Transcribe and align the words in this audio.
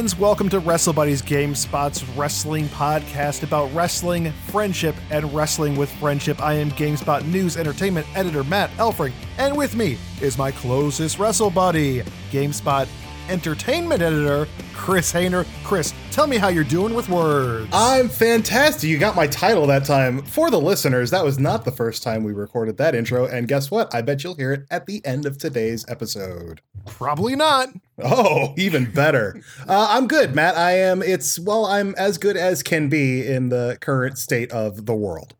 friends. 0.00 0.18
Welcome 0.18 0.48
to 0.48 0.60
Wrestle 0.60 0.94
Buddies 0.94 1.20
GameSpot's 1.20 2.02
wrestling 2.16 2.68
podcast 2.68 3.42
about 3.42 3.70
wrestling, 3.74 4.32
friendship, 4.46 4.96
and 5.10 5.30
wrestling 5.34 5.76
with 5.76 5.92
friendship. 5.96 6.40
I 6.40 6.54
am 6.54 6.70
GameSpot 6.70 7.26
news 7.26 7.58
entertainment 7.58 8.06
editor 8.14 8.42
Matt 8.44 8.70
Elfring, 8.78 9.12
and 9.36 9.54
with 9.54 9.76
me 9.76 9.98
is 10.22 10.38
my 10.38 10.52
closest 10.52 11.18
wrestle 11.18 11.50
buddy, 11.50 12.00
GameSpot 12.30 12.88
entertainment 13.28 14.00
editor 14.00 14.48
Chris 14.80 15.12
Hayner. 15.12 15.46
Chris, 15.62 15.92
tell 16.10 16.26
me 16.26 16.38
how 16.38 16.48
you're 16.48 16.64
doing 16.64 16.94
with 16.94 17.06
words. 17.10 17.68
I'm 17.70 18.08
fantastic. 18.08 18.88
You 18.88 18.96
got 18.96 19.14
my 19.14 19.26
title 19.26 19.66
that 19.66 19.84
time. 19.84 20.22
For 20.22 20.50
the 20.50 20.58
listeners, 20.58 21.10
that 21.10 21.22
was 21.22 21.38
not 21.38 21.66
the 21.66 21.70
first 21.70 22.02
time 22.02 22.24
we 22.24 22.32
recorded 22.32 22.78
that 22.78 22.94
intro. 22.94 23.26
And 23.26 23.46
guess 23.46 23.70
what? 23.70 23.94
I 23.94 24.00
bet 24.00 24.24
you'll 24.24 24.36
hear 24.36 24.54
it 24.54 24.66
at 24.70 24.86
the 24.86 25.04
end 25.04 25.26
of 25.26 25.36
today's 25.36 25.84
episode. 25.86 26.62
Probably 26.86 27.36
not. 27.36 27.68
Oh, 28.02 28.54
even 28.56 28.90
better. 28.90 29.42
uh, 29.68 29.88
I'm 29.90 30.08
good, 30.08 30.34
Matt. 30.34 30.56
I 30.56 30.78
am. 30.78 31.02
It's, 31.02 31.38
well, 31.38 31.66
I'm 31.66 31.94
as 31.96 32.16
good 32.16 32.38
as 32.38 32.62
can 32.62 32.88
be 32.88 33.26
in 33.26 33.50
the 33.50 33.76
current 33.82 34.16
state 34.16 34.50
of 34.50 34.86
the 34.86 34.94
world. 34.94 35.36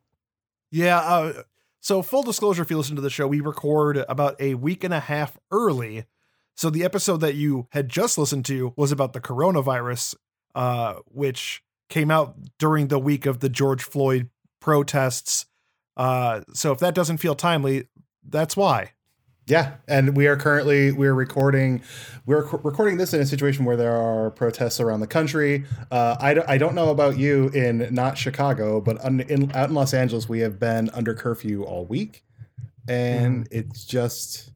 Yeah. 0.70 0.98
Uh, 0.98 1.42
so, 1.80 2.02
full 2.02 2.22
disclosure, 2.22 2.62
if 2.62 2.70
you 2.70 2.76
listen 2.76 2.96
to 2.96 3.02
the 3.02 3.08
show, 3.08 3.26
we 3.26 3.40
record 3.40 4.04
about 4.06 4.38
a 4.38 4.54
week 4.56 4.84
and 4.84 4.92
a 4.92 5.00
half 5.00 5.38
early 5.50 6.04
so 6.60 6.68
the 6.68 6.84
episode 6.84 7.22
that 7.22 7.36
you 7.36 7.68
had 7.70 7.88
just 7.88 8.18
listened 8.18 8.44
to 8.44 8.74
was 8.76 8.92
about 8.92 9.14
the 9.14 9.20
coronavirus, 9.20 10.14
uh, 10.54 10.96
which 11.06 11.62
came 11.88 12.10
out 12.10 12.36
during 12.58 12.88
the 12.88 12.98
week 12.98 13.24
of 13.24 13.40
the 13.40 13.48
George 13.48 13.82
Floyd 13.82 14.28
protests. 14.60 15.46
Uh, 15.96 16.42
so 16.52 16.70
if 16.70 16.78
that 16.80 16.94
doesn't 16.94 17.16
feel 17.16 17.34
timely, 17.34 17.88
that's 18.28 18.58
why. 18.58 18.90
Yeah, 19.46 19.76
and 19.88 20.14
we 20.14 20.26
are 20.26 20.36
currently 20.36 20.92
we're 20.92 21.14
recording 21.14 21.80
we're 22.26 22.44
recording 22.44 22.98
this 22.98 23.14
in 23.14 23.22
a 23.22 23.26
situation 23.26 23.64
where 23.64 23.78
there 23.78 23.96
are 23.96 24.30
protests 24.30 24.80
around 24.80 25.00
the 25.00 25.06
country. 25.06 25.64
Uh, 25.90 26.16
I 26.20 26.34
don't 26.34 26.58
don't 26.58 26.74
know 26.74 26.90
about 26.90 27.16
you 27.16 27.48
in 27.54 27.88
not 27.90 28.18
Chicago, 28.18 28.82
but 28.82 29.02
un, 29.02 29.20
in, 29.20 29.50
out 29.52 29.70
in 29.70 29.74
Los 29.74 29.94
Angeles 29.94 30.28
we 30.28 30.40
have 30.40 30.58
been 30.58 30.90
under 30.90 31.14
curfew 31.14 31.64
all 31.64 31.86
week, 31.86 32.22
and 32.86 33.48
mm. 33.48 33.48
it's 33.50 33.86
just 33.86 34.50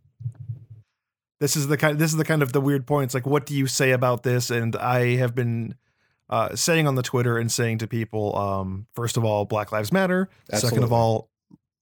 this 1.45 1.57
is 1.57 1.67
the 1.67 1.77
kind 1.77 1.99
this 1.99 2.11
is 2.11 2.17
the 2.17 2.25
kind 2.25 2.43
of 2.43 2.55
the 2.55 2.61
weird 2.61 2.87
points 2.87 3.13
like 3.13 3.27
what 3.27 3.45
do 3.45 3.55
you 3.55 3.67
say 3.67 3.91
about 3.91 4.23
this? 4.23 4.51
And 4.51 4.75
i 4.77 5.17
have 5.17 5.35
been 5.35 5.75
uh, 6.31 6.57
saying 6.57 6.87
on 6.87 6.95
the 6.95 7.03
twitter 7.03 7.37
and 7.37 7.53
saying 7.53 7.77
to 7.79 7.87
people 7.87 8.35
um, 8.35 8.87
first 8.95 9.19
of 9.19 9.25
all 9.27 9.45
black 9.45 9.71
lives 9.71 9.93
matter. 9.93 10.31
Absolutely. 10.51 10.69
second 10.71 10.85
of 10.85 10.93
all 10.93 11.29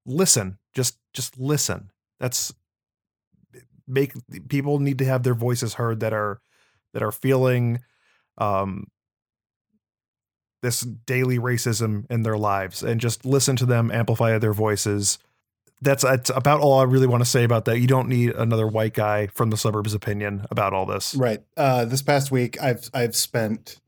listen 0.05 0.58
just 0.74 0.98
just 1.14 1.38
listen. 1.38 1.90
That's 2.18 2.52
make 3.86 4.14
people 4.48 4.80
need 4.80 4.98
to 4.98 5.05
have 5.05 5.22
their 5.22 5.34
voices 5.34 5.74
heard 5.74 6.00
that 6.00 6.12
are 6.12 6.40
that 6.92 7.02
are 7.05 7.12
feeling 7.12 7.80
um 8.38 8.88
this 10.62 10.80
daily 10.80 11.38
racism 11.38 12.06
in 12.10 12.24
their 12.24 12.36
lives. 12.36 12.83
And 12.83 13.00
just 13.00 13.24
listen 13.24 13.55
to 13.56 13.66
them 13.66 13.92
amplify 13.92 14.38
their 14.38 14.52
voices 14.52 15.18
that's, 15.83 16.02
that's 16.02 16.30
about 16.30 16.61
all 16.61 16.78
I 16.78 16.84
really 16.84 17.06
want 17.06 17.22
to 17.22 17.28
say 17.28 17.44
about 17.44 17.64
that. 17.66 17.78
You 17.78 17.86
don't 17.86 18.08
need 18.08 18.30
another 18.30 18.66
white 18.66 18.94
guy 18.94 19.27
from 19.27 19.50
the 19.50 19.56
suburbs 19.56 19.94
opinion 19.94 20.47
about 20.50 20.72
all 20.72 20.86
this. 20.86 21.14
Right. 21.14 21.42
Uh, 21.56 21.84
this 21.84 22.02
past 22.02 22.30
week, 22.30 22.61
I've 22.62 22.89
I've 22.94 23.14
spent 23.14 23.80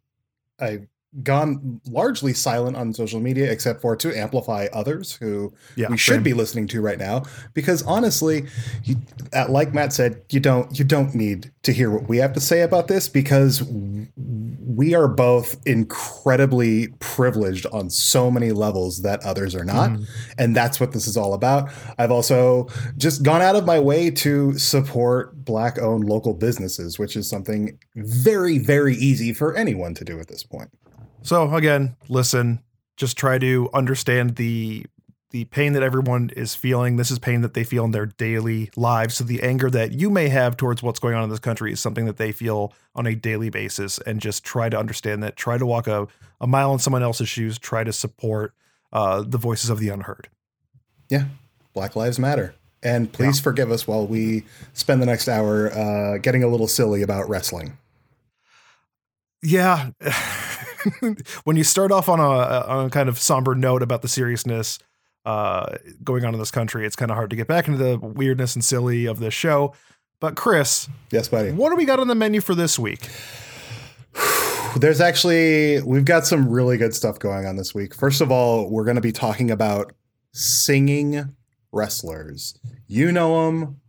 I 0.60 0.80
gone 1.22 1.80
largely 1.86 2.32
silent 2.32 2.76
on 2.76 2.92
social 2.92 3.20
media 3.20 3.50
except 3.50 3.80
for 3.80 3.94
to 3.94 4.16
amplify 4.18 4.66
others 4.72 5.12
who 5.12 5.52
yeah, 5.76 5.88
we 5.88 5.96
should 5.96 6.14
same. 6.14 6.22
be 6.24 6.32
listening 6.32 6.66
to 6.66 6.80
right 6.80 6.98
now 6.98 7.22
because 7.52 7.82
honestly 7.84 8.46
you, 8.82 8.96
like 9.48 9.72
matt 9.72 9.92
said 9.92 10.20
you 10.30 10.40
don't 10.40 10.76
you 10.76 10.84
don't 10.84 11.14
need 11.14 11.52
to 11.62 11.72
hear 11.72 11.90
what 11.90 12.08
we 12.08 12.16
have 12.16 12.32
to 12.32 12.40
say 12.40 12.62
about 12.62 12.88
this 12.88 13.08
because 13.08 13.62
we 14.66 14.92
are 14.92 15.06
both 15.06 15.56
incredibly 15.66 16.88
privileged 16.98 17.66
on 17.66 17.88
so 17.88 18.28
many 18.28 18.50
levels 18.50 19.02
that 19.02 19.24
others 19.24 19.54
are 19.54 19.64
not 19.64 19.90
mm. 19.90 20.08
and 20.38 20.56
that's 20.56 20.80
what 20.80 20.90
this 20.90 21.06
is 21.06 21.16
all 21.16 21.32
about 21.34 21.70
i've 21.98 22.10
also 22.10 22.66
just 22.96 23.22
gone 23.22 23.40
out 23.40 23.54
of 23.54 23.64
my 23.64 23.78
way 23.78 24.10
to 24.10 24.58
support 24.58 25.44
black 25.44 25.78
owned 25.78 26.04
local 26.04 26.34
businesses 26.34 26.98
which 26.98 27.14
is 27.14 27.28
something 27.28 27.78
very 27.94 28.58
very 28.58 28.96
easy 28.96 29.32
for 29.32 29.54
anyone 29.54 29.94
to 29.94 30.04
do 30.04 30.18
at 30.18 30.26
this 30.26 30.42
point 30.42 30.70
so 31.24 31.52
again, 31.54 31.96
listen, 32.08 32.60
just 32.96 33.16
try 33.16 33.38
to 33.38 33.68
understand 33.74 34.36
the 34.36 34.86
the 35.30 35.46
pain 35.46 35.72
that 35.72 35.82
everyone 35.82 36.30
is 36.36 36.54
feeling. 36.54 36.94
This 36.94 37.10
is 37.10 37.18
pain 37.18 37.40
that 37.40 37.54
they 37.54 37.64
feel 37.64 37.84
in 37.84 37.90
their 37.90 38.06
daily 38.06 38.70
lives. 38.76 39.16
So 39.16 39.24
the 39.24 39.42
anger 39.42 39.68
that 39.68 39.90
you 39.90 40.08
may 40.08 40.28
have 40.28 40.56
towards 40.56 40.80
what's 40.80 41.00
going 41.00 41.16
on 41.16 41.24
in 41.24 41.28
this 41.30 41.40
country 41.40 41.72
is 41.72 41.80
something 41.80 42.04
that 42.04 42.18
they 42.18 42.30
feel 42.30 42.72
on 42.94 43.04
a 43.08 43.16
daily 43.16 43.50
basis. 43.50 43.98
And 43.98 44.20
just 44.20 44.44
try 44.44 44.68
to 44.68 44.78
understand 44.78 45.24
that. 45.24 45.34
Try 45.34 45.58
to 45.58 45.66
walk 45.66 45.88
a, 45.88 46.06
a 46.40 46.46
mile 46.46 46.72
in 46.72 46.78
someone 46.78 47.02
else's 47.02 47.28
shoes. 47.28 47.58
Try 47.58 47.82
to 47.82 47.92
support 47.92 48.54
uh, 48.92 49.24
the 49.26 49.36
voices 49.36 49.70
of 49.70 49.80
the 49.80 49.88
unheard. 49.88 50.28
Yeah, 51.10 51.24
Black 51.72 51.96
Lives 51.96 52.20
Matter. 52.20 52.54
And 52.80 53.12
please 53.12 53.38
yeah. 53.38 53.42
forgive 53.42 53.72
us 53.72 53.88
while 53.88 54.06
we 54.06 54.44
spend 54.72 55.02
the 55.02 55.06
next 55.06 55.26
hour 55.26 55.72
uh, 55.72 56.18
getting 56.18 56.44
a 56.44 56.48
little 56.48 56.68
silly 56.68 57.02
about 57.02 57.28
wrestling. 57.28 57.76
Yeah. 59.42 59.90
when 61.44 61.56
you 61.56 61.64
start 61.64 61.92
off 61.92 62.08
on 62.08 62.20
a, 62.20 62.22
on 62.22 62.86
a 62.86 62.90
kind 62.90 63.08
of 63.08 63.18
somber 63.18 63.54
note 63.54 63.82
about 63.82 64.02
the 64.02 64.08
seriousness 64.08 64.78
uh, 65.24 65.76
going 66.02 66.24
on 66.24 66.34
in 66.34 66.40
this 66.40 66.50
country, 66.50 66.86
it's 66.86 66.96
kind 66.96 67.10
of 67.10 67.16
hard 67.16 67.30
to 67.30 67.36
get 67.36 67.46
back 67.46 67.68
into 67.68 67.78
the 67.78 67.98
weirdness 67.98 68.54
and 68.54 68.64
silly 68.64 69.06
of 69.06 69.18
this 69.18 69.34
show. 69.34 69.74
But 70.20 70.36
Chris, 70.36 70.88
yes, 71.10 71.28
buddy, 71.28 71.52
what 71.52 71.70
do 71.70 71.76
we 71.76 71.84
got 71.84 72.00
on 72.00 72.08
the 72.08 72.14
menu 72.14 72.40
for 72.40 72.54
this 72.54 72.78
week? 72.78 73.08
There's 74.76 75.00
actually 75.00 75.80
we've 75.82 76.04
got 76.04 76.26
some 76.26 76.48
really 76.48 76.76
good 76.76 76.94
stuff 76.94 77.18
going 77.18 77.46
on 77.46 77.56
this 77.56 77.74
week. 77.74 77.94
First 77.94 78.20
of 78.20 78.32
all, 78.32 78.70
we're 78.70 78.84
going 78.84 78.96
to 78.96 79.02
be 79.02 79.12
talking 79.12 79.50
about 79.50 79.92
singing 80.32 81.34
wrestlers. 81.72 82.58
You 82.86 83.12
know 83.12 83.46
them, 83.46 83.80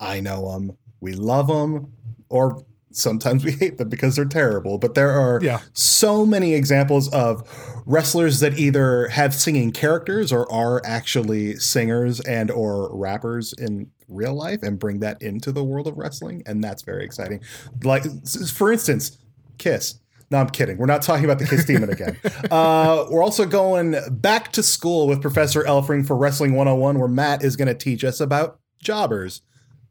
I 0.00 0.20
know 0.20 0.52
them, 0.52 0.76
we 1.00 1.14
love 1.14 1.46
them, 1.46 1.92
or 2.28 2.64
sometimes 2.92 3.44
we 3.44 3.52
hate 3.52 3.78
them 3.78 3.88
because 3.88 4.16
they're 4.16 4.24
terrible 4.24 4.78
but 4.78 4.94
there 4.94 5.10
are 5.10 5.40
yeah. 5.42 5.60
so 5.72 6.24
many 6.24 6.54
examples 6.54 7.12
of 7.12 7.42
wrestlers 7.86 8.40
that 8.40 8.58
either 8.58 9.08
have 9.08 9.34
singing 9.34 9.72
characters 9.72 10.32
or 10.32 10.50
are 10.52 10.80
actually 10.84 11.56
singers 11.56 12.20
and 12.20 12.50
or 12.50 12.94
rappers 12.96 13.52
in 13.54 13.90
real 14.08 14.34
life 14.34 14.62
and 14.62 14.78
bring 14.78 15.00
that 15.00 15.20
into 15.22 15.52
the 15.52 15.64
world 15.64 15.86
of 15.86 15.96
wrestling 15.96 16.42
and 16.46 16.62
that's 16.62 16.82
very 16.82 17.04
exciting 17.04 17.40
like 17.82 18.04
for 18.48 18.72
instance 18.72 19.18
kiss 19.58 19.98
no, 20.32 20.38
I'm 20.38 20.48
kidding. 20.48 20.78
We're 20.78 20.86
not 20.86 21.02
talking 21.02 21.26
about 21.26 21.38
the 21.38 21.44
Kiss 21.44 21.66
Demon 21.66 21.90
again. 21.90 22.18
Uh, 22.50 23.06
we're 23.10 23.22
also 23.22 23.46
going 23.46 23.96
back 24.10 24.52
to 24.52 24.62
school 24.62 25.06
with 25.06 25.22
Professor 25.22 25.62
Elfring 25.62 26.06
for 26.06 26.16
Wrestling 26.16 26.54
101, 26.54 26.98
where 26.98 27.08
Matt 27.08 27.42
is 27.42 27.56
going 27.56 27.68
to 27.68 27.74
teach 27.74 28.04
us 28.04 28.20
about 28.20 28.58
jobbers 28.82 29.42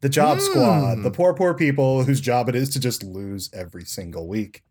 the 0.02 0.08
job 0.08 0.38
mm. 0.38 0.40
squad, 0.42 0.96
the 0.96 1.08
hmm. 1.08 1.14
poor, 1.14 1.32
poor 1.32 1.54
people 1.54 2.04
whose 2.04 2.20
job 2.20 2.48
it 2.48 2.54
is 2.54 2.68
to 2.70 2.80
just 2.80 3.02
lose 3.02 3.48
every 3.54 3.84
single 3.84 4.28
week. 4.28 4.62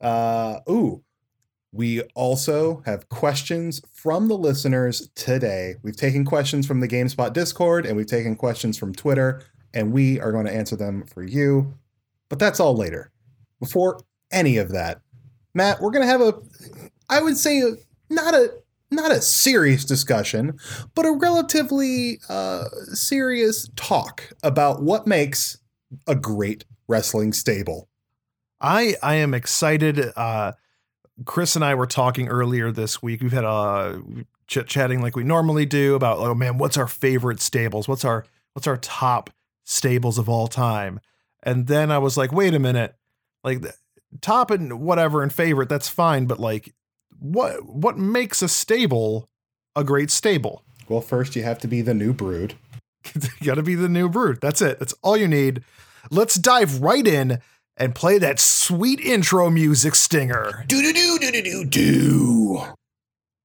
Uh, 0.00 0.58
ooh, 0.68 1.02
we 1.70 2.02
also 2.14 2.82
have 2.84 3.08
questions 3.08 3.80
from 3.94 4.26
the 4.26 4.36
listeners 4.36 5.08
today. 5.14 5.76
We've 5.82 5.96
taken 5.96 6.24
questions 6.24 6.66
from 6.66 6.80
the 6.80 6.88
GameSpot 6.88 7.32
Discord 7.32 7.86
and 7.86 7.96
we've 7.96 8.06
taken 8.06 8.34
questions 8.34 8.76
from 8.76 8.92
Twitter, 8.92 9.42
and 9.72 9.92
we 9.92 10.20
are 10.20 10.32
going 10.32 10.46
to 10.46 10.54
answer 10.54 10.76
them 10.76 11.06
for 11.06 11.22
you. 11.22 11.78
But 12.28 12.40
that's 12.40 12.58
all 12.58 12.76
later. 12.76 13.12
Before 13.60 14.00
any 14.32 14.58
of 14.58 14.70
that, 14.72 15.00
Matt, 15.54 15.80
we're 15.80 15.92
going 15.92 16.04
to 16.04 16.10
have 16.10 16.20
a, 16.20 16.34
I 17.08 17.22
would 17.22 17.36
say, 17.36 17.62
not 18.10 18.34
a 18.34 18.52
not 18.92 19.10
a 19.10 19.20
serious 19.20 19.84
discussion, 19.84 20.58
but 20.94 21.06
a 21.06 21.12
relatively 21.12 22.20
uh, 22.28 22.64
serious 22.92 23.68
talk 23.76 24.32
about 24.42 24.82
what 24.82 25.06
makes 25.06 25.58
a 26.06 26.14
great 26.14 26.64
wrestling 26.88 27.32
stable. 27.32 27.88
I 28.60 28.94
I 29.02 29.16
am 29.16 29.34
excited. 29.34 30.12
Uh, 30.16 30.52
Chris 31.24 31.56
and 31.56 31.64
I 31.64 31.74
were 31.74 31.86
talking 31.86 32.28
earlier 32.28 32.70
this 32.70 33.02
week. 33.02 33.20
We've 33.20 33.32
had 33.32 33.44
a 33.44 33.48
uh, 33.48 33.98
chit 34.46 34.66
chatting 34.66 35.00
like 35.00 35.16
we 35.16 35.24
normally 35.24 35.66
do 35.66 35.94
about 35.94 36.18
oh 36.18 36.34
man, 36.34 36.58
what's 36.58 36.76
our 36.76 36.86
favorite 36.86 37.40
stables? 37.40 37.88
What's 37.88 38.04
our 38.04 38.24
what's 38.54 38.66
our 38.66 38.76
top 38.76 39.30
stables 39.64 40.18
of 40.18 40.28
all 40.28 40.46
time? 40.46 41.00
And 41.42 41.66
then 41.66 41.90
I 41.90 41.98
was 41.98 42.16
like, 42.16 42.32
wait 42.32 42.54
a 42.54 42.58
minute, 42.58 42.94
like 43.42 43.64
top 44.20 44.50
and 44.50 44.80
whatever 44.80 45.22
and 45.22 45.32
favorite, 45.32 45.68
that's 45.68 45.88
fine, 45.88 46.26
but 46.26 46.38
like 46.38 46.74
what 47.22 47.64
what 47.64 47.96
makes 47.96 48.42
a 48.42 48.48
stable 48.48 49.28
a 49.76 49.84
great 49.84 50.10
stable? 50.10 50.64
Well, 50.88 51.00
first 51.00 51.36
you 51.36 51.44
have 51.44 51.58
to 51.60 51.68
be 51.68 51.80
the 51.80 51.94
new 51.94 52.12
brood. 52.12 52.54
you 53.14 53.46
got 53.46 53.54
to 53.54 53.62
be 53.62 53.74
the 53.74 53.88
new 53.88 54.08
brood. 54.08 54.40
That's 54.40 54.60
it. 54.60 54.78
That's 54.78 54.94
all 55.02 55.16
you 55.16 55.28
need. 55.28 55.62
Let's 56.10 56.34
dive 56.34 56.82
right 56.82 57.06
in 57.06 57.40
and 57.76 57.94
play 57.94 58.18
that 58.18 58.40
sweet 58.40 59.00
intro 59.00 59.50
music 59.50 59.94
stinger. 59.94 60.64
Do 60.66 60.82
do 60.82 60.92
do 60.92 61.18
do 61.18 61.30
do 61.30 61.42
do 61.42 61.64
do. 61.64 62.62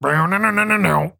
No 0.02 0.26
no 0.26 0.38
no 0.38 0.52
no 0.52 0.78
no. 0.78 1.14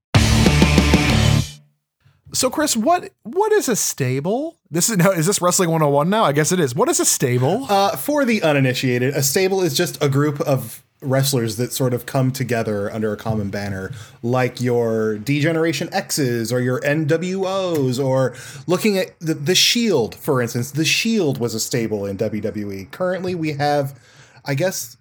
So 2.34 2.50
Chris, 2.50 2.76
what 2.76 3.12
what 3.24 3.52
is 3.52 3.70
a 3.70 3.76
stable? 3.76 4.58
This 4.70 4.90
is 4.90 4.98
now 4.98 5.12
is 5.12 5.28
this 5.28 5.42
wrestling 5.42 5.70
101 5.70 6.10
now? 6.10 6.24
I 6.24 6.34
guess 6.34 6.52
it 6.52 6.60
is. 6.60 6.76
What 6.76 6.90
is 6.90 7.00
a 7.00 7.06
stable? 7.06 7.68
Uh, 7.70 7.96
for 7.96 8.26
the 8.26 8.42
uninitiated, 8.42 9.14
a 9.14 9.24
stable 9.24 9.62
is 9.62 9.78
just 9.78 10.02
a 10.04 10.10
group 10.10 10.42
of 10.42 10.84
wrestlers 11.02 11.58
that 11.58 11.72
sort 11.72 11.94
of 11.94 12.06
come 12.06 12.32
together 12.32 12.92
under 12.92 13.14
a 13.14 13.18
common 13.18 13.50
banner, 13.50 13.92
like 14.24 14.60
your 14.60 15.18
D 15.18 15.40
Generation 15.40 15.90
X's 15.92 16.52
or 16.52 16.60
your 16.60 16.80
NWOs, 16.82 18.04
or 18.04 18.36
looking 18.66 18.98
at 18.98 19.20
the, 19.20 19.34
the 19.34 19.56
Shield, 19.56 20.16
for 20.16 20.42
instance. 20.42 20.72
The 20.72 20.86
Shield 20.86 21.38
was 21.40 21.54
a 21.54 21.60
stable 21.60 22.06
in 22.06 22.18
WWE. 22.18 22.90
Currently, 22.92 23.36
we 23.36 23.54
have, 23.54 24.00
I 24.46 24.56
guess, 24.56 24.98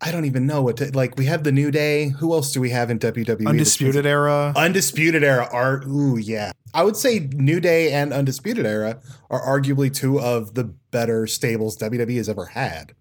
I 0.00 0.10
don't 0.10 0.24
even 0.24 0.46
know 0.46 0.62
what 0.62 0.76
to 0.78 0.90
like. 0.92 1.16
We 1.16 1.26
have 1.26 1.44
the 1.44 1.52
New 1.52 1.70
Day. 1.70 2.10
Who 2.10 2.32
else 2.32 2.52
do 2.52 2.60
we 2.60 2.70
have 2.70 2.90
in 2.90 2.98
WWE? 2.98 3.46
Undisputed 3.46 4.04
Era. 4.06 4.52
Undisputed 4.54 5.24
Era 5.24 5.48
are 5.50 5.82
ooh 5.86 6.16
yeah. 6.16 6.52
I 6.74 6.82
would 6.82 6.96
say 6.96 7.28
New 7.32 7.60
Day 7.60 7.92
and 7.92 8.12
Undisputed 8.12 8.66
Era 8.66 9.00
are 9.30 9.40
arguably 9.40 9.94
two 9.94 10.20
of 10.20 10.54
the 10.54 10.64
better 10.64 11.26
stables 11.26 11.78
WWE 11.78 12.16
has 12.16 12.28
ever 12.28 12.46
had. 12.46 12.94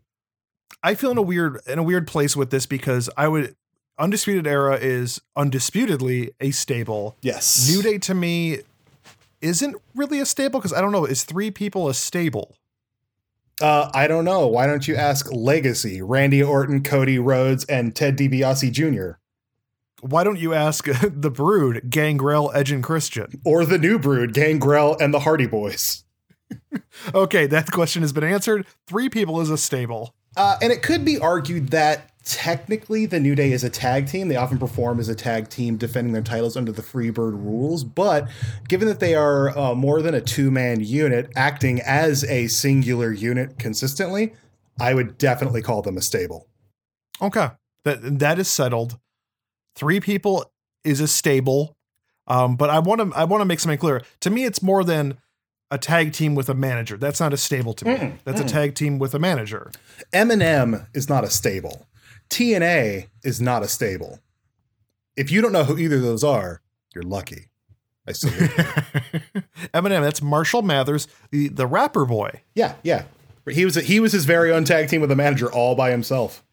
I 0.83 0.95
feel 0.95 1.12
in 1.12 1.18
a 1.18 1.21
weird 1.21 1.62
in 1.65 1.80
a 1.80 1.83
weird 1.83 2.07
place 2.07 2.35
with 2.35 2.50
this 2.50 2.65
because 2.65 3.09
I 3.15 3.27
would 3.27 3.56
Undisputed 3.97 4.47
Era 4.47 4.75
is 4.75 5.21
undisputedly 5.35 6.31
a 6.39 6.51
stable. 6.51 7.15
Yes. 7.21 7.69
New 7.69 7.81
Day 7.81 7.97
to 8.00 8.13
me 8.13 8.59
isn't 9.41 9.75
really 9.95 10.19
a 10.19 10.25
stable 10.25 10.59
because 10.59 10.74
I 10.74 10.81
don't 10.81 10.91
know, 10.91 11.06
is 11.06 11.24
three 11.24 11.51
people 11.51 11.88
a 11.88 11.94
stable? 11.94 12.56
Uh, 13.62 13.89
I 13.94 14.07
don't 14.07 14.25
know. 14.25 14.47
Why 14.47 14.65
don't 14.65 14.88
you 14.88 14.95
ask 14.95 15.31
Legacy, 15.31 16.01
Randy 16.01 16.41
Orton, 16.41 16.81
Cody 16.81 17.19
Rhodes, 17.19 17.65
and 17.65 17.95
Ted 17.95 18.18
DiBiase 18.18 18.71
Jr. 18.71 19.19
Why 20.01 20.24
don't 20.24 20.39
you 20.39 20.53
ask 20.53 20.86
the 21.01 21.29
Brood, 21.29 21.89
Gangrel, 21.89 22.51
Edge, 22.53 22.71
and 22.71 22.83
Christian? 22.83 23.41
Or 23.45 23.63
the 23.63 23.77
new 23.77 24.00
Brood, 24.00 24.33
Gangrel, 24.33 24.97
and 25.00 25.13
the 25.13 25.19
Hardy 25.19 25.45
Boys. 25.45 26.03
okay, 27.13 27.45
that 27.45 27.71
question 27.71 28.01
has 28.01 28.12
been 28.12 28.24
answered. 28.24 28.65
Three 28.88 29.07
people 29.07 29.39
is 29.39 29.51
a 29.51 29.57
stable. 29.57 30.15
Uh, 30.35 30.57
and 30.62 30.71
it 30.71 30.81
could 30.81 31.06
be 31.06 31.19
argued 31.19 31.69
that 31.69 32.09
technically 32.24 33.06
the 33.06 33.19
New 33.19 33.35
Day 33.35 33.51
is 33.51 33.63
a 33.63 33.69
tag 33.69 34.07
team. 34.07 34.30
They 34.30 34.35
often 34.35 34.57
perform 34.57 35.00
as 35.00 35.09
a 35.09 35.15
tag 35.15 35.50
team 35.50 35.77
defending 35.77 36.13
their 36.13 36.21
titles 36.21 36.56
under 36.56 36.71
the 36.71 36.81
Freebird 36.81 37.33
rules. 37.33 37.83
But 37.83 38.30
given 38.68 38.88
that 38.88 39.00
they 39.00 39.15
are 39.15 39.57
uh, 39.57 39.75
more 39.75 40.01
than 40.01 40.15
a 40.15 40.21
two 40.21 40.50
man 40.50 40.81
unit 40.81 41.31
acting 41.35 41.81
as 41.81 42.24
a 42.24 42.47
singular 42.47 43.12
unit 43.12 43.59
consistently, 43.59 44.33
I 44.80 44.94
would 44.94 45.18
definitely 45.18 45.62
call 45.62 45.81
them 45.81 45.97
a 45.97 46.01
stable. 46.01 46.47
Okay. 47.21 47.50
That 47.83 48.19
that 48.19 48.39
is 48.39 48.47
settled. 48.47 48.97
Three 49.75 50.00
people 50.00 50.51
is 50.83 51.00
a 51.00 51.07
stable. 51.07 51.75
Um, 52.25 52.56
but 52.56 52.69
I 52.69 52.79
want 52.79 53.01
to 53.01 53.18
I 53.18 53.25
want 53.25 53.41
to 53.41 53.45
make 53.45 53.59
something 53.59 53.77
clear. 53.77 54.01
To 54.21 54.29
me, 54.29 54.45
it's 54.45 54.62
more 54.62 54.83
than 54.86 55.18
a 55.73 55.77
tag 55.79 56.13
team 56.13 56.35
with 56.35 56.49
a 56.49 56.53
manager. 56.53 56.97
That's 56.97 57.19
not 57.19 57.33
a 57.33 57.37
stable 57.37 57.73
to 57.73 57.85
me. 57.85 57.95
Mm, 57.95 58.19
That's 58.25 58.39
mm. 58.39 58.45
a 58.45 58.47
tag 58.47 58.75
team 58.75 58.99
with 58.99 59.15
a 59.15 59.19
manager. 59.19 59.71
M&M 60.13 60.85
is 60.93 61.09
not 61.09 61.23
a 61.23 61.31
stable. 61.31 61.87
TNA 62.29 63.07
is 63.23 63.41
not 63.41 63.63
a 63.63 63.67
stable. 63.67 64.19
If 65.17 65.31
you 65.31 65.41
don't 65.41 65.51
know 65.51 65.63
who 65.63 65.79
either 65.79 65.95
of 65.95 66.03
those 66.03 66.23
are, 66.23 66.61
you're 66.93 67.03
lucky. 67.03 67.47
I 68.07 68.11
salute 68.11 68.35
Eminem, 69.73 70.01
that's 70.01 70.21
Marshall 70.21 70.61
Mathers, 70.61 71.07
the, 71.31 71.47
the 71.47 71.65
rapper 71.65 72.05
boy. 72.05 72.41
Yeah, 72.53 72.75
yeah. 72.83 73.05
He 73.49 73.65
was 73.65 73.75
he 73.75 73.99
was 73.99 74.11
his 74.11 74.25
very 74.25 74.51
own 74.51 74.65
tag 74.65 74.89
team 74.89 75.01
with 75.01 75.11
a 75.11 75.15
manager 75.15 75.51
all 75.51 75.75
by 75.75 75.91
himself. 75.91 76.43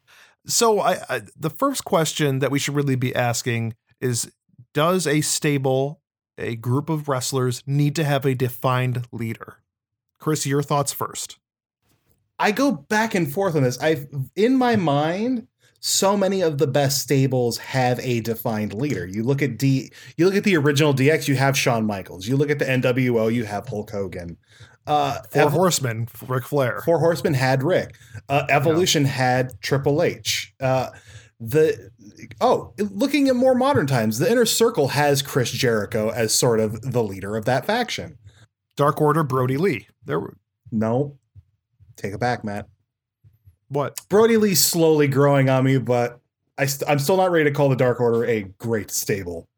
So 0.46 0.80
I, 0.80 0.98
I 1.08 1.22
the 1.36 1.50
first 1.50 1.84
question 1.84 2.38
that 2.38 2.50
we 2.50 2.58
should 2.58 2.74
really 2.74 2.96
be 2.96 3.14
asking 3.14 3.74
is 4.00 4.30
does 4.74 5.06
a 5.06 5.20
stable 5.20 5.99
a 6.40 6.56
group 6.56 6.88
of 6.88 7.08
wrestlers 7.08 7.62
need 7.66 7.94
to 7.96 8.04
have 8.04 8.24
a 8.24 8.34
defined 8.34 9.06
leader. 9.12 9.58
Chris, 10.18 10.46
your 10.46 10.62
thoughts 10.62 10.92
first. 10.92 11.38
I 12.38 12.52
go 12.52 12.72
back 12.72 13.14
and 13.14 13.30
forth 13.30 13.54
on 13.54 13.62
this. 13.62 13.78
I've 13.78 14.06
in 14.34 14.56
my 14.56 14.76
mind, 14.76 15.46
so 15.80 16.16
many 16.16 16.40
of 16.40 16.58
the 16.58 16.66
best 16.66 17.00
stables 17.00 17.58
have 17.58 17.98
a 18.00 18.20
defined 18.20 18.74
leader. 18.74 19.06
You 19.06 19.22
look 19.22 19.42
at 19.42 19.58
D, 19.58 19.90
you 20.16 20.26
look 20.26 20.36
at 20.36 20.44
the 20.44 20.56
original 20.56 20.94
DX, 20.94 21.28
you 21.28 21.36
have 21.36 21.56
Shawn 21.56 21.86
Michaels. 21.86 22.26
You 22.26 22.36
look 22.36 22.50
at 22.50 22.58
the 22.58 22.64
NWO, 22.64 23.32
you 23.32 23.44
have 23.44 23.68
Hulk 23.68 23.90
Hogan. 23.90 24.36
Uh, 24.86 25.20
Four 25.30 25.42
Ev- 25.42 25.52
Horsemen, 25.52 26.08
Ric 26.26 26.44
Flair. 26.44 26.80
Four 26.84 26.98
Horsemen 26.98 27.34
had 27.34 27.62
Rick. 27.62 27.94
Uh, 28.28 28.46
Evolution 28.48 29.02
yeah. 29.02 29.10
had 29.10 29.60
Triple 29.60 30.02
H. 30.02 30.54
Uh, 30.60 30.90
the 31.40 31.90
oh, 32.40 32.74
looking 32.78 33.28
at 33.28 33.36
more 33.36 33.54
modern 33.54 33.86
times, 33.86 34.18
the 34.18 34.30
inner 34.30 34.44
circle 34.44 34.88
has 34.88 35.22
Chris 35.22 35.50
Jericho 35.50 36.10
as 36.10 36.34
sort 36.34 36.60
of 36.60 36.92
the 36.92 37.02
leader 37.02 37.36
of 37.36 37.46
that 37.46 37.64
faction. 37.64 38.18
Dark 38.76 39.00
Order, 39.00 39.22
Brodie 39.22 39.56
Lee. 39.56 39.88
There. 40.04 40.20
were 40.20 40.36
No, 40.70 41.18
take 41.96 42.12
it 42.12 42.20
back, 42.20 42.44
Matt. 42.44 42.68
What? 43.68 44.00
Brodie 44.08 44.36
Lee's 44.36 44.62
slowly 44.62 45.08
growing 45.08 45.48
on 45.48 45.64
me, 45.64 45.78
but 45.78 46.20
I 46.58 46.66
st- 46.66 46.88
I'm 46.90 46.98
still 46.98 47.16
not 47.16 47.30
ready 47.30 47.44
to 47.44 47.50
call 47.50 47.70
the 47.70 47.76
Dark 47.76 48.00
Order 48.00 48.24
a 48.26 48.42
great 48.58 48.90
stable. 48.90 49.48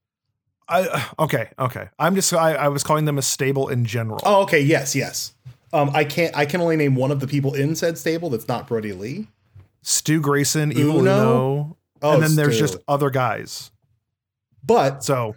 I 0.69 1.08
okay, 1.19 1.50
okay. 1.58 1.88
I'm 1.99 2.14
just 2.14 2.32
I, 2.32 2.55
I 2.55 2.69
was 2.69 2.84
calling 2.84 3.06
them 3.06 3.19
a 3.19 3.23
stable 3.23 3.69
in 3.69 3.84
general. 3.84 4.20
Oh, 4.25 4.43
okay. 4.43 4.61
Yes, 4.61 4.94
yes. 4.94 5.34
Um, 5.73 5.90
I 5.94 6.05
can't. 6.05 6.37
I 6.37 6.46
can 6.46 6.61
only 6.61 6.76
name 6.76 6.94
one 6.94 7.11
of 7.11 7.19
the 7.19 7.26
people 7.26 7.55
in 7.55 7.75
said 7.75 7.99
stable 7.99 8.31
that's 8.31 8.46
not 8.46 8.69
Brodie 8.69 8.93
Lee. 8.93 9.26
Stu 9.82 10.20
Grayson, 10.20 10.73
Evil 10.73 11.00
Uno, 11.00 11.00
Uno 11.00 11.76
oh, 12.02 12.14
and 12.14 12.23
then 12.23 12.37
there's 12.37 12.58
just 12.58 12.76
other 12.88 13.11
guys. 13.11 13.70
But 14.64 15.02
so, 15.05 15.37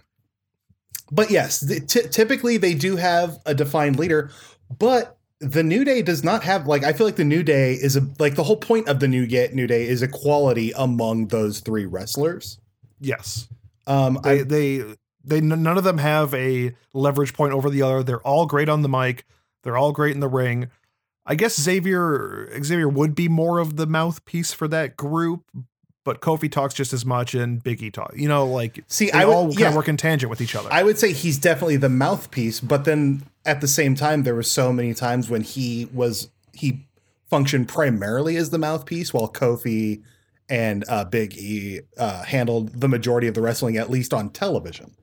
but 1.11 1.31
yes, 1.31 1.59
the, 1.59 1.79
t- 1.79 2.07
typically 2.09 2.57
they 2.57 2.73
do 2.73 2.95
have 2.95 3.39
a 3.45 3.53
defined 3.53 3.97
leader, 3.97 4.29
but 4.77 5.17
the 5.39 5.63
New 5.63 5.83
Day 5.83 6.01
does 6.01 6.23
not 6.23 6.43
have 6.43 6.67
like 6.67 6.83
I 6.83 6.93
feel 6.93 7.07
like 7.07 7.15
the 7.15 7.25
New 7.25 7.43
Day 7.43 7.73
is 7.73 7.95
a 7.95 8.07
like 8.19 8.35
the 8.35 8.43
whole 8.43 8.57
point 8.57 8.87
of 8.87 8.99
the 8.99 9.07
New 9.07 9.27
Get 9.27 9.53
New 9.53 9.67
Day 9.67 9.87
is 9.87 10.01
equality 10.01 10.71
among 10.75 11.27
those 11.27 11.59
three 11.59 11.85
wrestlers. 11.85 12.59
Yes. 12.99 13.47
Um 13.87 14.19
they, 14.23 14.41
I, 14.41 14.43
they 14.43 14.83
they 15.23 15.41
none 15.41 15.77
of 15.77 15.83
them 15.83 15.97
have 15.97 16.33
a 16.33 16.73
leverage 16.93 17.33
point 17.33 17.53
over 17.53 17.69
the 17.69 17.81
other. 17.81 18.03
They're 18.03 18.19
all 18.21 18.45
great 18.45 18.69
on 18.69 18.81
the 18.81 18.89
mic. 18.89 19.25
They're 19.63 19.77
all 19.77 19.91
great 19.91 20.13
in 20.13 20.19
the 20.19 20.27
ring. 20.27 20.69
I 21.25 21.35
guess 21.35 21.59
Xavier 21.59 22.49
Xavier 22.63 22.87
would 22.87 23.15
be 23.15 23.27
more 23.27 23.59
of 23.59 23.77
the 23.77 23.87
mouthpiece 23.87 24.53
for 24.53 24.67
that 24.67 24.95
group, 24.95 25.43
but 26.03 26.21
Kofi 26.21 26.51
talks 26.51 26.73
just 26.73 26.93
as 26.93 27.05
much 27.05 27.33
and 27.33 27.63
Biggie 27.63 27.91
talk. 27.91 28.13
You 28.15 28.27
know, 28.27 28.45
like 28.45 28.83
see, 28.87 29.11
I 29.11 29.25
would, 29.25 29.33
all 29.33 29.47
kind 29.47 29.59
yeah, 29.59 29.69
of 29.69 29.75
work 29.75 29.87
in 29.87 29.97
tangent 29.97 30.29
with 30.29 30.41
each 30.41 30.55
other. 30.55 30.69
I 30.71 30.83
would 30.83 30.99
say 30.99 31.13
he's 31.13 31.37
definitely 31.37 31.77
the 31.77 31.89
mouthpiece, 31.89 32.59
but 32.59 32.85
then 32.85 33.23
at 33.45 33.61
the 33.61 33.67
same 33.67 33.95
time, 33.95 34.23
there 34.23 34.35
were 34.35 34.43
so 34.43 34.71
many 34.71 34.93
times 34.93 35.29
when 35.29 35.41
he 35.41 35.89
was 35.93 36.29
he 36.53 36.85
functioned 37.29 37.67
primarily 37.67 38.37
as 38.37 38.51
the 38.51 38.59
mouthpiece, 38.59 39.13
while 39.13 39.27
Kofi 39.27 40.03
and 40.47 40.85
uh, 40.87 41.05
Big 41.05 41.35
E 41.37 41.81
uh, 41.97 42.23
handled 42.23 42.79
the 42.79 42.87
majority 42.87 43.27
of 43.27 43.33
the 43.33 43.41
wrestling, 43.41 43.77
at 43.77 43.89
least 43.89 44.13
on 44.13 44.29
television. 44.29 44.95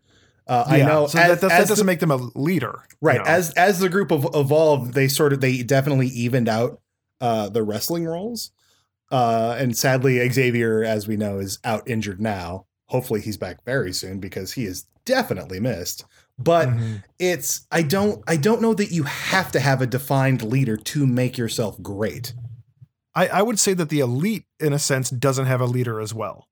Uh, 0.52 0.64
yeah, 0.68 0.75
I 0.75 0.87
know 0.87 1.06
so 1.06 1.18
as, 1.18 1.40
that, 1.40 1.49
that 1.49 1.66
doesn't 1.68 1.78
the, 1.78 1.85
make 1.85 2.00
them 2.00 2.11
a 2.11 2.16
leader, 2.35 2.82
right? 3.00 3.14
You 3.14 3.25
know? 3.25 3.30
As 3.30 3.54
as 3.54 3.78
the 3.78 3.88
group 3.88 4.11
of, 4.11 4.26
evolved, 4.35 4.92
they 4.92 5.09
sort 5.09 5.32
of 5.32 5.40
they 5.40 5.62
definitely 5.62 6.09
evened 6.09 6.47
out 6.47 6.78
uh, 7.23 7.49
the 7.49 7.62
wrestling 7.62 8.04
roles. 8.04 8.50
Uh, 9.11 9.56
and 9.59 9.75
sadly, 9.75 10.28
Xavier, 10.28 10.85
as 10.85 11.09
we 11.09 11.16
know, 11.16 11.38
is 11.38 11.59
out 11.64 11.88
injured 11.88 12.21
now. 12.21 12.66
Hopefully, 12.88 13.23
he's 13.23 13.38
back 13.38 13.64
very 13.64 13.94
soon 13.94 14.21
because 14.21 14.52
he 14.52 14.66
is 14.66 14.85
definitely 15.06 15.59
missed. 15.59 16.04
But 16.38 16.68
mm-hmm. 16.68 16.97
it's 17.18 17.66
I 17.71 17.80
don't 17.80 18.23
I 18.26 18.37
don't 18.37 18.61
know 18.61 18.75
that 18.75 18.92
you 18.92 19.04
have 19.04 19.52
to 19.52 19.61
have 19.61 19.80
a 19.80 19.87
defined 19.87 20.42
leader 20.42 20.76
to 20.76 21.06
make 21.06 21.38
yourself 21.38 21.80
great. 21.80 22.35
I, 23.14 23.28
I 23.28 23.42
would 23.42 23.59
say 23.59 23.73
that 23.73 23.88
the 23.88 24.00
elite, 24.00 24.44
in 24.61 24.75
a 24.75 24.78
sense, 24.78 25.09
doesn't 25.09 25.47
have 25.47 25.62
a 25.62 25.66
leader 25.66 25.99
as 25.99 26.12
well. 26.12 26.49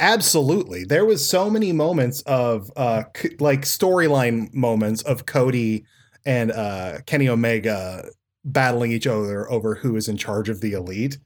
Absolutely. 0.00 0.84
There 0.84 1.04
was 1.04 1.28
so 1.28 1.50
many 1.50 1.72
moments 1.72 2.22
of 2.22 2.72
uh 2.74 3.04
c- 3.14 3.36
like 3.38 3.60
storyline 3.60 4.52
moments 4.54 5.02
of 5.02 5.26
Cody 5.26 5.84
and 6.24 6.50
uh 6.50 7.00
Kenny 7.04 7.28
Omega 7.28 8.06
battling 8.42 8.92
each 8.92 9.06
other 9.06 9.48
over 9.50 9.74
who 9.74 9.96
is 9.96 10.08
in 10.08 10.16
charge 10.16 10.48
of 10.48 10.62
the 10.62 10.72
elite. 10.72 11.18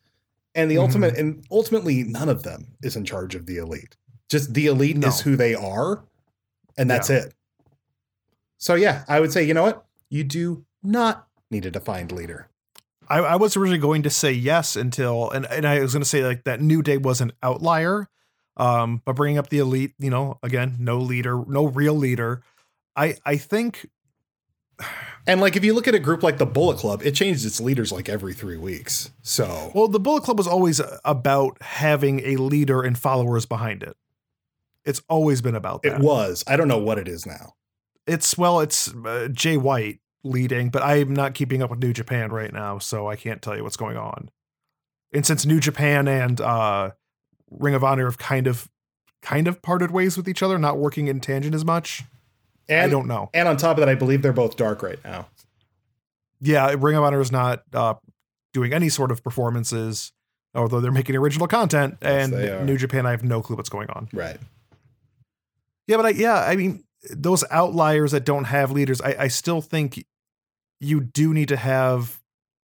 And 0.57 0.69
the 0.69 0.75
mm-hmm. 0.75 0.83
ultimate 0.83 1.17
and 1.17 1.47
ultimately 1.53 2.03
none 2.03 2.29
of 2.29 2.43
them 2.43 2.77
is 2.83 2.97
in 2.97 3.05
charge 3.05 3.37
of 3.37 3.47
the 3.47 3.59
elite. 3.59 3.97
Just 4.29 4.55
the 4.55 4.67
elite 4.67 4.97
no. 4.97 5.07
is 5.07 5.21
who 5.21 5.37
they 5.37 5.55
are 5.55 6.05
and 6.77 6.91
that's 6.91 7.09
yeah. 7.09 7.19
it. 7.19 7.35
So 8.59 8.75
yeah, 8.75 9.05
I 9.07 9.21
would 9.21 9.33
say, 9.33 9.45
you 9.45 9.55
know 9.55 9.63
what? 9.63 9.85
You 10.09 10.25
do 10.25 10.65
not 10.83 11.29
need 11.49 11.65
a 11.65 11.71
defined 11.71 12.11
leader. 12.11 12.49
I, 13.09 13.19
I 13.19 13.37
was 13.37 13.57
originally 13.57 13.79
going 13.79 14.03
to 14.03 14.11
say 14.11 14.33
yes 14.33 14.75
until 14.75 15.31
and, 15.31 15.47
and 15.47 15.65
I 15.65 15.81
was 15.81 15.93
going 15.93 16.03
to 16.03 16.09
say 16.09 16.25
like 16.25 16.43
that 16.43 16.61
New 16.61 16.83
Day 16.83 16.97
was 16.97 17.21
an 17.21 17.33
outlier 17.41 18.09
um, 18.57 19.03
but 19.05 19.17
bringing 19.17 19.39
up 19.39 19.49
the 19.49 19.59
elite, 19.59 19.95
you 19.99 20.11
know, 20.11 20.39
again, 20.43 20.77
no 20.79 20.99
leader, 20.99 21.43
no 21.47 21.67
real 21.67 21.95
leader. 21.95 22.43
I 22.97 23.17
I 23.25 23.37
think 23.37 23.89
and 25.27 25.41
like 25.41 25.57
if 25.57 25.65
you 25.65 25.75
look 25.75 25.89
at 25.89 25.95
a 25.95 25.99
group 25.99 26.23
like 26.23 26.39
the 26.39 26.47
Bullet 26.47 26.79
Club, 26.79 27.03
it 27.03 27.13
changes 27.13 27.45
its 27.45 27.61
leaders 27.61 27.93
like 27.93 28.09
every 28.09 28.35
3 28.35 28.57
weeks. 28.57 29.11
So 29.23 29.73
Well, 29.75 29.89
the 29.89 30.01
Bullet 30.01 30.23
Club 30.23 30.39
was 30.39 30.47
always 30.47 30.81
about 31.05 31.61
having 31.63 32.21
a 32.21 32.37
leader 32.37 32.83
and 32.83 32.97
followers 32.97 33.47
behind 33.47 33.83
it. 33.83 33.97
It's 34.85 35.03
always 35.09 35.41
been 35.41 35.55
about 35.55 35.83
that. 35.83 35.95
It 35.95 36.01
was. 36.01 36.45
I 36.47 36.57
don't 36.57 36.69
know 36.69 36.79
what 36.79 36.99
it 36.99 37.09
is 37.09 37.27
now. 37.27 37.55
It's 38.07 38.37
well, 38.37 38.61
it's 38.61 38.95
uh, 38.95 39.29
Jay 39.33 39.57
White 39.57 40.01
leading, 40.23 40.69
but 40.69 40.83
I'm 40.83 41.15
not 41.15 41.35
keeping 41.35 41.63
up 41.63 41.71
with 41.71 41.79
New 41.79 41.93
Japan 41.93 42.31
right 42.31 42.53
now, 42.53 42.79
so 42.79 43.09
I 43.09 43.17
can't 43.17 43.41
tell 43.41 43.57
you 43.57 43.63
what's 43.63 43.77
going 43.77 43.97
on. 43.97 44.31
And 45.13 45.25
since 45.25 45.47
New 45.47 45.61
Japan 45.61 46.09
and 46.09 46.41
uh, 46.41 46.91
Ring 47.51 47.75
of 47.75 47.85
Honor 47.85 48.05
have 48.07 48.19
kind 48.19 48.47
of 48.47 48.69
kind 49.23 49.49
of 49.49 49.63
parted 49.63 49.91
ways 49.91 50.17
with 50.17 50.29
each 50.29 50.43
other, 50.43 50.59
not 50.59 50.79
working 50.79 51.07
in 51.09 51.21
tangent 51.21 51.55
as 51.55 51.65
much, 51.65 52.03
And 52.69 52.83
I 52.83 52.89
don't 52.89 53.07
know. 53.07 53.31
And 53.33 53.49
on 53.49 53.57
top 53.57 53.77
of 53.77 53.81
that, 53.81 53.89
I 53.89 53.95
believe 53.95 54.21
they're 54.23 54.33
both 54.33 54.57
dark 54.57 54.83
right 54.83 54.99
now. 55.05 55.29
Yeah, 56.41 56.75
Ring 56.79 56.97
of 56.97 57.05
Honor 57.05 57.21
is 57.21 57.33
not 57.33 57.63
uh, 57.73 57.95
doing 58.53 58.73
any 58.75 58.89
sort 58.91 59.11
of 59.11 59.23
performances, 59.25 60.13
although 60.55 60.81
they're 60.81 60.93
making 60.93 61.17
original 61.17 61.47
content. 61.47 61.97
Yes, 62.03 62.31
and. 62.33 62.67
New 62.67 62.77
Japan, 62.77 63.07
I 63.07 63.13
have 63.13 63.25
no 63.25 63.41
clue 63.41 63.57
what's 63.57 63.71
going 63.71 63.89
on. 63.91 64.09
Right. 64.13 64.37
Yeah, 65.87 65.97
but 65.97 66.07
I 66.07 66.11
yeah, 66.11 66.37
I 66.43 66.57
mean 66.57 66.85
those 67.11 67.45
outliers 67.51 68.13
that 68.13 68.25
don't 68.25 68.45
have 68.45 68.71
leaders, 68.71 69.01
I, 69.01 69.15
I 69.21 69.29
still 69.29 69.61
think 69.61 70.05
you 70.81 71.01
do 71.01 71.33
need 71.35 71.49
to 71.49 71.57
have 71.57 72.21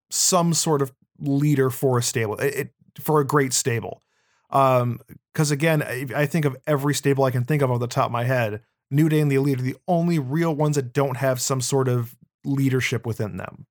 some 0.09 0.53
sort 0.53 0.81
of 0.81 0.91
leader 1.19 1.69
for 1.69 1.97
a 1.99 2.03
stable, 2.03 2.35
it, 2.37 2.53
it- 2.55 2.71
for 2.99 3.21
a 3.21 3.25
great 3.25 3.53
stable. 3.53 4.01
Um, 4.51 4.99
because 5.33 5.51
again, 5.51 5.81
I, 5.81 6.25
think 6.25 6.43
of 6.43 6.57
every 6.67 6.93
stable 6.93 7.23
I 7.23 7.31
can 7.31 7.45
think 7.45 7.61
of 7.61 7.71
off 7.71 7.79
the 7.79 7.87
top 7.87 8.07
of 8.07 8.11
my 8.11 8.25
head. 8.25 8.61
New 8.89 9.07
Day 9.07 9.21
and 9.21 9.31
the 9.31 9.35
Elite 9.35 9.59
are 9.59 9.63
the 9.63 9.77
only 9.87 10.19
real 10.19 10.53
ones 10.53 10.75
that 10.75 10.91
don't 10.91 11.15
have 11.15 11.39
some 11.39 11.61
sort 11.61 11.87
of 11.87 12.17
leadership 12.43 13.05
within 13.05 13.37
them. 13.37 13.65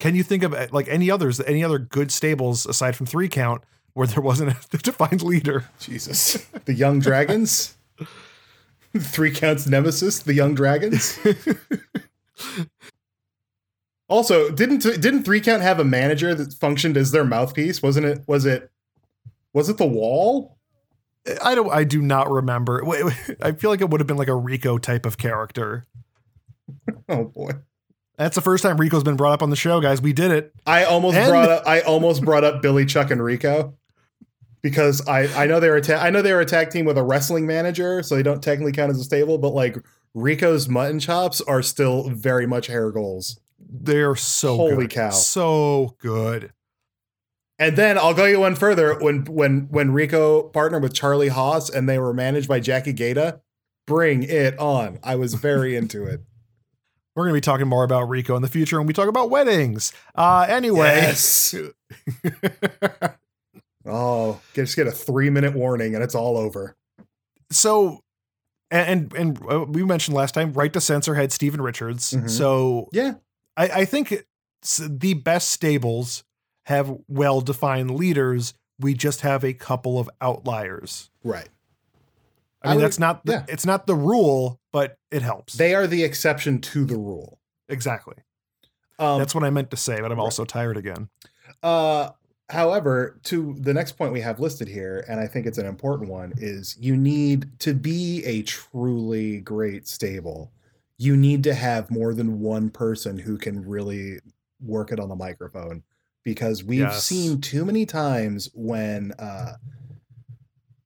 Can 0.00 0.16
you 0.16 0.24
think 0.24 0.42
of 0.42 0.52
uh, 0.52 0.66
like 0.72 0.88
any 0.88 1.08
others, 1.08 1.40
any 1.40 1.62
other 1.62 1.78
good 1.78 2.10
stables 2.10 2.66
aside 2.66 2.96
from 2.96 3.06
three 3.06 3.28
count 3.28 3.62
where 3.92 4.08
there 4.08 4.22
wasn't 4.22 4.50
a 4.50 4.78
defined 4.82 5.22
leader? 5.22 5.66
Jesus. 5.78 6.34
the 6.64 6.74
Young 6.74 6.98
Dragons. 6.98 7.76
Three 8.98 9.30
counts 9.30 9.66
nemesis, 9.66 10.18
the 10.18 10.34
Young 10.34 10.54
Dragons. 10.54 11.18
also, 14.08 14.50
didn't 14.50 14.82
didn't 14.82 15.22
three 15.22 15.40
count 15.40 15.62
have 15.62 15.78
a 15.80 15.84
manager 15.84 16.34
that 16.34 16.52
functioned 16.52 16.98
as 16.98 17.10
their 17.10 17.24
mouthpiece? 17.24 17.80
Wasn't 17.80 18.04
it? 18.04 18.22
Was 18.26 18.44
it? 18.44 18.71
Was 19.54 19.68
it 19.68 19.78
the 19.78 19.86
wall? 19.86 20.56
I 21.42 21.54
don't. 21.54 21.70
I 21.70 21.84
do 21.84 22.02
not 22.02 22.30
remember. 22.30 22.82
I 23.40 23.52
feel 23.52 23.70
like 23.70 23.80
it 23.80 23.90
would 23.90 24.00
have 24.00 24.06
been 24.08 24.16
like 24.16 24.28
a 24.28 24.34
Rico 24.34 24.78
type 24.78 25.06
of 25.06 25.18
character. 25.18 25.86
Oh 27.08 27.24
boy. 27.24 27.50
That's 28.16 28.34
the 28.34 28.40
first 28.40 28.62
time 28.62 28.76
Rico's 28.78 29.02
been 29.04 29.16
brought 29.16 29.32
up 29.34 29.42
on 29.42 29.50
the 29.50 29.56
show, 29.56 29.80
guys. 29.80 30.00
We 30.00 30.12
did 30.12 30.30
it. 30.30 30.52
I 30.66 30.84
almost 30.84 31.16
And- 31.16 31.28
brought 31.30 31.48
up 31.50 31.62
I 31.66 31.80
almost 31.80 32.24
brought 32.24 32.44
up 32.44 32.62
Billy 32.62 32.86
Chuck 32.86 33.10
and 33.10 33.22
Rico 33.22 33.74
because 34.62 35.06
I 35.06 35.26
I 35.42 35.46
know 35.46 35.60
they 35.60 35.68
were 35.68 35.76
a 35.76 35.80
ta- 35.82 36.00
I 36.00 36.10
know 36.10 36.22
they 36.22 36.32
were 36.32 36.40
a 36.40 36.46
tag 36.46 36.70
team 36.70 36.86
with 36.86 36.96
a 36.96 37.02
wrestling 37.02 37.46
manager, 37.46 38.02
so 38.02 38.14
they 38.16 38.22
don't 38.22 38.42
technically 38.42 38.72
count 38.72 38.90
as 38.90 38.98
a 39.00 39.04
stable, 39.04 39.38
but 39.38 39.50
like 39.50 39.76
Rico's 40.14 40.68
mutton 40.68 40.98
chops 41.00 41.40
are 41.42 41.62
still 41.62 42.08
very 42.10 42.46
much 42.46 42.68
hair 42.68 42.90
goals. 42.90 43.38
They're 43.58 44.16
so 44.16 44.56
Holy 44.56 44.76
good. 44.86 44.90
cow. 44.90 45.10
so 45.10 45.96
good. 45.98 46.52
And 47.58 47.76
then 47.76 47.96
I'll 47.98 48.14
go 48.14 48.24
you 48.24 48.40
one 48.40 48.54
further 48.56 48.98
when 48.98 49.24
when 49.26 49.68
when 49.70 49.92
Rico 49.92 50.44
partnered 50.44 50.82
with 50.82 50.94
Charlie 50.94 51.28
Haas 51.28 51.68
and 51.70 51.88
they 51.88 51.98
were 51.98 52.12
managed 52.14 52.48
by 52.48 52.60
Jackie 52.60 52.94
Gayda. 52.94 53.40
Bring 53.86 54.22
it 54.22 54.58
on! 54.58 54.98
I 55.02 55.16
was 55.16 55.34
very 55.34 55.76
into 55.76 56.04
it. 56.04 56.22
We're 57.14 57.24
gonna 57.24 57.34
be 57.34 57.40
talking 57.42 57.68
more 57.68 57.84
about 57.84 58.08
Rico 58.08 58.34
in 58.36 58.42
the 58.42 58.48
future 58.48 58.78
when 58.78 58.86
we 58.86 58.94
talk 58.94 59.08
about 59.08 59.28
weddings. 59.30 59.92
Uh, 60.14 60.46
anyway, 60.48 60.96
Yes. 61.02 61.54
Oh, 63.84 64.40
just 64.54 64.76
get 64.76 64.86
a 64.86 64.92
three 64.92 65.28
minute 65.28 65.54
warning 65.54 65.94
and 65.96 66.04
it's 66.04 66.14
all 66.14 66.36
over. 66.36 66.76
so 67.50 68.00
and 68.70 69.12
and, 69.12 69.36
and 69.38 69.50
uh, 69.52 69.64
we 69.68 69.82
mentioned 69.84 70.16
last 70.16 70.32
time, 70.34 70.52
right 70.52 70.72
to 70.72 70.80
censor 70.80 71.14
had 71.16 71.32
Steven 71.32 71.60
Richards. 71.60 72.12
Mhm. 72.12 72.30
So 72.30 72.88
Yeah, 72.92 73.14
I, 73.56 73.68
I 73.68 73.84
think 73.84 74.24
the 74.88 75.14
best 75.14 75.50
stables 75.50 76.22
have 76.64 76.94
well 77.08 77.40
defined 77.40 77.90
leaders. 77.92 78.54
We 78.78 78.94
just 78.94 79.20
have 79.20 79.44
a 79.44 79.52
couple 79.52 79.98
of 79.98 80.08
outliers. 80.20 81.10
right. 81.22 81.48
I 82.64 82.68
I 82.68 82.70
mean, 82.70 82.76
would- 82.76 82.84
that's 82.84 82.98
not 83.00 83.24
the, 83.26 83.32
yeah. 83.32 83.44
it's 83.48 83.66
not 83.66 83.86
the 83.88 83.94
rule, 83.96 84.60
but 84.72 84.96
it 85.10 85.22
helps. 85.22 85.54
They 85.54 85.74
are 85.74 85.88
the 85.88 86.04
exception 86.04 86.60
to 86.60 86.84
the 86.84 86.96
rule. 86.96 87.40
exactly. 87.68 88.14
Um, 89.00 89.18
That's 89.18 89.34
what 89.34 89.42
I 89.42 89.50
meant 89.50 89.70
to 89.72 89.76
say, 89.76 90.00
but 90.00 90.12
I'm 90.12 90.18
right. 90.18 90.22
also 90.22 90.44
tired 90.44 90.76
again. 90.76 91.08
Uh, 91.60 92.10
however, 92.50 93.18
to 93.24 93.56
the 93.58 93.74
next 93.74 93.92
point 93.92 94.12
we 94.12 94.20
have 94.20 94.38
listed 94.38 94.68
here, 94.68 95.04
and 95.08 95.18
I 95.18 95.26
think 95.26 95.46
it's 95.46 95.58
an 95.58 95.66
important 95.66 96.08
one, 96.08 96.34
is 96.36 96.76
you 96.78 96.96
need 96.96 97.58
to 97.60 97.74
be 97.74 98.22
a 98.24 98.42
truly 98.42 99.40
great 99.40 99.88
stable. 99.88 100.52
You 100.98 101.16
need 101.16 101.42
to 101.44 101.54
have 101.54 101.90
more 101.90 102.14
than 102.14 102.38
one 102.40 102.70
person 102.70 103.18
who 103.18 103.38
can 103.38 103.66
really 103.66 104.20
work 104.64 104.92
it 104.92 105.00
on 105.00 105.08
the 105.08 105.16
microphone 105.16 105.82
because 106.24 106.62
we've 106.64 106.80
Yes. 106.80 107.04
seen 107.04 107.40
too 107.40 107.64
many 107.64 107.84
times 107.86 108.48
when 108.54 109.12
uh, 109.18 109.56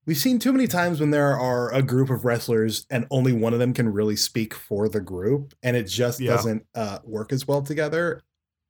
we've 0.07 0.17
seen 0.17 0.39
too 0.39 0.53
many 0.53 0.67
times 0.67 1.01
when 1.01 1.11
there 1.11 1.37
are 1.37 1.73
a 1.75 1.83
group 1.83 2.11
of 2.11 2.25
wrestlers 2.25 2.87
and 2.91 3.07
only 3.11 3.33
one 3.33 3.53
of 3.53 3.59
them 3.59 3.73
can 3.75 3.93
really 3.93 4.17
speak 4.17 4.55
for 4.55 4.89
the 4.89 5.01
group 5.01 5.55
and 5.63 5.77
it 5.77 5.85
just 5.85 6.21
Yeah. 6.21 6.33
doesn't 6.33 6.67
uh, 6.75 6.99
work 7.05 7.33
as 7.33 7.47
well 7.47 7.63
together 7.63 8.23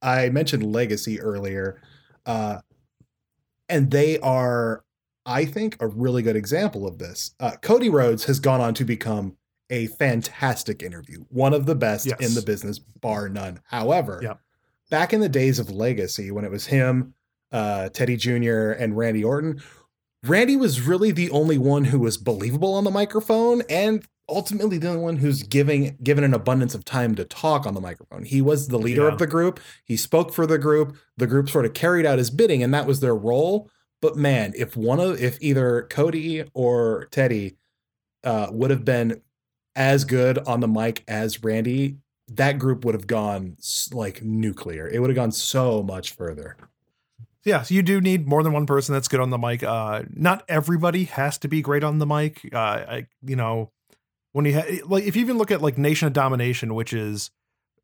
i 0.03 0.29
mentioned 0.29 0.63
legacy 0.73 1.21
earlier 1.21 1.81
uh, 2.27 2.61
and 3.69 3.91
they 3.91 4.19
are 4.21 4.85
i 5.25 5.45
think 5.45 5.77
a 5.81 5.87
really 5.87 6.23
good 6.23 6.37
example 6.37 6.87
of 6.87 6.99
this 6.99 7.33
uh, 7.41 7.53
cody 7.63 7.89
rhodes 7.89 8.25
has 8.25 8.41
gone 8.41 8.61
on 8.61 8.75
to 8.75 8.85
become 8.85 9.37
a 9.71 9.87
fantastic 9.89 10.83
interview 10.83 11.25
one 11.29 11.53
of 11.55 11.67
the 11.67 11.75
best 11.75 12.07
Yes. 12.07 12.21
in 12.21 12.35
the 12.35 12.43
business 12.43 12.79
bar 12.79 13.29
none 13.29 13.61
however 13.69 14.21
Yep. 14.23 14.41
Back 14.91 15.13
in 15.13 15.21
the 15.21 15.29
days 15.29 15.59
of 15.59 15.71
legacy 15.71 16.31
when 16.31 16.45
it 16.45 16.51
was 16.51 16.67
him 16.67 17.15
uh, 17.53 17.89
teddy 17.91 18.17
jr 18.17 18.71
and 18.73 18.97
randy 18.97 19.23
orton 19.25 19.61
Randy 20.25 20.57
was 20.57 20.81
really 20.81 21.13
the 21.13 21.31
only 21.31 21.57
one 21.57 21.85
who 21.85 22.01
was 22.01 22.17
believable 22.17 22.75
on 22.75 22.83
the 22.83 22.91
microphone 22.91 23.63
and 23.71 24.05
ultimately 24.29 24.77
the 24.77 24.89
only 24.89 25.01
one 25.01 25.17
who's 25.19 25.45
giving 25.45 25.97
given 26.03 26.25
an 26.25 26.35
abundance 26.35 26.75
of 26.75 26.85
time 26.85 27.15
to 27.15 27.25
talk 27.25 27.65
on 27.65 27.75
the 27.75 27.81
microphone. 27.81 28.25
He 28.25 28.41
was 28.41 28.67
the 28.67 28.79
leader 28.79 29.03
Yeah. 29.03 29.13
of 29.13 29.19
the 29.19 29.29
group. 29.29 29.61
He 29.85 29.97
spoke 29.97 30.33
for 30.33 30.45
the 30.45 30.59
group. 30.59 30.97
The 31.17 31.29
group 31.29 31.49
sort 31.49 31.65
of 31.65 31.75
carried 31.75 32.07
out 32.07 32.19
his 32.19 32.31
bidding 32.31 32.61
and 32.61 32.75
that 32.75 32.87
was 32.89 32.99
their 32.99 33.15
role. 33.15 33.71
But 34.03 34.17
man, 34.17 34.53
if 34.57 34.77
one 34.77 34.99
of 34.99 35.23
if 35.23 35.39
either 35.41 35.87
Cody 35.91 36.43
or 36.55 37.07
Teddy 37.13 37.57
uh, 38.25 38.49
would 38.51 38.71
have 38.71 38.85
been 38.85 39.21
as 39.77 40.05
good 40.05 40.39
on 40.39 40.59
the 40.59 40.67
mic 40.67 41.05
as 41.07 41.45
Randy, 41.45 41.99
that 42.29 42.59
group 42.59 42.85
would 42.85 42.95
have 42.95 43.07
gone 43.07 43.57
like 43.93 44.23
nuclear. 44.23 44.89
It 44.89 44.99
would 45.01 45.11
have 45.11 45.17
gone 45.17 45.33
so 45.33 45.83
much 45.83 46.13
further. 46.13 46.57
Yeah, 47.45 47.63
so 47.63 47.75
you 47.75 47.83
do 47.83 48.01
need 48.01 48.27
more 48.27 48.43
than 48.43 48.53
one 48.53 48.67
person 48.67 48.93
that's 48.93 49.07
good 49.07 49.21
on 49.21 49.31
the 49.31 49.39
mic. 49.39 49.63
Uh, 49.63 50.03
not 50.13 50.45
everybody 50.49 51.05
has 51.05 51.39
to 51.39 51.49
be 51.49 51.63
great 51.63 51.85
on 51.85 51.99
the 51.99 52.07
mic. 52.07 52.41
Uh, 52.53 52.57
I, 52.59 53.07
you 53.25 53.37
know, 53.37 53.71
when 54.33 54.45
you 54.45 54.55
ha- 54.55 54.81
like, 54.87 55.05
if 55.05 55.15
you 55.15 55.23
even 55.23 55.39
look 55.39 55.53
at 55.53 55.63
like 55.63 55.79
Nation 55.79 56.09
of 56.09 56.13
Domination, 56.13 56.75
which 56.75 56.93
is 56.93 57.31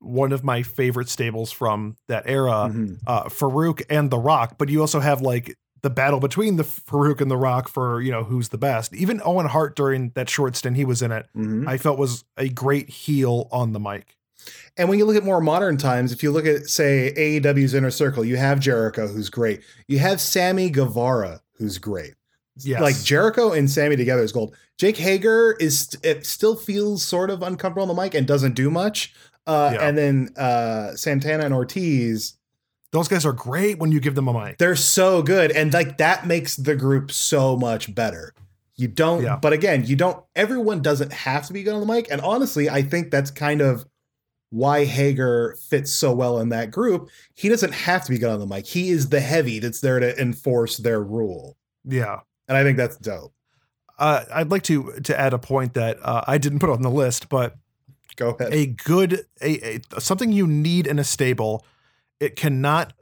one 0.01 0.33
of 0.33 0.43
my 0.43 0.65
favorite 0.65 1.09
stables 1.09 1.53
from 1.53 1.97
that 2.09 2.25
era, 2.27 2.71
Mhm. 2.73 2.99
uh, 3.07 3.25
Faarooq 3.29 3.83
and 3.89 4.11
The 4.11 4.19
Rock, 4.19 4.57
but 4.59 4.69
you 4.69 4.81
also 4.81 4.99
have 4.99 5.21
like 5.23 5.57
the 5.83 5.91
battle 5.91 6.19
between 6.19 6.57
the 6.57 6.65
Faarooq 6.65 7.21
and 7.21 7.31
The 7.31 7.37
Rock 7.37 7.69
for 7.69 8.01
you 8.01 8.11
know 8.11 8.25
who's 8.25 8.49
the 8.49 8.59
best. 8.59 8.93
Even 8.95 9.23
Owen 9.25 9.47
Hart 9.47 9.77
during 9.77 10.11
that 10.17 10.29
short 10.29 10.57
stint 10.57 10.77
he 10.77 10.85
was 10.85 11.03
in 11.03 11.13
it, 11.13 11.27
Mhm. 11.37 11.69
I 11.69 11.79
felt 11.79 11.99
was 12.01 12.25
a 12.37 12.49
great 12.49 12.89
heel 12.89 13.47
on 13.53 13.73
the 13.75 13.81
mic. 13.81 14.17
And 14.77 14.89
when 14.89 14.99
you 14.99 15.05
look 15.05 15.17
at 15.17 15.25
more 15.25 15.41
modern 15.41 15.77
times, 15.77 16.13
if 16.13 16.23
you 16.23 16.31
look 16.31 16.47
at, 16.47 16.67
say, 16.69 17.13
AEW's 17.17 17.75
Inner 17.75 17.91
Circle, 17.91 18.25
you 18.25 18.37
have 18.37 18.59
Jericho, 18.61 19.07
who's 19.07 19.29
great. 19.29 19.61
You 19.87 19.99
have 19.99 20.21
Sammy 20.21 20.71
Guevara, 20.71 21.43
who's 21.59 21.79
great. 21.79 22.15
Yes. 22.57 22.81
Like 22.81 23.03
Jericho 23.03 23.53
and 23.53 23.71
Sammy 23.71 23.97
together 23.97 24.23
is 24.23 24.33
gold. 24.33 24.55
Jake 24.79 24.97
Hager 24.97 25.57
is 25.61 25.97
it 26.03 26.27
still 26.27 26.57
feels 26.57 27.03
sort 27.03 27.31
of 27.31 27.43
uncomfortable 27.43 27.89
on 27.89 27.95
the 27.95 28.03
mic 28.03 28.15
and 28.15 28.27
doesn't 28.27 28.55
do 28.55 28.71
much. 28.71 29.15
Uh, 29.47 29.73
Yeah. 29.75 29.89
And 29.89 29.99
then 29.99 30.29
uh, 30.37 30.93
Santana 30.95 31.45
and 31.45 31.55
Ortiz, 31.55 32.35
Those 32.93 33.09
guys 33.09 33.25
are 33.25 33.33
great 33.33 33.79
when 33.79 33.91
you 33.91 34.01
give 34.01 34.15
them 34.15 34.29
a 34.29 34.33
mic. 34.35 34.59
they're 34.59 34.77
so 34.77 35.23
good, 35.23 35.51
and 35.51 35.73
like 35.73 35.97
that 35.99 36.27
makes 36.27 36.57
the 36.57 36.77
group 36.77 37.11
so 37.11 37.57
much 37.57 37.95
better. 37.95 38.35
You 38.77 38.89
don't, 38.89 39.23
Yeah. 39.23 39.37
but 39.41 39.53
again, 39.55 39.85
you 39.87 39.97
don't. 39.97 40.23
Everyone 40.37 40.83
doesn't 40.83 41.13
have 41.13 41.47
to 41.47 41.53
be 41.55 41.63
good 41.63 41.73
on 41.75 41.81
the 41.81 41.87
mic, 41.93 42.09
and 42.11 42.21
honestly, 42.21 42.69
I 42.69 42.83
think 42.83 43.11
that's 43.11 43.31
kind 43.31 43.61
of 43.63 43.87
why 44.53 44.85
Hager 44.85 45.57
fits 45.69 45.93
so 45.93 46.13
well 46.13 46.39
in 46.39 46.51
that 46.51 46.71
group. 46.71 47.09
He 47.35 47.49
doesn't 47.49 47.73
have 47.73 48.05
to 48.05 48.11
be 48.11 48.19
good 48.19 48.31
on 48.31 48.39
the 48.39 48.47
mic. 48.47 48.67
He 48.67 48.91
is 48.91 49.09
the 49.09 49.19
heavy 49.21 49.59
that's 49.59 49.81
there 49.81 49.99
to 49.99 50.17
enforce 50.21 50.77
their 50.77 51.03
rule, 51.03 51.57
Yeah. 51.85 52.21
and 52.49 52.57
I 52.57 52.63
think 52.63 52.77
that's 52.77 52.97
dope. 52.99 53.33
Uh, 53.99 54.25
I'd 54.33 54.51
like 54.51 54.63
to 54.65 54.93
to 55.05 55.19
add 55.19 55.33
a 55.33 55.39
point 55.39 55.75
that 55.75 55.99
uh, 56.03 56.23
I 56.27 56.39
didn't 56.39 56.59
put 56.59 56.71
on 56.71 56.83
the 56.83 56.91
list, 56.91 57.29
but 57.29 57.57
Go 58.17 58.31
ahead. 58.31 58.53
a 58.53 58.67
good 58.67 59.25
a, 59.41 59.81
a 59.97 60.01
something 60.01 60.33
you 60.33 60.47
need 60.47 60.87
in 60.87 60.99
a 60.99 61.05
stable. 61.05 61.65
It 62.21 62.37
cannot 62.37 62.93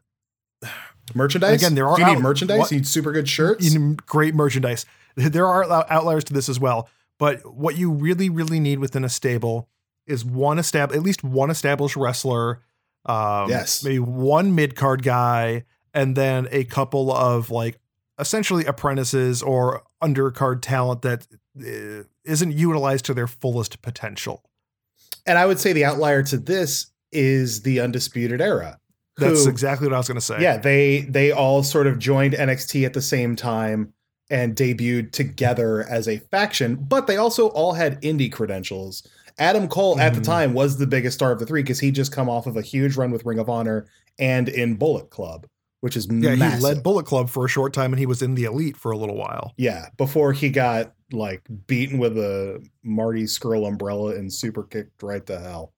merchandise 1.14 1.61
again, 1.62 1.75
there 1.75 1.88
are 1.88 1.97
Do 1.97 2.02
you 2.02 2.09
need 2.09 2.16
out- 2.16 2.23
merchandise. 2.23 2.59
what- 2.59 2.71
You 2.71 2.78
need 2.78 2.87
super 2.87 3.12
good 3.12 3.28
shirts. 3.28 3.64
you 3.73 3.78
need 3.78 4.07
great 4.07 4.35
merchandise. 4.35 4.87
There 5.16 5.47
are 5.47 5.64
outliers 5.90 6.23
to 6.25 6.33
this 6.33 6.49
as 6.49 6.61
well, 6.61 6.88
but 7.19 7.40
what 7.54 7.76
you 7.76 7.90
really 7.90 8.30
really 8.30 8.61
need 8.61 8.78
within 8.78 9.04
a 9.04 9.09
stable 9.09 9.69
is 10.10 10.24
one 10.24 10.56
estab- 10.58 10.94
at 10.94 11.02
least 11.02 11.22
one 11.24 11.50
established 11.50 11.96
wrestler. 11.96 12.60
Um, 13.06 13.48
Yes. 13.48 13.82
maybe 13.82 13.98
one 13.98 14.54
mid 14.54 14.76
card 14.76 15.02
guy, 15.02 15.64
and 15.94 16.14
then 16.16 16.48
a 16.50 16.64
couple 16.64 17.10
of 17.12 17.50
like 17.50 17.78
essentially 18.18 18.64
apprentices 18.66 19.42
or 19.42 19.82
undercard 20.02 20.60
talent 20.60 21.00
that 21.02 21.26
uh, 21.58 22.04
isn't 22.24 22.52
utilized 22.52 23.06
to 23.06 23.14
their 23.14 23.26
fullest 23.26 23.80
potential. 23.80 24.44
And 25.26 25.38
I 25.38 25.46
would 25.46 25.58
say 25.58 25.72
the 25.72 25.84
outlier 25.84 26.22
to 26.24 26.36
this 26.36 26.88
is 27.12 27.62
the 27.62 27.80
Undisputed 27.80 28.40
Era. 28.40 28.78
That's 29.16 29.44
who- 29.44 29.50
exactly 29.50 29.86
what 29.88 29.94
I 29.94 29.98
was 29.98 30.08
going 30.08 30.16
to 30.16 30.20
say. 30.20 30.36
Yeah, 30.40 30.58
they 30.58 31.00
they 31.08 31.32
all 31.32 31.62
sort 31.62 31.86
of 31.86 31.98
joined 31.98 32.34
NXT 32.34 32.84
at 32.84 32.92
the 32.92 33.02
same 33.02 33.34
time 33.36 33.92
and 34.30 34.54
debuted 34.54 35.10
together 35.12 35.84
as 35.88 36.06
a 36.06 36.18
faction, 36.18 36.76
but 36.76 37.06
they 37.08 37.16
also 37.16 37.48
all 37.48 37.72
had 37.72 38.00
indie 38.02 38.30
credentials. 38.30 39.06
Adam 39.40 39.66
Cole 39.66 39.99
at 39.99 40.14
the 40.14 40.20
Mhm. 40.20 40.25
time 40.25 40.54
was 40.54 40.76
the 40.76 40.87
biggest 40.87 41.14
star 41.16 41.32
of 41.32 41.38
the 41.40 41.47
three 41.47 41.62
because 41.62 41.80
he 41.80 41.90
just 41.90 42.12
come 42.12 42.28
off 42.28 42.47
of 42.47 42.56
a 42.56 42.62
huge 42.62 42.97
run 42.97 43.11
with 43.11 43.25
Ring 43.25 43.38
of 43.40 43.49
Honor 43.49 43.87
and 44.18 44.49
in 44.49 44.75
Bullet 44.75 45.11
Club, 45.11 45.47
which 45.80 45.97
is 45.97 46.06
yeah. 46.11 46.35
massive. 46.37 46.59
He 46.59 46.64
led 46.64 46.82
Bullet 46.82 47.06
Club 47.06 47.28
for 47.30 47.47
a 47.47 47.49
short 47.49 47.73
time, 47.73 47.92
and 47.92 47.99
he 47.99 48.06
was 48.06 48.20
in 48.23 48.35
the 48.37 48.44
Elite 48.44 48.76
for 48.76 48.92
a 48.92 48.97
little 48.99 49.16
while. 49.16 49.52
Yeah, 49.56 49.87
before 49.97 50.32
he 50.32 50.50
got 50.50 50.92
like 51.12 51.42
beaten 51.66 51.99
with 51.99 52.16
a 52.16 52.62
Marty 52.85 53.25
Scurll 53.25 53.66
umbrella 53.66 54.14
and 54.14 54.32
super 54.32 54.62
kicked 54.62 55.02
right 55.02 55.25
to 55.26 55.40
hell. 55.40 55.73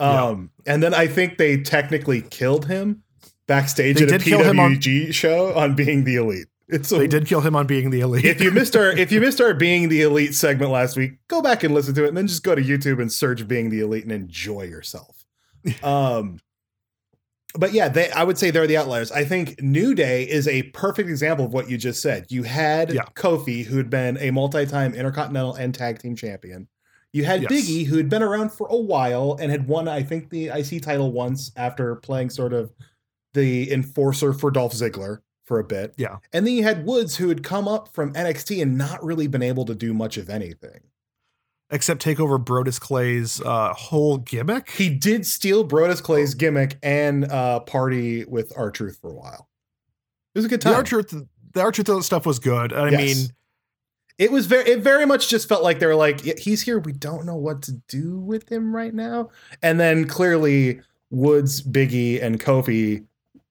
Yeah. 0.00 0.24
Um, 0.28 0.50
and 0.64 0.82
then 0.82 0.94
I 0.94 1.06
think 1.06 1.36
they 1.38 1.58
technically 1.58 2.22
killed 2.22 2.66
him 2.66 3.02
backstage 3.46 3.98
They 3.98 4.04
at 4.04 4.22
a 4.22 4.24
him 4.24 4.58
on- 4.58 4.76
PWG 4.76 5.12
show 5.12 5.52
on 5.54 5.74
being 5.74 6.04
the 6.04 6.16
elite. 6.16 6.46
It's 6.68 6.90
a, 6.92 6.98
They 6.98 7.06
did 7.08 7.26
kill 7.26 7.40
him 7.40 7.54
on 7.56 7.66
being 7.66 7.90
the 7.90 8.00
Elite. 8.00 8.24
if 8.24 8.40
you 8.40 8.50
missed 8.52 8.76
our 8.76 8.90
if 8.90 9.12
you 9.12 9.20
missed 9.20 9.40
our 9.40 9.52
being 9.54 9.88
the 9.88 10.02
elite 10.02 10.34
segment 10.34 10.70
last 10.70 10.96
week, 10.96 11.14
go 11.28 11.42
back 11.42 11.62
and 11.64 11.74
listen 11.74 11.94
to 11.94 12.04
it, 12.04 12.08
and 12.08 12.16
then 12.16 12.26
just 12.26 12.42
go 12.42 12.54
to 12.54 12.62
YouTube 12.62 13.00
and 13.00 13.12
search 13.12 13.46
being 13.48 13.68
the 13.70 13.80
elite 13.80 14.04
and 14.04 14.12
enjoy 14.12 14.62
yourself. 14.62 15.24
Um, 15.82 16.38
but 17.54 17.72
yeah, 17.74 17.88
they 17.88 18.10
I 18.12 18.24
would 18.24 18.38
say 18.38 18.50
they're 18.50 18.66
the 18.66 18.78
outliers. 18.78 19.12
I 19.12 19.24
think 19.24 19.60
New 19.60 19.94
Day 19.94 20.22
is 20.24 20.48
a 20.48 20.62
perfect 20.64 21.08
example 21.10 21.44
of 21.44 21.52
what 21.52 21.68
you 21.68 21.76
just 21.76 22.00
said. 22.00 22.26
You 22.30 22.44
had 22.44 22.92
Yeah. 22.94 23.02
Kofi, 23.14 23.64
who 23.64 23.76
had 23.76 23.90
been 23.90 24.16
a 24.18 24.30
multi-time 24.30 24.94
Intercontinental 24.94 25.54
and 25.54 25.74
Tag 25.74 25.98
Team 25.98 26.16
Champion. 26.16 26.66
You 27.12 27.24
had 27.26 27.42
Yes. 27.42 27.52
Biggie, 27.52 27.84
who 27.86 27.98
had 27.98 28.08
been 28.08 28.22
around 28.22 28.52
for 28.52 28.66
a 28.70 28.76
while 28.76 29.36
and 29.38 29.50
had 29.52 29.68
won, 29.68 29.86
I 29.86 30.02
think, 30.02 30.30
the 30.30 30.48
IC 30.48 30.80
title 30.82 31.12
once 31.12 31.52
after 31.56 31.94
playing 31.96 32.30
sort 32.30 32.54
of 32.54 32.72
the 33.34 33.70
enforcer 33.70 34.32
for 34.32 34.50
Dolph 34.50 34.72
Ziggler 34.72 35.18
for 35.44 35.58
a 35.58 35.64
bit. 35.64 35.94
Yeah. 35.96 36.18
And 36.32 36.46
then 36.46 36.54
you 36.54 36.62
had 36.62 36.86
Woods, 36.86 37.16
who 37.16 37.28
had 37.28 37.42
come 37.42 37.66
up 37.68 37.88
from 37.92 38.12
NXT 38.14 38.62
and 38.62 38.78
not 38.78 39.02
really 39.04 39.26
been 39.26 39.42
able 39.42 39.64
to 39.66 39.74
do 39.74 39.92
much 39.92 40.16
of 40.16 40.28
anything. 40.30 40.80
except 41.70 42.00
take 42.02 42.20
over 42.20 42.38
Brodus 42.38 42.78
Clay's 42.78 43.40
uh, 43.40 43.72
whole 43.74 44.18
gimmick. 44.18 44.70
He 44.70 44.88
did 44.90 45.24
steal 45.26 45.66
Brodus 45.66 46.02
Clay's 46.02 46.34
gimmick 46.34 46.76
and 46.82 47.24
uh, 47.24 47.60
party 47.60 48.24
with 48.24 48.52
R 48.56 48.70
Truth 48.70 48.98
for 49.00 49.10
a 49.10 49.14
while. 49.14 49.48
It 50.34 50.38
was 50.38 50.44
a 50.44 50.48
good 50.48 50.60
the 50.60 50.64
time. 50.64 50.74
Archer, 50.74 51.02
the 51.02 51.26
Archer 51.60 52.02
stuff 52.02 52.24
was 52.26 52.38
good. 52.38 52.72
I 52.72 52.90
Yes. 52.90 53.00
mean, 53.00 53.26
it 54.18 54.30
was 54.30 54.46
very 54.46 54.64
it 54.70 54.80
very 54.80 55.06
much 55.06 55.28
just 55.28 55.48
felt 55.48 55.62
like 55.62 55.78
they 55.78 55.86
were 55.86 55.94
like 55.96 56.20
he's 56.38 56.62
here 56.62 56.78
we 56.78 56.92
don't 56.92 57.24
know 57.24 57.34
what 57.36 57.62
to 57.62 57.72
do 57.88 58.18
with 58.18 58.50
him 58.52 58.76
right 58.76 58.92
now 58.94 59.30
and 59.62 59.80
then 59.80 60.06
clearly 60.06 60.80
woods 61.10 61.62
biggie 61.62 62.22
and 62.22 62.38
kofi 62.38 63.04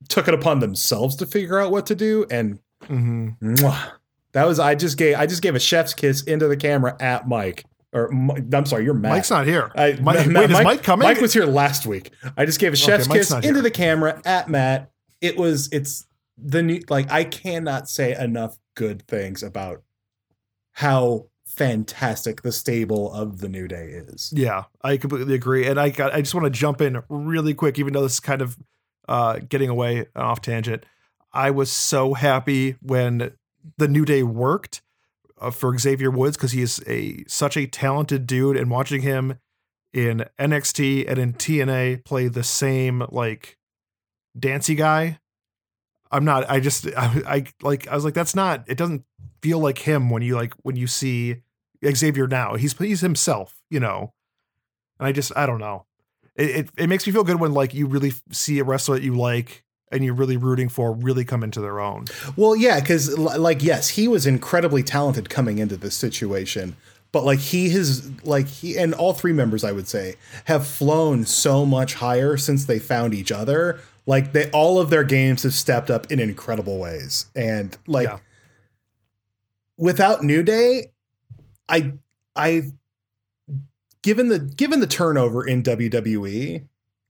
took 0.10 0.28
it 0.28 0.34
upon 0.34 0.60
themselves 0.60 1.16
to 1.16 1.26
figure 1.26 1.60
out 1.60 1.72
what 1.72 1.86
to 1.86 1.96
do 1.96 2.26
and 2.30 2.60
mhm. 2.84 3.38
mwah, 3.40 3.92
that 4.32 4.46
was 4.46 4.60
i 4.60 4.76
just 4.76 4.98
gave 4.98 5.18
i 5.18 5.26
just 5.26 5.42
gave 5.42 5.56
a 5.56 5.60
chef's 5.60 5.94
kiss 5.94 6.24
into 6.24 6.48
the 6.48 6.58
camera 6.58 6.96
at 7.00 7.28
mike 7.28 7.66
or 7.94 8.10
i'm 8.12 8.66
sorry 8.66 8.84
you're 8.86 8.94
Matt. 8.94 9.12
Mike's 9.12 9.30
not 9.30 9.46
here. 9.46 9.70
I, 9.76 9.98
Mike, 10.02 10.26
Ma- 10.28 10.40
wait, 10.40 10.50
is 10.50 10.54
Mike, 10.54 10.64
Mike 10.64 10.84
coming? 10.84 11.08
Mike 11.08 11.20
was 11.20 11.34
here 11.34 11.46
last 11.46 11.86
week. 11.86 12.12
I 12.38 12.46
just 12.46 12.58
gave 12.58 12.72
a 12.72 12.78
chef's 12.78 13.08
Mike's 13.10 13.28
kiss 13.28 13.34
into 13.34 13.48
here. 13.48 13.62
the 13.62 13.72
camera 13.72 14.22
at 14.24 14.50
Matt. 14.50 14.92
It 15.20 15.38
was 15.38 15.68
it's 15.74 16.06
the 16.38 16.64
new 16.64 16.82
like 16.90 17.12
I 17.12 17.26
cannot 17.26 17.90
say 17.90 18.16
enough 18.16 18.58
good 18.76 19.06
things 19.08 19.44
about 19.44 19.84
how 20.72 21.28
fantastic 21.46 22.42
the 22.42 22.52
stable 22.52 23.12
of 23.14 23.40
the 23.40 23.50
New 23.50 23.68
Day 23.68 23.88
is. 23.88 24.32
Yeah, 24.36 24.64
I 24.82 24.98
completely 24.98 25.36
agree. 25.36 25.68
And 25.68 25.80
I 25.80 25.90
got 25.90 26.14
I 26.14 26.22
just 26.22 26.34
want 26.34 26.46
to 26.46 26.50
jump 26.50 26.82
in 26.82 27.02
really 27.10 27.54
quick, 27.54 27.78
even 27.78 27.94
though 27.94 28.02
this 28.02 28.14
is 28.14 28.20
kind 28.20 28.42
of 28.42 28.58
uh 29.08 29.40
getting 29.48 29.70
away 29.70 30.06
off 30.16 30.42
tangent. 30.42 30.86
I 31.34 31.52
was 31.52 31.72
so 31.72 32.14
happy 32.14 32.76
when 32.82 33.32
the 33.78 33.88
New 33.88 34.06
Day 34.06 34.24
worked 34.24 34.82
uh, 35.40 35.52
for 35.52 35.78
Xavier 35.78 36.12
Woods 36.12 36.38
because 36.38 36.52
he 36.52 36.62
is 36.62 36.82
a 36.88 37.24
such 37.28 37.58
a 37.58 37.68
talented 37.68 38.28
dude, 38.28 38.58
and 38.58 38.70
watching 38.70 39.02
him 39.02 39.40
in 39.94 40.26
NXT 40.40 41.10
and 41.10 41.20
in 41.20 41.34
TNA 41.34 42.06
play 42.06 42.28
the 42.28 42.44
same 42.44 43.04
like 43.10 43.58
dancy 44.38 44.76
guy. 44.76 45.20
I'm 46.12 46.26
not. 46.26 46.50
I 46.50 46.60
just 46.60 46.88
I, 46.98 47.22
I 47.26 47.46
like. 47.62 47.88
I 47.88 47.96
was 47.96 48.06
like, 48.06 48.14
that's 48.14 48.36
not. 48.36 48.64
It 48.68 48.78
doesn't 48.78 49.04
feel 49.42 49.60
like 49.60 49.80
him 49.80 50.10
when 50.10 50.22
you 50.22 50.36
like 50.36 50.54
when 50.62 50.76
you 50.76 50.88
see 50.88 51.42
Xavier 51.86 52.28
now. 52.28 52.56
He's 52.56 52.78
he's 52.78 53.02
himself, 53.02 53.60
you 53.70 53.80
know. 53.80 54.14
And 55.00 55.08
I 55.08 55.12
just 55.12 55.32
I 55.36 55.46
don't 55.46 55.60
know. 55.60 55.86
It, 56.36 56.50
it 56.50 56.70
it 56.78 56.88
makes 56.88 57.06
me 57.06 57.14
feel 57.14 57.24
good 57.24 57.40
when 57.40 57.54
like 57.54 57.74
you 57.74 57.88
really 57.88 58.14
see 58.32 58.60
a 58.60 58.64
wrestler 58.64 58.96
that 58.96 59.04
you 59.04 59.16
like 59.16 59.64
and 59.92 60.06
you're 60.06 60.14
really 60.14 60.38
rooting 60.38 60.70
for 60.70 60.94
really 60.94 61.26
come 61.26 61.44
into 61.44 61.60
their 61.60 61.80
own. 61.82 62.06
Well, 62.38 62.56
yeah, 62.56 62.80
because 62.80 63.18
like 63.18 63.62
yes, 63.62 63.90
he 63.90 64.08
was 64.08 64.26
incredibly 64.26 64.84
talented 64.84 65.30
coming 65.30 65.58
into 65.60 65.76
this 65.76 65.96
situation, 65.96 66.76
but 67.12 67.26
like 67.26 67.40
he 67.40 67.70
has 67.72 68.10
like 68.24 68.48
he 68.48 68.78
and 68.78 68.94
all 68.94 69.14
three 69.14 69.34
members, 69.34 69.64
I 69.66 69.74
would 69.74 69.88
say, 69.90 70.16
have 70.46 70.66
flown 70.66 71.26
so 71.26 71.66
much 71.66 71.96
higher 71.96 72.38
since 72.38 72.66
they 72.66 72.80
found 72.80 73.14
each 73.14 73.32
other. 73.34 73.82
Like 74.06 74.32
they 74.32 74.50
all 74.52 74.80
of 74.80 74.90
their 74.90 75.04
games 75.04 75.44
have 75.44 75.54
stepped 75.54 75.92
up 75.92 76.10
in 76.12 76.20
incredible 76.22 76.80
ways, 76.80 77.26
and 77.36 77.78
like 77.86 78.08
Yeah. 78.08 78.20
without 79.78 80.24
New 80.24 80.44
Day, 80.44 80.92
I 81.68 81.94
I 82.36 82.72
given 84.04 84.30
the 84.30 84.40
given 84.40 84.80
the 84.80 84.88
turnover 84.88 85.46
in 85.46 85.64
WWE, 85.64 86.64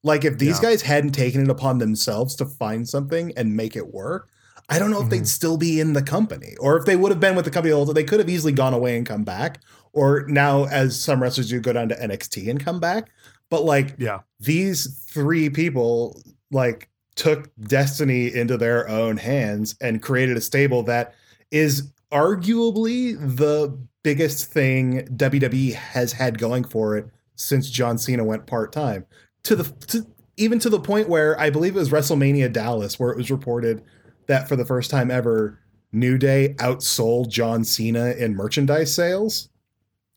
like 0.03 0.25
if 0.25 0.37
these 0.37 0.57
Yeah. 0.57 0.69
guys 0.69 0.81
hadn't 0.83 1.11
taken 1.11 1.43
it 1.43 1.49
upon 1.49 1.77
themselves 1.77 2.35
to 2.35 2.45
find 2.45 2.87
something 2.87 3.31
and 3.37 3.55
make 3.55 3.75
it 3.75 3.93
work, 3.93 4.27
I 4.69 4.79
don't 4.79 4.91
know 4.91 5.01
if 5.01 5.09
they'd 5.09 5.23
Mhm. 5.23 5.27
still 5.27 5.57
be 5.57 5.79
in 5.79 5.93
the 5.93 6.01
company 6.01 6.55
or 6.59 6.77
if 6.77 6.85
they 6.85 6.95
would 6.95 7.11
have 7.11 7.19
been 7.19 7.35
with 7.35 7.45
the 7.45 7.51
company. 7.51 7.73
Also, 7.73 7.93
they 7.93 8.03
could 8.03 8.19
have 8.19 8.29
easily 8.29 8.53
gone 8.53 8.73
away 8.73 8.95
and 8.97 9.05
come 9.05 9.23
back, 9.23 9.59
or 9.93 10.25
now 10.27 10.65
as 10.65 10.99
some 10.99 11.21
wrestlers 11.21 11.49
do, 11.49 11.59
go 11.59 11.73
down 11.73 11.89
to 11.89 12.01
NXT 12.01 12.49
and 12.49 12.59
come 12.63 12.79
back. 12.79 13.09
But 13.49 13.65
like 13.65 13.95
Yeah. 13.97 14.19
these 14.39 14.87
three 15.07 15.49
people 15.49 16.21
like 16.51 16.89
took 17.15 17.49
destiny 17.67 18.33
into 18.33 18.57
their 18.57 18.87
own 18.89 19.17
hands 19.17 19.75
and 19.81 20.01
created 20.01 20.37
a 20.37 20.41
stable 20.41 20.83
that 20.83 21.13
is 21.51 21.83
arguably 22.11 23.17
the 23.37 23.77
biggest 24.03 24.51
thing 24.51 25.05
WWE 25.15 25.73
has 25.73 26.13
had 26.13 26.37
going 26.39 26.63
for 26.63 26.97
it 26.97 27.07
since 27.35 27.69
John 27.69 27.97
Cena 27.97 28.23
went 28.23 28.47
part-time 28.47 29.05
to 29.43 29.55
the 29.55 29.63
to, 29.87 30.05
even 30.37 30.59
to 30.59 30.69
the 30.69 30.79
point 30.79 31.09
where 31.09 31.39
I 31.39 31.49
believe 31.49 31.75
it 31.75 31.79
was 31.79 31.89
WrestleMania 31.89 32.51
Dallas 32.51 32.99
where 32.99 33.11
it 33.11 33.17
was 33.17 33.29
reported 33.31 33.83
that 34.27 34.47
for 34.47 34.55
the 34.55 34.65
first 34.65 34.89
time 34.91 35.09
ever 35.11 35.59
New 35.91 36.17
Day 36.17 36.55
outsold 36.57 37.29
John 37.29 37.63
Cena 37.63 38.11
in 38.11 38.35
merchandise 38.35 38.93
sales 38.95 39.49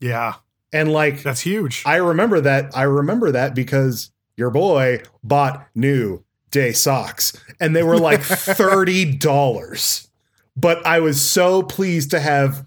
Yeah. 0.00 0.34
and 0.72 0.92
like 0.92 1.22
That's 1.22 1.40
huge. 1.40 1.82
I 1.84 1.96
remember 1.96 2.40
that. 2.42 2.76
I 2.76 2.82
remember 2.82 3.32
that 3.32 3.54
because 3.54 4.10
your 4.36 4.50
boy 4.50 5.02
bought 5.22 5.66
new 5.74 6.22
day 6.50 6.72
socks 6.72 7.32
and 7.60 7.74
they 7.74 7.82
were 7.82 7.98
like 7.98 8.20
$30. 8.88 10.08
But 10.56 10.86
I 10.86 11.00
was 11.00 11.20
so 11.20 11.62
pleased 11.62 12.10
to 12.12 12.20
have 12.20 12.64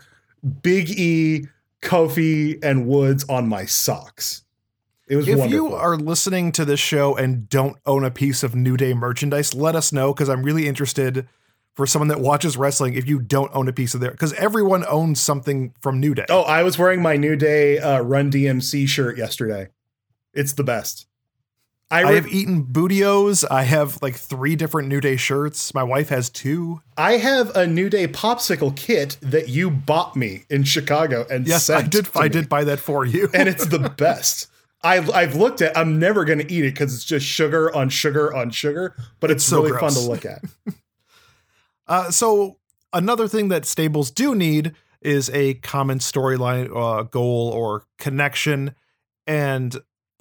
Big 0.61 0.89
E, 0.89 1.47
Kofi, 1.81 2.63
and 2.63 2.87
Woods 2.87 3.25
on 3.29 3.47
my 3.47 3.65
socks. 3.65 4.43
It 5.07 5.15
was 5.15 5.27
if 5.27 5.37
wonderful. 5.37 5.69
you 5.69 5.73
are 5.73 5.95
listening 5.95 6.51
to 6.53 6.65
this 6.65 6.79
show 6.79 7.15
and 7.15 7.47
don't 7.47 7.77
own 7.85 8.03
a 8.03 8.11
piece 8.11 8.43
of 8.43 8.55
New 8.55 8.75
Day 8.75 8.93
merchandise, 8.93 9.53
let 9.53 9.75
us 9.75 9.93
know 9.93 10.13
because 10.13 10.27
I'm 10.27 10.43
really 10.43 10.67
interested 10.67 11.27
for 11.75 11.87
someone 11.87 12.09
that 12.09 12.19
watches 12.19 12.57
wrestling 12.57 12.95
if 12.95 13.07
you 13.07 13.19
don't 13.19 13.51
own 13.53 13.67
a 13.67 13.73
piece 13.73 13.93
of 13.93 14.01
there 14.01 14.11
because 14.11 14.33
everyone 14.33 14.83
owns 14.89 15.21
something 15.21 15.73
from 15.79 15.99
New 15.99 16.13
Day. 16.13 16.25
oh, 16.29 16.41
I 16.41 16.63
was 16.63 16.77
wearing 16.77 17.01
my 17.01 17.15
New 17.15 17.35
Day 17.35 17.77
uh, 17.77 18.01
Run 18.01 18.31
DMC 18.31 18.87
shirt 18.87 19.17
yesterday. 19.17 19.69
It's 20.33 20.53
the 20.53 20.63
best. 20.63 21.06
I, 21.89 22.03
I 22.03 22.13
have 22.13 22.27
eaten 22.27 22.63
Booty-O's. 22.63 23.45
I 23.45 23.63
have 23.63 23.97
like 24.01 24.15
three 24.15 24.55
different 24.57 24.89
New 24.89 24.99
Day 24.99 25.15
shirts. 25.15 25.73
My 25.73 25.83
wife 25.83 26.09
has 26.09 26.29
two. 26.29 26.81
I 26.97 27.13
have 27.13 27.55
a 27.55 27.65
New 27.65 27.89
Day 27.89 28.07
popsicle 28.09 28.75
kit 28.75 29.17
that 29.21 29.47
you 29.47 29.69
bought 29.69 30.15
me 30.15 30.43
in 30.49 30.63
Chicago 30.65 31.25
and 31.31 31.47
Yes, 31.47 31.69
I 31.69 31.83
did. 31.83 32.09
I 32.13 32.23
me. 32.23 32.29
did 32.29 32.49
buy 32.49 32.65
that 32.65 32.79
for 32.79 33.05
you. 33.05 33.29
and 33.33 33.47
it's 33.47 33.65
the 33.67 33.79
best. 33.97 34.47
I've 34.83 35.09
I've 35.11 35.35
looked 35.35 35.61
at. 35.61 35.77
I'm 35.77 35.97
never 35.97 36.25
going 36.25 36.39
to 36.39 36.51
eat 36.53 36.65
it 36.65 36.73
because 36.73 36.93
it's 36.93 37.05
just 37.05 37.25
sugar 37.25 37.73
on 37.73 37.89
sugar 37.89 38.33
on 38.35 38.49
sugar. 38.51 38.93
But 39.21 39.31
it's, 39.31 39.43
It's 39.43 39.49
so 39.49 39.63
really 39.63 39.79
fun 39.79 39.93
to 39.93 39.99
look 39.99 40.25
at. 40.25 40.43
Uh, 41.87 42.11
so 42.11 42.57
another 42.91 43.29
thing 43.29 43.47
that 43.47 43.65
stables 43.65 44.11
do 44.11 44.35
need 44.35 44.73
is 45.01 45.29
a 45.29 45.53
common 45.53 45.99
storyline, 45.99 46.69
uh, 46.75 47.03
goal, 47.03 47.49
or 47.49 47.85
connection. 47.97 48.75
And 49.25 49.73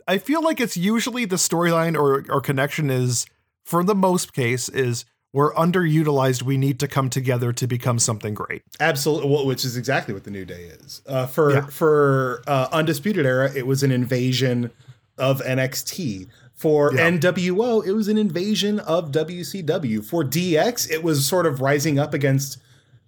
I 0.06 0.18
feel 0.18 0.42
like 0.42 0.60
it's 0.60 0.76
usually 0.76 1.24
the 1.24 1.36
storyline 1.36 1.96
or 1.96 2.24
or 2.28 2.40
connection 2.40 2.90
is 2.90 3.26
for 3.64 3.82
the 3.82 3.94
most 3.94 4.32
case 4.32 4.68
is 4.68 5.04
we're 5.32 5.52
underutilized. 5.54 6.42
We 6.42 6.56
need 6.56 6.78
to 6.80 6.88
come 6.88 7.10
together 7.10 7.52
to 7.52 7.66
become 7.66 7.98
something 7.98 8.32
great. 8.32 8.62
Absolutely, 8.80 9.30
well, 9.30 9.44
which 9.46 9.64
is 9.64 9.76
exactly 9.76 10.14
what 10.14 10.24
the 10.24 10.30
New 10.30 10.44
Day 10.44 10.70
is. 10.80 11.02
Uh, 11.06 11.26
for 11.26 11.52
Yeah. 11.52 11.66
for 11.66 12.42
uh, 12.46 12.68
Undisputed 12.72 13.26
Era, 13.26 13.50
it 13.54 13.66
was 13.66 13.82
an 13.82 13.90
invasion 13.90 14.70
of 15.18 15.40
NXT. 15.42 16.28
For 16.54 16.94
Yeah. 16.94 17.10
NWO, 17.10 17.84
it 17.84 17.92
was 17.92 18.08
an 18.08 18.16
invasion 18.16 18.78
of 18.80 19.10
WCW. 19.12 20.02
For 20.02 20.24
DX, 20.24 20.90
it 20.90 21.02
was 21.02 21.26
sort 21.26 21.44
of 21.46 21.60
rising 21.60 21.98
up 21.98 22.14
against 22.14 22.58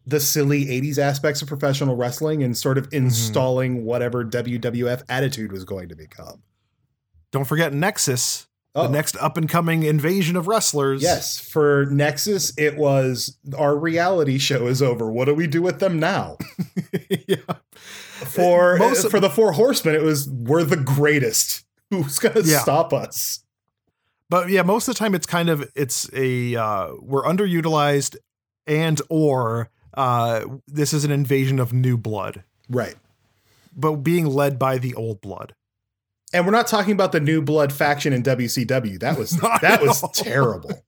the 0.06 0.20
silly 0.20 0.66
80s 0.66 0.98
aspects 0.98 1.40
of 1.42 1.48
professional 1.48 1.96
wrestling 1.96 2.42
and 2.42 2.56
sort 2.56 2.76
Mm-hmm. 2.76 2.87
of 2.87 2.92
installing 2.92 3.84
whatever 3.84 4.24
WWF 4.24 5.02
attitude 5.08 5.52
was 5.52 5.64
going 5.64 5.88
to 5.88 5.96
become. 5.96 6.42
Don't 7.32 7.44
forget 7.44 7.72
Nexus, 7.72 8.46
Oh. 8.74 8.82
the 8.84 8.90
next 8.90 9.16
up 9.16 9.36
and 9.36 9.48
coming 9.48 9.82
invasion 9.82 10.36
of 10.36 10.46
wrestlers. 10.46 11.02
Yes, 11.02 11.38
for 11.40 11.86
Nexus, 11.90 12.52
it 12.56 12.76
was 12.76 13.36
our 13.56 13.76
reality 13.76 14.38
show 14.38 14.66
is 14.66 14.82
over. 14.82 15.10
What 15.10 15.24
do 15.24 15.34
we 15.34 15.46
do 15.46 15.62
with 15.62 15.80
them 15.80 15.98
now? 15.98 16.36
yeah. 17.26 17.36
For 18.12 18.76
Most 18.78 19.04
of- 19.04 19.10
for 19.10 19.20
the 19.20 19.30
Four 19.30 19.52
Horsemen, 19.52 19.94
it 19.94 20.02
was 20.02 20.28
we're 20.28 20.64
the 20.64 20.76
greatest. 20.76 21.64
Who's 21.90 22.18
gonna 22.18 22.42
Yeah. 22.44 22.60
stop 22.60 22.92
us? 22.92 23.40
But 24.30 24.50
yeah, 24.50 24.62
most 24.62 24.86
of 24.88 24.94
the 24.94 24.98
time 24.98 25.14
it's 25.14 25.26
kind 25.26 25.48
of 25.48 25.68
it's 25.74 26.08
a 26.12 26.54
uh, 26.54 26.88
we're 27.00 27.24
underutilized 27.24 28.16
and 28.66 29.00
or 29.08 29.70
uh, 29.94 30.44
this 30.66 30.92
is 30.92 31.04
an 31.04 31.10
invasion 31.10 31.58
of 31.58 31.72
new 31.72 31.96
blood, 31.96 32.44
Right. 32.68 32.94
but 33.74 33.96
being 33.96 34.26
led 34.26 34.58
by 34.58 34.78
the 34.78 34.94
old 34.94 35.20
blood. 35.22 35.54
And 36.32 36.44
we're 36.44 36.52
not 36.52 36.66
talking 36.66 36.92
about 36.92 37.12
the 37.12 37.20
new 37.20 37.40
blood 37.40 37.72
faction 37.72 38.12
in 38.12 38.22
WCW. 38.22 39.00
That 39.00 39.16
was 39.18 39.32
Not 39.42 39.62
that 39.62 39.80
was 39.82 40.02
all. 40.02 40.10
terrible. 40.10 40.84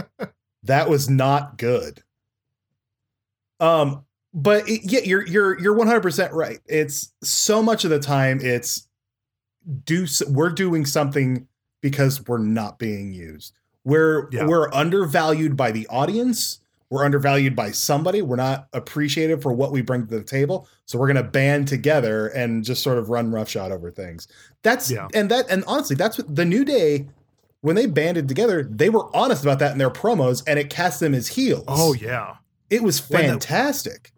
that 0.62 0.88
was 0.88 1.08
not 1.10 1.58
good. 1.58 2.02
Um, 3.60 4.04
but 4.32 4.68
it, 4.68 4.82
yeah, 4.84 5.00
you're 5.04 5.26
you're 5.26 5.58
you're 5.60 5.74
100 5.74 6.00
percent 6.00 6.32
right. 6.32 6.58
It's 6.66 7.12
so 7.22 7.62
much 7.62 7.84
of 7.84 7.90
the 7.90 7.98
time 7.98 8.40
it's 8.40 8.86
do 9.84 10.06
we're 10.28 10.50
doing 10.50 10.86
something 10.86 11.46
because 11.82 12.26
we're 12.26 12.38
not 12.38 12.78
being 12.78 13.12
used. 13.12 13.54
We're 13.84 14.28
Yeah. 14.30 14.46
we're 14.46 14.72
undervalued 14.72 15.56
by 15.56 15.70
the 15.72 15.86
audience. 15.88 16.60
We're 16.90 17.04
undervalued 17.04 17.54
by 17.54 17.70
somebody. 17.72 18.22
We're 18.22 18.36
not 18.36 18.68
appreciated 18.72 19.42
for 19.42 19.52
what 19.52 19.72
we 19.72 19.82
bring 19.82 20.06
to 20.06 20.18
the 20.18 20.24
table. 20.24 20.68
So 20.86 20.98
we're 20.98 21.08
gonna 21.08 21.22
band 21.22 21.68
together 21.68 22.28
and 22.28 22.64
just 22.64 22.82
sort 22.82 22.98
of 22.98 23.10
run 23.10 23.30
roughshod 23.30 23.72
over 23.72 23.90
things. 23.90 24.26
That's 24.62 24.90
Yeah. 24.90 25.08
and 25.14 25.30
that 25.30 25.50
and 25.50 25.64
honestly, 25.66 25.96
that's 25.96 26.16
what 26.18 26.34
the 26.34 26.44
New 26.44 26.64
Day 26.64 27.06
when 27.60 27.74
they 27.76 27.86
banded 27.86 28.28
together, 28.28 28.62
they 28.62 28.88
were 28.88 29.14
honest 29.16 29.42
about 29.42 29.58
that 29.58 29.72
in 29.72 29.78
their 29.78 29.90
promos, 29.90 30.44
and 30.46 30.58
it 30.60 30.70
cast 30.70 31.00
them 31.00 31.12
as 31.12 31.28
heels. 31.28 31.64
Oh 31.66 31.92
yeah. 31.92 32.36
it 32.70 32.82
was 32.82 33.00
fantastic. 33.00 34.12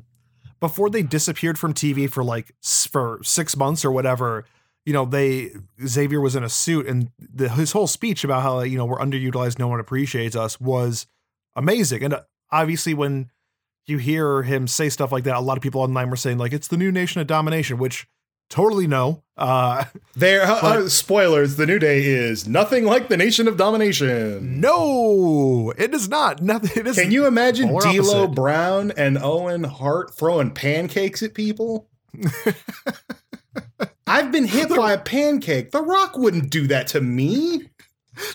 Before 0.60 0.90
they 0.90 1.02
disappeared 1.02 1.58
from 1.58 1.72
TV 1.72 2.08
for 2.10 2.22
like 2.22 2.52
for 2.62 3.18
six 3.22 3.56
months 3.56 3.82
or 3.84 3.90
whatever, 3.90 4.44
you 4.84 4.92
know, 4.92 5.06
they 5.06 5.52
Xavier 5.84 6.20
was 6.20 6.36
in 6.36 6.44
a 6.44 6.48
suit 6.50 6.86
and 6.86 7.10
the, 7.18 7.48
his 7.48 7.72
whole 7.72 7.86
speech 7.86 8.24
about 8.24 8.42
how 8.42 8.60
you 8.60 8.76
know 8.76 8.84
we're 8.84 8.98
underutilized, 8.98 9.58
no 9.58 9.68
one 9.68 9.80
appreciates 9.80 10.36
us 10.36 10.60
was 10.60 11.06
amazing. 11.56 12.04
And 12.04 12.14
uh, 12.14 12.22
obviously, 12.52 12.94
when 12.94 13.30
you 13.86 13.98
hear 13.98 14.42
him 14.42 14.66
say 14.66 14.88
stuff 14.88 15.10
like 15.12 15.24
that, 15.24 15.36
a 15.36 15.40
lot 15.40 15.56
of 15.56 15.62
people 15.62 15.80
online 15.80 16.10
were 16.10 16.16
saying 16.16 16.38
like 16.38 16.52
it's 16.52 16.68
the 16.68 16.76
new 16.76 16.92
nation 16.92 17.20
of 17.20 17.26
domination, 17.26 17.78
which 17.78 18.06
totally 18.48 18.86
no. 18.86 19.22
Uh, 19.36 19.84
There, 20.14 20.42
uh, 20.42 20.60
uh, 20.60 20.88
spoilers: 20.88 21.56
the 21.56 21.66
New 21.66 21.78
Day 21.78 22.04
is 22.04 22.46
nothing 22.46 22.84
like 22.84 23.08
the 23.08 23.16
Nation 23.16 23.48
of 23.48 23.56
Domination. 23.56 24.60
no, 24.60 25.72
it 25.78 25.94
is 25.94 26.08
not. 26.08 26.42
Nothing. 26.42 26.70
It 26.80 26.86
is. 26.86 26.96
Can 26.96 27.10
you 27.10 27.26
imagine 27.26 27.68
D'Lo 27.68 27.78
opposite. 27.78 28.34
Brown 28.34 28.92
and 28.96 29.18
Owen 29.18 29.64
Hart 29.64 30.14
throwing 30.14 30.50
pancakes 30.50 31.22
at 31.22 31.34
people? 31.34 31.88
I've 34.06 34.32
been 34.32 34.44
hit 34.46 34.68
by 34.68 34.92
a 34.92 34.98
pancake. 34.98 35.70
The 35.70 35.82
Rock 35.82 36.18
wouldn't 36.18 36.50
do 36.50 36.66
that 36.66 36.88
to 36.88 37.00
me. 37.00 37.70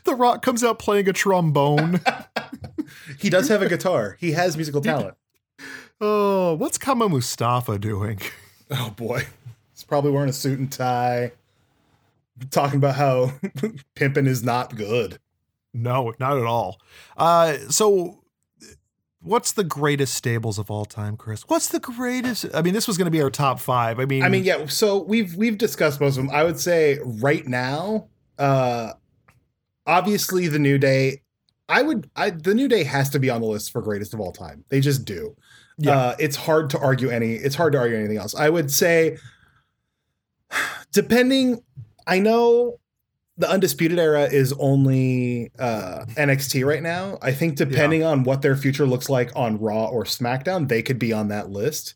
The 0.06 0.15
Rock 0.15 0.41
comes 0.41 0.63
out 0.63 0.80
playing 0.80 1.10
a 1.10 1.13
trombone. 1.13 1.99
He 3.19 3.29
does 3.29 3.47
have 3.49 3.61
a 3.61 3.69
guitar. 3.69 4.17
He 4.19 4.31
has 4.33 4.55
musical 4.55 4.81
talent. 4.81 5.15
oh, 6.01 6.53
what's 6.55 6.77
Kama 6.77 7.09
Mustafa 7.09 7.77
doing? 7.79 8.19
Oh 8.71 8.89
boy. 8.97 9.21
He's 9.73 9.83
probably 9.83 10.09
wearing 10.09 10.29
a 10.29 10.33
suit 10.33 10.57
and 10.57 10.71
tie. 10.71 11.33
Talking 12.49 12.77
about 12.77 12.95
how 12.95 13.33
pimping 13.95 14.25
is 14.25 14.43
not 14.43 14.75
good. 14.75 15.19
No, 15.71 16.13
not 16.19 16.37
at 16.39 16.45
all. 16.45 16.81
Uh, 17.15 17.57
so 17.69 18.23
what's 19.21 19.51
the 19.51 19.63
greatest 19.63 20.15
stables 20.15 20.57
of 20.57 20.71
all 20.71 20.85
time, 20.85 21.15
Chris? 21.15 21.43
What's 21.47 21.67
the 21.67 21.79
greatest? 21.79 22.47
I 22.55 22.63
mean, 22.63 22.73
this 22.73 22.87
was 22.87 22.97
going 22.97 23.05
to 23.05 23.11
be 23.11 23.21
our 23.21 23.29
top 23.29 23.59
five. 23.59 23.99
I 23.99 24.05
mean, 24.05 24.23
I 24.23 24.29
mean, 24.29 24.43
yeah, 24.43 24.65
so 24.65 24.97
we've 25.03 25.35
we've 25.35 25.59
discussed 25.59 26.01
most 26.01 26.17
of 26.17 26.25
them. 26.25 26.31
I 26.33 26.43
would 26.43 26.59
say 26.59 26.97
right 27.03 27.47
now, 27.47 28.07
uh 28.39 28.93
obviously 29.85 30.47
the 30.47 30.57
New 30.59 30.79
Day, 30.79 31.21
I 31.67 31.82
would 31.82 32.10
I 32.15 32.30
the 32.30 32.54
New 32.54 32.67
Day 32.67 32.84
has 32.84 33.10
to 33.12 33.19
be 33.19 33.30
on 33.30 33.41
the 33.41 33.47
list 33.47 33.71
for 33.71 33.82
greatest 33.82 34.13
of 34.13 34.19
all 34.19 34.32
time. 34.32 34.63
They 34.69 34.80
just 34.80 35.06
do. 35.06 35.36
Yeah. 35.78 35.97
Uh 35.97 36.15
it's 36.19 36.36
hard 36.36 36.69
to 36.71 36.80
argue 36.80 37.10
any 37.10 37.34
it's 37.34 37.56
hard 37.56 37.73
to 37.73 37.80
argue 37.80 37.97
anything 37.97 38.17
else. 38.17 38.36
I 38.36 38.49
would 38.49 38.71
say 38.71 39.17
depending 40.91 41.62
I 42.08 42.19
know 42.19 42.80
the 43.38 43.49
undisputed 43.49 43.99
era 43.99 44.23
is 44.23 44.54
only 44.60 45.51
uh 45.60 46.06
NXT 46.15 46.65
right 46.65 46.84
now. 46.84 47.17
I 47.21 47.32
think 47.34 47.56
depending 47.56 48.04
on 48.04 48.23
what 48.23 48.41
their 48.41 48.56
future 48.56 48.86
looks 48.86 49.10
like 49.10 49.32
on 49.36 49.60
Raw 49.60 49.86
or 49.88 50.06
SmackDown, 50.06 50.67
they 50.69 50.82
could 50.82 50.99
be 50.99 51.12
on 51.12 51.28
that 51.30 51.49
list. 51.49 51.95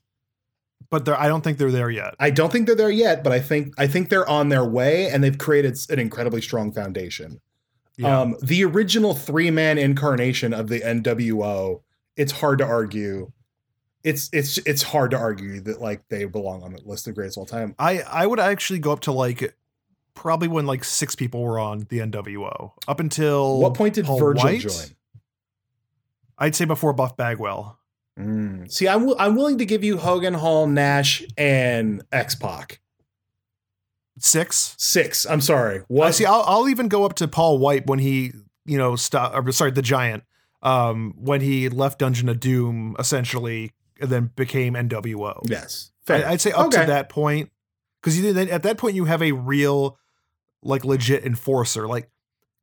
but 0.89 1.07
I 1.07 1.27
don't 1.27 1.43
think 1.43 1.57
they're 1.59 1.71
there 1.71 1.91
yet. 1.91 2.15
I 2.19 2.31
don't 2.31 2.51
think 2.51 2.65
they're 2.65 2.75
there 2.75 2.89
yet, 2.89 3.23
but 3.23 3.31
I 3.31 3.39
think 3.39 3.73
I 3.77 3.87
think 3.87 4.09
they're 4.09 4.27
on 4.27 4.49
their 4.49 4.65
way, 4.65 5.09
and 5.09 5.23
they've 5.23 5.37
created 5.37 5.77
an 5.89 5.99
incredibly 5.99 6.41
strong 6.41 6.71
foundation. 6.73 7.39
Yeah. 7.99 8.21
Um, 8.21 8.37
the 8.41 8.63
original 8.63 9.13
three 9.13 9.51
man 9.51 9.77
incarnation 9.77 10.53
of 10.53 10.69
the 10.69 10.79
NWO, 10.79 11.81
it's 12.15 12.31
hard 12.31 12.59
to 12.59 12.65
argue. 12.65 13.33
It's 14.05 14.29
it's 14.31 14.57
it's 14.59 14.81
hard 14.81 15.11
to 15.11 15.17
argue 15.17 15.59
that 15.61 15.81
like 15.81 16.07
they 16.07 16.23
belong 16.23 16.63
on 16.63 16.71
the 16.71 16.81
list 16.85 17.09
of 17.09 17.15
greatest 17.15 17.35
of 17.37 17.41
all 17.41 17.45
time. 17.45 17.75
I 17.77 17.99
I 17.99 18.25
would 18.25 18.39
actually 18.39 18.79
go 18.79 18.93
up 18.93 19.01
to 19.01 19.11
like 19.11 19.53
probably 20.13 20.47
when 20.47 20.65
like 20.65 20.85
six 20.85 21.13
people 21.13 21.43
were 21.43 21.59
on 21.59 21.87
the 21.89 21.99
NWO 21.99 22.71
up 22.87 23.01
until 23.01 23.59
what 23.59 23.73
point 23.73 23.95
did 23.95 24.05
Paul 24.05 24.17
Virgil 24.17 24.45
White? 24.45 24.61
join? 24.61 24.95
I'd 26.37 26.55
say 26.55 26.63
before 26.63 26.93
Buff 26.93 27.17
Bagwell. 27.17 27.77
Mm. 28.17 28.71
See, 28.71 28.87
I'm 28.87 29.01
wi- 29.01 29.17
I'm 29.19 29.35
willing 29.35 29.57
to 29.57 29.65
give 29.65 29.83
you 29.83 29.97
Hogan, 29.97 30.35
Hall, 30.35 30.67
Nash, 30.67 31.21
and 31.37 32.01
X 32.13 32.35
Pac. 32.35 32.79
Six. 34.19 34.75
Six. 34.77 35.25
I'm 35.25 35.41
sorry. 35.41 35.79
I 35.79 35.83
What? 35.87 36.15
see. 36.15 36.25
I'll, 36.25 36.43
I'll 36.45 36.69
even 36.69 36.87
go 36.87 37.05
up 37.05 37.13
to 37.15 37.27
Paul 37.27 37.57
White 37.59 37.87
when 37.87 37.99
he, 37.99 38.31
you 38.65 38.77
know, 38.77 38.95
stop. 38.95 39.33
Or 39.35 39.51
sorry, 39.51 39.71
the 39.71 39.81
Giant. 39.81 40.23
Um, 40.61 41.13
when 41.17 41.39
he 41.41 41.69
left 41.69 41.99
Dungeon 41.99 42.27
of 42.29 42.39
Doom, 42.41 42.95
essentially, 42.99 43.71
and 44.01 44.09
then 44.09 44.31
became 44.35 44.73
NWO. 44.73 45.41
yes. 45.49 45.91
I, 46.01 46.05
Fair. 46.05 46.27
I'd 46.27 46.41
say 46.41 46.51
up 46.51 46.67
Okay. 46.67 46.81
to 46.81 46.87
that 46.87 47.07
point, 47.09 47.49
because 48.01 48.19
you 48.19 48.33
then 48.33 48.49
at 48.49 48.63
that 48.63 48.77
point 48.77 48.95
you 48.95 49.05
have 49.05 49.21
a 49.21 49.31
real, 49.31 49.97
like, 50.63 50.83
legit 50.83 51.23
enforcer. 51.23 51.87
Like 51.87 52.09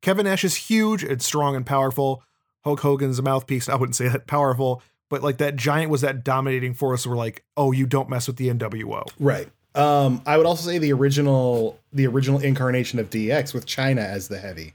Kevin 0.01 0.25
Nash 0.25 0.43
is 0.43 0.55
huge 0.55 1.03
and 1.03 1.21
strong 1.21 1.55
and 1.55 1.65
powerful. 1.65 2.23
Hulk 2.63 2.81
Hogan's 2.81 3.17
a 3.19 3.23
mouthpiece. 3.23 3.67
I 3.69 3.75
wouldn't 3.75 3.95
say 3.95 4.07
that 4.09 4.27
powerful, 4.27 4.83
but 5.09 5.23
like 5.23 5.37
that 5.37 5.55
Giant 5.55 5.89
was 5.89 6.01
that 6.01 6.23
dominating 6.23 6.73
force. 6.73 7.07
Where 7.07 7.15
like, 7.15 7.45
oh, 7.55 7.71
you 7.71 7.85
don't 7.87 8.09
mess 8.09 8.27
with 8.27 8.35
the 8.35 8.49
NWO. 8.49 9.07
Right. 9.19 9.47
Um, 9.77 10.21
I 10.25 10.37
would 10.37 10.45
also 10.45 10.67
say 10.69 10.77
the 10.79 10.91
original 10.93 11.79
the 11.93 12.07
original 12.07 12.39
incarnation 12.39 12.99
of 12.99 13.09
DX 13.09 13.53
with 13.53 13.65
Chyna 13.65 13.99
as 14.05 14.27
the 14.27 14.39
heavy. 14.39 14.73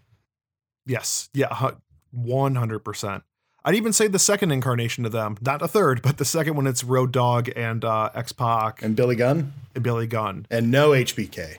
Yes. 0.87 1.29
Yeah. 1.35 1.71
One 2.13 2.55
hundred 2.55 2.81
percent. 2.81 3.23
I'd 3.65 3.75
even 3.77 3.93
say 3.93 4.09
the 4.09 4.19
second 4.19 4.51
incarnation 4.51 5.05
of 5.07 5.13
them, 5.13 5.37
not 5.41 5.61
the 5.61 5.69
third, 5.69 6.03
but 6.03 6.19
the 6.19 6.25
second 6.25 6.57
one. 6.57 6.67
It's 6.67 6.83
Road 6.83 7.13
Dog 7.13 7.49
and 7.55 7.85
uh, 7.85 8.11
X 8.15 8.33
Pac 8.33 8.83
And 8.83 8.97
Billy 8.97 9.15
Gunn 9.15 9.53
and 9.75 9.85
Billy 9.85 10.07
Gunn, 10.09 10.47
and 10.51 10.71
no 10.73 10.91
HBK. 10.91 11.59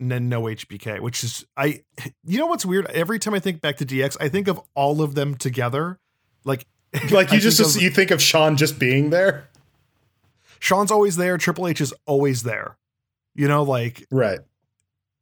and 0.00 0.10
then 0.10 0.28
no 0.28 0.42
HBK, 0.42 1.00
which 1.00 1.22
is 1.24 1.46
I. 1.56 1.82
You 2.24 2.38
know 2.38 2.46
what's 2.46 2.66
weird? 2.66 2.86
Every 2.86 3.18
time 3.18 3.34
I 3.34 3.38
think 3.40 3.60
back 3.60 3.76
to 3.78 3.86
DX, 3.86 4.16
I 4.20 4.28
think 4.28 4.48
of 4.48 4.60
all 4.74 5.00
of 5.00 5.14
them 5.14 5.34
together. 5.36 5.98
Like, 6.44 6.66
Like 7.10 7.30
I 7.30 7.36
you 7.36 7.40
just 7.40 7.58
think 7.58 7.76
of- 7.76 7.82
you 7.82 7.90
think 7.90 8.10
of 8.10 8.20
Shawn 8.20 8.56
just 8.56 8.78
being 8.78 9.10
there? 9.10 9.48
Shawn's 10.60 10.90
always 10.90 11.16
there. 11.16 11.38
Triple 11.38 11.66
H 11.68 11.80
is 11.80 11.94
always 12.06 12.42
there. 12.42 12.76
You 13.34 13.48
know, 13.48 13.62
like 13.62 14.06
Right. 14.10 14.40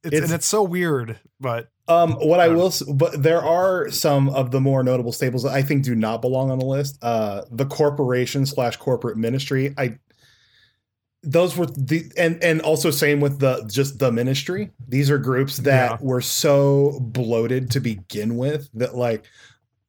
it's, 0.03 0.15
It's- 0.15 0.23
and 0.31 0.33
it's 0.35 0.47
so 0.47 0.63
weird, 0.63 1.19
but 1.41 1.69
Um, 1.89 2.13
what 2.15 2.41
I 2.41 2.49
will, 2.49 2.73
but 2.95 3.23
there 3.23 3.41
are 3.43 3.91
some 3.91 4.29
of 4.31 4.51
the 4.51 4.61
more 4.61 4.83
notable 4.83 5.13
staples 5.13 5.45
that 5.45 5.53
I 5.53 5.63
think 5.63 5.85
do 5.85 5.95
not 5.95 6.21
belong 6.21 6.51
on 6.51 6.59
the 6.59 6.65
list. 6.67 6.99
Uh, 7.03 7.43
the 7.51 7.65
corporation 7.67 8.45
slash 8.47 8.77
corporate 8.77 9.17
ministry. 9.17 9.73
I 9.79 9.99
those 11.23 11.57
were 11.57 11.67
the 11.67 12.05
and 12.17 12.43
and 12.43 12.61
also 12.63 12.91
same 12.91 13.21
with 13.21 13.41
the 13.41 13.65
just 13.69 13.99
the 13.99 14.13
ministry 14.13 14.71
these 14.87 15.11
are 15.11 15.19
groups 15.19 15.57
that 15.59 15.93
Yeah. 15.93 15.97
were 16.01 16.21
so 16.21 16.99
bloated 17.01 17.71
to 17.73 17.81
begin 17.81 18.37
with 18.37 18.69
that 18.75 18.95
like 18.95 19.25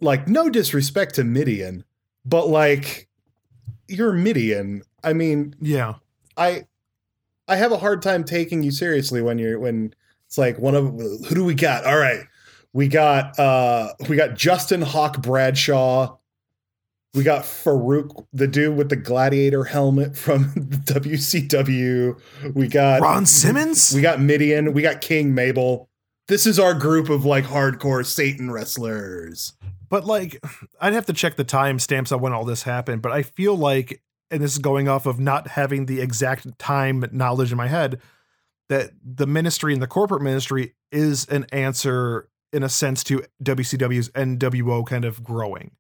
like 0.02 0.28
no 0.28 0.50
disrespect 0.50 1.14
to 1.16 1.24
Mideon 1.24 1.84
but 2.26 2.48
like 2.48 3.08
you're 3.88 4.14
Mideon 4.14 4.82
i 5.08 5.14
mean 5.14 5.56
Yeah. 5.62 5.96
i 6.36 6.66
i 7.48 7.56
have 7.56 7.72
a 7.72 7.78
hard 7.78 8.02
time 8.02 8.24
taking 8.24 8.64
you 8.64 8.72
seriously 8.72 9.22
when 9.22 9.38
you're 9.40 9.60
when 9.60 9.94
it's 10.26 10.38
like 10.38 10.60
one 10.60 10.76
of 10.76 10.86
who 11.28 11.36
do 11.36 11.44
we 11.46 11.54
got 11.56 11.86
all 11.86 11.98
right 11.98 12.22
we 12.74 12.88
got 12.88 13.38
uh 13.40 13.94
we 14.10 14.16
got 14.16 14.36
justin 14.36 14.82
hawk 14.82 15.22
bradshaw 15.22 16.16
we 17.14 17.24
got 17.24 17.44
Faarooq, 17.44 18.28
the 18.32 18.48
dude 18.48 18.78
with 18.78 18.90
the 18.90 18.96
gladiator 18.96 19.64
helmet 19.64 20.16
from 20.16 20.54
WCW. 20.54 22.20
We 22.54 22.68
got 22.68 23.02
Ron 23.02 23.26
Simmons? 23.26 23.94
We 23.96 24.02
got 24.02 24.20
Mideon. 24.20 24.74
We 24.74 24.84
got 24.84 25.02
King 25.02 25.34
Mabel. 25.34 25.90
This 26.28 26.46
is 26.46 26.60
our 26.60 26.76
group 26.76 27.10
of 27.10 27.26
like 27.26 27.46
hardcore 27.46 28.06
Satan 28.06 28.52
wrestlers. 28.52 29.54
But 29.90 30.06
like, 30.06 30.44
I'd 30.82 30.94
have 30.94 31.08
to 31.08 31.14
check 31.14 31.38
the 31.38 31.46
timestamps 31.46 32.12
on 32.12 32.22
when 32.22 32.34
all 32.34 32.46
this 32.46 32.64
happened. 32.64 33.02
But 33.02 33.14
I 33.14 33.24
feel 33.24 33.56
like, 33.56 34.00
and 34.30 34.42
this 34.42 34.54
is 34.54 34.60
going 34.60 34.88
off 34.88 35.06
of 35.06 35.20
not 35.20 35.50
having 35.50 35.86
the 35.86 36.02
exact 36.02 36.58
time 36.60 37.06
knowledge 37.12 37.52
in 37.52 37.58
my 37.58 37.68
head, 37.68 38.00
that 38.70 38.92
the 39.04 39.28
ministry 39.28 39.74
and 39.74 39.82
the 39.82 39.88
corporate 39.88 40.22
ministry 40.22 40.74
is 40.92 41.26
an 41.28 41.46
answer 41.52 42.30
in 42.52 42.64
a 42.64 42.70
sense 42.70 43.04
to 43.06 43.24
WCW's 43.44 44.10
NWO 44.10 44.86
kind 44.86 45.06
of 45.06 45.24
growing. 45.24 45.72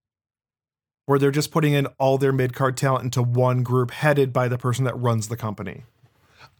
Where 1.05 1.19
they're 1.19 1.31
just 1.31 1.51
putting 1.51 1.73
in 1.73 1.87
all 1.99 2.17
their 2.17 2.33
mid 2.33 2.53
card 2.53 2.75
talent 2.75 3.05
into 3.05 3.21
one 3.23 3.63
group 3.63 3.91
headed 3.91 4.33
by 4.33 4.47
the 4.49 4.57
person 4.57 4.83
that 4.85 4.97
runs 4.97 5.29
the 5.29 5.37
company. 5.37 5.83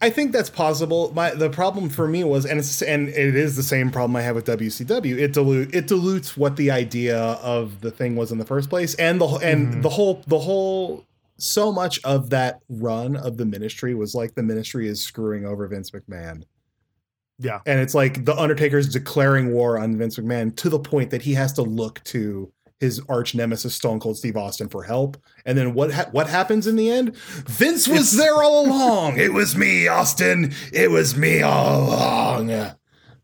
I 0.00 0.10
think 0.10 0.32
that's 0.32 0.48
possible. 0.48 1.12
My 1.12 1.30
the 1.34 1.50
problem 1.50 1.88
for 1.90 2.06
me 2.08 2.24
was, 2.24 2.46
and 2.46 2.58
it's 2.58 2.80
and 2.80 3.08
it 3.08 3.34
is 3.36 3.56
the 3.56 3.62
same 3.62 3.90
problem 3.90 4.14
I 4.16 4.22
have 4.22 4.36
with 4.36 4.46
WCW. 4.46 5.18
It 5.18 5.32
dilute 5.32 5.74
it 5.74 5.86
dilutes 5.86 6.36
what 6.36 6.56
the 6.56 6.70
idea 6.70 7.18
of 7.18 7.80
the 7.80 7.90
thing 7.90 8.16
was 8.16 8.30
in 8.32 8.38
the 8.38 8.44
first 8.44 8.70
place, 8.70 8.94
and 8.94 9.20
the 9.20 9.26
and 9.26 9.74
Mhm. 9.74 9.82
the 9.82 9.88
whole 9.90 10.22
the 10.26 10.38
whole 10.38 11.04
so 11.38 11.72
much 11.72 12.00
of 12.04 12.30
that 12.30 12.60
run 12.68 13.16
of 13.16 13.36
the 13.36 13.46
ministry 13.46 13.94
was 13.94 14.14
like 14.14 14.34
the 14.34 14.42
ministry 14.42 14.88
is 14.88 15.02
screwing 15.02 15.46
over 15.46 15.66
Vince 15.68 15.90
McMahon. 15.90 16.42
Yeah. 17.38 17.60
And 17.66 17.80
it's 17.80 17.94
like 17.94 18.24
the 18.24 18.36
Undertaker's 18.36 18.88
declaring 18.88 19.52
war 19.52 19.78
on 19.78 19.96
Vince 19.96 20.18
McMahon 20.18 20.54
to 20.56 20.68
the 20.68 20.78
point 20.78 21.10
that 21.10 21.22
he 21.22 21.34
has 21.34 21.52
to 21.54 21.62
look 21.62 22.02
to 22.04 22.52
his 22.80 23.00
arch 23.08 23.34
nemesis 23.34 23.74
Stone 23.74 24.00
Cold 24.00 24.16
Steve 24.16 24.36
Austin 24.36 24.68
for 24.68 24.82
help. 24.82 25.16
And 25.44 25.56
then 25.56 25.74
what 25.74 25.92
ha- 25.92 26.08
what 26.12 26.28
happens 26.28 26.66
in 26.66 26.76
the 26.76 26.90
end? 26.90 27.16
Vince 27.16 27.88
was 27.88 28.16
there 28.16 28.42
all 28.42 28.66
along. 28.66 29.18
It 29.18 29.32
was 29.32 29.56
me, 29.56 29.88
Austin. 29.88 30.52
It 30.72 30.90
was 30.90 31.16
me 31.16 31.42
all 31.42 31.88
along. 31.88 32.74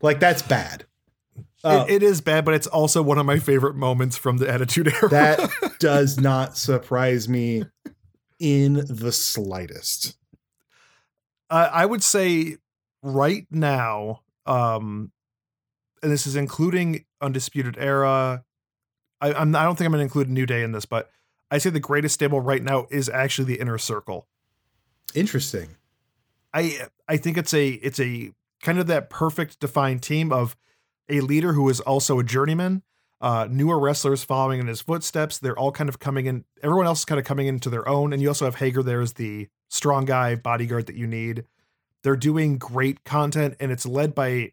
Like 0.03 0.20
that's 0.20 0.42
bad. 0.42 0.87
Uh, 1.62 1.87
it, 1.88 1.94
it 1.94 2.03
is 2.03 2.20
bad, 2.20 2.44
but 2.44 2.53
it's 2.55 2.66
also 2.66 3.03
one 3.03 3.16
of 3.16 3.24
my 3.24 3.38
favorite 3.38 3.74
moments 3.74 4.16
from 4.18 4.37
the 4.37 4.48
Attitude 4.48 4.92
Era. 4.92 5.09
that 5.09 5.50
does 5.81 6.20
not 6.20 6.59
surprise 6.59 7.29
me 7.29 7.64
in 8.44 8.85
the 8.88 9.11
slightest. 9.11 10.18
uh, 11.48 11.70
I 11.72 11.87
would 11.87 12.02
say 12.02 12.59
right 13.02 13.46
now, 13.50 14.20
um, 14.44 15.12
and 16.02 16.12
this 16.12 16.26
is 16.26 16.37
including 16.37 17.07
Undisputed 17.22 17.76
Era. 17.78 18.44
I, 19.20 19.33
I'm, 19.33 19.57
I 19.57 19.64
don't 19.64 19.76
think 19.76 19.87
I'm 19.87 19.92
going 19.92 20.00
to 20.00 20.04
include 20.04 20.28
New 20.28 20.44
Day 20.44 20.62
in 20.62 20.72
this, 20.72 20.85
but 20.85 21.11
I 21.50 21.57
say 21.57 21.70
the 21.70 21.80
greatest 21.80 22.14
stable 22.14 22.40
right 22.40 22.62
now 22.62 22.87
is 22.90 23.09
actually 23.09 23.46
the 23.46 23.61
Inner 23.61 23.78
Circle. 23.78 24.26
Interesting. 25.14 25.76
I 26.52 26.88
I 27.09 27.16
think 27.16 27.38
it's 27.38 27.54
a 27.54 27.68
it's 27.68 28.00
a 28.00 28.33
kind 28.61 28.78
of 28.78 28.87
that 28.88 29.09
perfect 29.09 29.61
defined 29.61 30.02
team 30.02 30.33
of 30.33 30.57
a 31.09 31.20
leader 31.20 31.54
who 31.54 31.68
is 31.70 31.80
also 31.80 32.18
a 32.18 32.24
journeyman, 32.24 32.83
uh, 33.24 33.48
newer 33.50 33.78
wrestlers 33.78 34.22
following 34.22 34.60
in 34.60 34.66
his 34.66 34.82
footsteps. 34.82 35.38
They're 35.38 35.58
all 35.58 35.72
kind 35.72 35.88
of 35.88 35.98
coming 35.98 36.26
in. 36.26 36.44
Everyone 36.62 36.84
else 36.84 36.98
is 36.98 37.04
kind 37.06 37.18
of 37.18 37.24
coming 37.24 37.46
into 37.46 37.70
their 37.70 37.88
own, 37.88 38.12
and 38.12 38.20
you 38.20 38.28
also 38.28 38.44
have 38.44 38.56
Hager 38.56 38.82
there 38.82 39.00
as 39.00 39.14
the 39.14 39.48
strong 39.70 40.04
guy 40.04 40.34
bodyguard 40.34 40.84
that 40.87 40.94
you 40.94 41.06
need. 41.06 41.44
They're 42.02 42.16
doing 42.16 42.58
great 42.58 43.02
content, 43.04 43.56
and 43.58 43.72
it's 43.72 43.87
led 43.87 44.14
by 44.14 44.52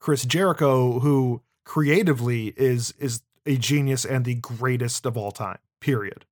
Chris 0.00 0.26
Jericho, 0.26 1.00
who 1.00 1.40
creatively 1.64 2.52
is 2.58 2.92
is 2.98 3.22
a 3.46 3.56
genius 3.56 4.04
and 4.04 4.26
the 4.26 4.34
greatest 4.34 5.06
of 5.06 5.16
all 5.16 5.32
time. 5.32 5.58
Period. 5.80 6.26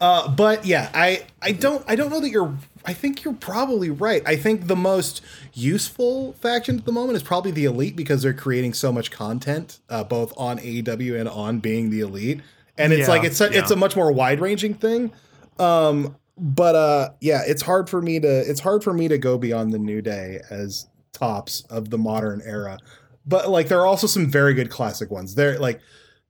Uh, 0.00 0.28
but 0.28 0.64
yeah, 0.64 0.88
I 0.94 1.24
I 1.42 1.50
don't 1.50 1.84
I 1.88 1.96
don't 1.96 2.10
know 2.10 2.20
that 2.20 2.30
you're. 2.30 2.56
I 2.84 2.92
think 2.92 3.24
you're 3.24 3.34
probably 3.34 3.90
right. 3.90 4.22
I 4.26 4.36
think 4.36 4.66
the 4.66 4.76
most 4.76 5.20
useful 5.52 6.32
faction 6.34 6.78
at 6.78 6.84
the 6.84 6.92
moment 6.92 7.16
is 7.16 7.22
probably 7.22 7.50
the 7.50 7.64
elite 7.64 7.96
because 7.96 8.22
they're 8.22 8.34
creating 8.34 8.74
so 8.74 8.92
much 8.92 9.10
content, 9.10 9.80
uh, 9.88 10.04
both 10.04 10.32
on 10.36 10.58
AEW 10.58 11.18
and 11.18 11.28
on 11.28 11.60
being 11.60 11.90
the 11.90 12.00
elite. 12.00 12.40
And 12.76 12.92
it's 12.92 13.02
Yeah, 13.02 13.08
like 13.08 13.24
it's 13.24 13.40
a, 13.40 13.56
it's 13.56 13.70
a 13.70 13.76
much 13.76 13.94
more 13.96 14.10
wide 14.10 14.40
ranging 14.40 14.74
thing. 14.74 15.12
Um, 15.58 16.16
but 16.36 16.74
uh, 16.74 17.10
yeah, 17.20 17.42
it's 17.46 17.62
hard 17.62 17.88
for 17.88 18.00
me 18.00 18.18
to 18.18 18.28
it's 18.28 18.60
hard 18.60 18.82
for 18.82 18.92
me 18.92 19.08
to 19.08 19.18
go 19.18 19.38
beyond 19.38 19.72
the 19.72 19.78
New 19.78 20.02
Day 20.02 20.40
as 20.50 20.88
tops 21.12 21.64
of 21.70 21.90
the 21.90 21.98
modern 21.98 22.42
era. 22.44 22.78
But 23.26 23.48
like 23.48 23.68
there 23.68 23.80
are 23.80 23.86
also 23.86 24.06
some 24.06 24.30
very 24.30 24.54
good 24.54 24.70
classic 24.70 25.10
ones. 25.10 25.34
There 25.34 25.58
like 25.58 25.80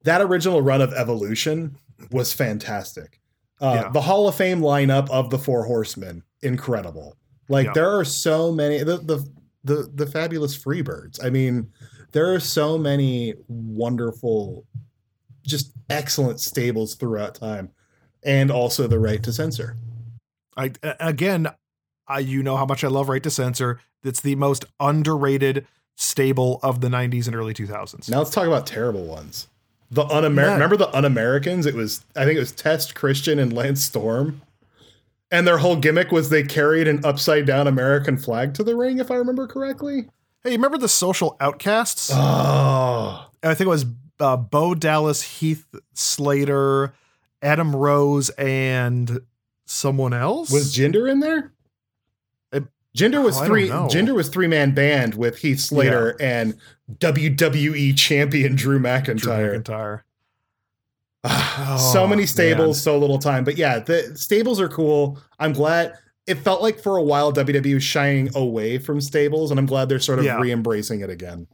that 0.02 0.20
original 0.20 0.60
run 0.60 0.80
of 0.80 0.92
Evolution 0.92 1.76
was 2.10 2.32
fantastic. 2.32 3.20
Uh, 3.62 3.82
Yeah. 3.84 3.88
The 3.90 4.00
Hall 4.02 4.28
of 4.28 4.34
Fame 4.34 4.60
lineup 4.60 5.08
of 5.10 5.30
the 5.30 5.38
Four 5.38 5.64
Horsemen, 5.64 6.22
incredible. 6.42 7.16
Like 7.48 7.66
Yeah. 7.66 7.72
there 7.74 7.90
are 7.98 8.04
so 8.04 8.52
many 8.52 8.78
the 8.82 8.98
the 8.98 9.26
the 9.64 9.90
the 9.94 10.06
fabulous 10.06 10.56
Freebirds. 10.56 11.24
I 11.24 11.30
mean, 11.30 11.70
there 12.10 12.34
are 12.34 12.40
so 12.40 12.76
many 12.76 13.34
wonderful, 13.48 14.66
just 15.42 15.72
excellent 15.88 16.40
stables 16.40 16.96
throughout 16.96 17.34
time, 17.36 17.70
and 18.24 18.50
also 18.50 18.86
the 18.86 18.98
right 18.98 19.22
to 19.22 19.32
censor. 19.32 19.76
I 20.56 20.72
again, 21.00 21.48
I 22.08 22.18
you 22.18 22.42
know 22.42 22.56
how 22.56 22.66
much 22.66 22.82
I 22.84 22.88
love 22.88 23.08
Right 23.08 23.22
to 23.22 23.30
Censor. 23.30 23.78
It's 24.02 24.20
the 24.20 24.34
most 24.34 24.64
underrated 24.80 25.66
stable 25.96 26.58
of 26.62 26.80
the 26.80 26.88
90s 26.88 27.26
and 27.26 27.36
early 27.36 27.54
2000s. 27.54 28.10
Now 28.10 28.18
let's 28.18 28.30
talk 28.30 28.46
about 28.46 28.66
terrible 28.66 29.04
ones. 29.04 29.46
The 29.92 30.04
un-Amer- 30.06 30.42
Yeah. 30.42 30.52
remember 30.54 30.76
the 30.76 30.88
un-Americans? 30.96 31.66
It 31.66 31.74
was 31.74 32.04
I 32.16 32.24
think 32.24 32.36
it 32.36 32.40
was 32.40 32.50
Test 32.52 32.94
Christian 32.94 33.38
and 33.38 33.52
Lance 33.52 33.82
Storm. 33.84 34.40
And 35.30 35.46
their 35.46 35.58
whole 35.58 35.76
gimmick 35.76 36.10
was 36.12 36.28
they 36.30 36.42
carried 36.42 36.88
an 36.88 37.04
upside 37.04 37.46
down 37.46 37.66
American 37.66 38.16
flag 38.18 38.52
to 38.54 38.64
the 38.64 38.74
ring, 38.76 38.98
if 38.98 39.10
I 39.10 39.14
remember 39.14 39.46
correctly. 39.46 40.08
Hey, 40.42 40.50
you 40.50 40.56
remember 40.56 40.76
the 40.78 40.88
Social 40.88 41.36
Outcasts? 41.40 42.10
Oh, 42.12 43.26
I 43.42 43.54
think 43.54 43.66
it 43.66 43.70
was 43.70 43.86
uh, 44.20 44.36
Bo 44.36 44.74
Dallas, 44.74 45.22
Heath 45.22 45.64
Slater, 45.94 46.92
Adam 47.40 47.74
Rose, 47.74 48.28
and 48.30 49.20
someone 49.66 50.12
else. 50.12 50.50
was 50.50 50.74
Jinder 50.74 51.10
in 51.10 51.20
there? 51.20 51.52
Jinder 52.96 53.24
was 53.24 53.40
Oh, 53.40 53.46
three. 53.46 53.68
Jinder 53.68 54.14
was 54.14 54.28
three 54.28 54.46
man 54.48 54.72
band 54.72 55.14
with 55.14 55.38
Heath 55.38 55.60
Slater 55.60 56.14
and 56.20 56.54
WWE 56.98 57.96
champion 57.96 58.54
Drew 58.54 58.78
Drew 58.78 58.80
McIntyre. 58.90 59.62
McIntyre. 59.62 60.02
so 61.24 62.02
Oh, 62.02 62.06
many 62.06 62.22
man. 62.22 62.26
stables, 62.26 62.82
so 62.82 62.98
little 62.98 63.18
time. 63.18 63.44
But 63.44 63.56
yeah, 63.56 63.78
the 63.78 64.16
stables 64.16 64.60
are 64.60 64.68
cool. 64.68 65.18
I'm 65.38 65.52
glad. 65.52 65.94
It 66.26 66.36
felt 66.36 66.62
like 66.62 66.80
for 66.80 66.96
a 66.96 67.02
while 67.02 67.32
WWE 67.32 67.74
was 67.74 67.82
shying 67.82 68.30
away 68.36 68.78
from 68.78 69.00
stables, 69.00 69.50
and 69.50 69.58
I'm 69.58 69.66
glad 69.66 69.88
they're 69.88 69.98
sort 69.98 70.18
of 70.18 70.24
Yeah. 70.24 70.38
re-embracing 70.40 71.00
it 71.00 71.10
again. 71.10 71.46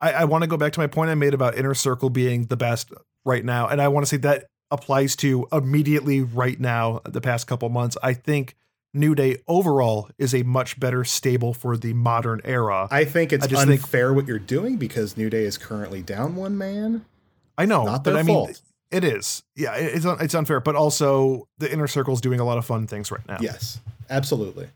I, 0.00 0.12
I 0.12 0.24
want 0.24 0.42
to 0.42 0.48
go 0.48 0.56
back 0.56 0.72
to 0.74 0.80
my 0.80 0.86
point 0.86 1.10
I 1.10 1.14
made 1.14 1.34
about 1.34 1.56
Inner 1.58 1.74
Circle 1.74 2.10
being 2.10 2.46
the 2.46 2.56
best 2.56 2.90
right 3.26 3.44
now, 3.44 3.68
and 3.68 3.80
I 3.82 3.88
want 3.88 4.06
to 4.06 4.08
say 4.08 4.16
that 4.18 4.46
applies 4.70 5.16
to 5.16 5.46
immediately 5.52 6.22
right 6.22 6.58
now. 6.58 7.00
The 7.04 7.20
past 7.20 7.46
couple 7.46 7.68
months, 7.68 7.98
I 8.02 8.14
think 8.14 8.56
New 8.92 9.14
Day 9.14 9.38
overall 9.46 10.08
is 10.18 10.34
a 10.34 10.42
much 10.42 10.78
better 10.80 11.04
stable 11.04 11.54
for 11.54 11.76
the 11.76 11.92
modern 11.92 12.40
era. 12.44 12.88
I, 12.90 13.04
think 13.04 13.32
it's 13.32 13.44
I 13.44 13.48
just 13.48 13.66
think- 13.66 13.80
unfair 13.82 14.12
what 14.12 14.26
you're 14.26 14.38
doing 14.38 14.76
because 14.76 15.16
New 15.16 15.30
Day 15.30 15.44
is 15.44 15.56
currently 15.58 16.02
down 16.02 16.34
one 16.36 16.58
man. 16.58 17.04
I 17.56 17.66
know, 17.66 17.84
Not 17.84 18.04
but 18.04 18.10
their 18.12 18.18
I 18.20 18.22
mean, 18.22 18.34
fault. 18.34 18.60
it 18.90 19.04
is. 19.04 19.42
Yeah, 19.54 19.74
it's 19.74 20.04
it's 20.06 20.34
unfair, 20.34 20.60
but 20.60 20.74
also 20.76 21.46
the 21.58 21.70
Inner 21.70 21.86
Circle 21.86 22.14
is 22.14 22.20
doing 22.22 22.40
a 22.40 22.44
lot 22.44 22.56
of 22.58 22.64
fun 22.64 22.86
things 22.86 23.10
right 23.12 23.26
now. 23.28 23.36
Yes, 23.40 23.78
absolutely. 24.08 24.68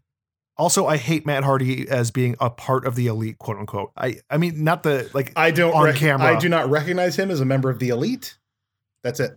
Also, 0.59 0.87
I 0.87 0.99
hate 0.99 1.25
Matt 1.27 1.43
Hardy 1.45 1.89
as 1.89 2.11
being 2.11 2.37
a 2.41 2.51
part 2.51 2.87
of 2.87 2.95
the 2.95 3.07
elite, 3.09 3.39
quote 3.39 3.57
unquote. 3.57 3.91
I 3.97 4.19
I 4.31 4.37
mean, 4.37 4.63
not 4.63 4.83
the 4.83 5.11
like. 5.15 5.33
I 5.35 5.51
don't. 5.51 5.75
On 5.75 5.85
rec- 5.85 5.97
camera. 5.97 6.27
I 6.37 6.39
do 6.39 6.49
not 6.51 6.69
recognize 6.69 7.19
him 7.19 7.31
as 7.31 7.41
a 7.41 7.45
member 7.47 7.71
of 7.71 7.79
the 7.79 7.89
elite. 7.89 8.37
That's 9.03 9.19
it. 9.19 9.37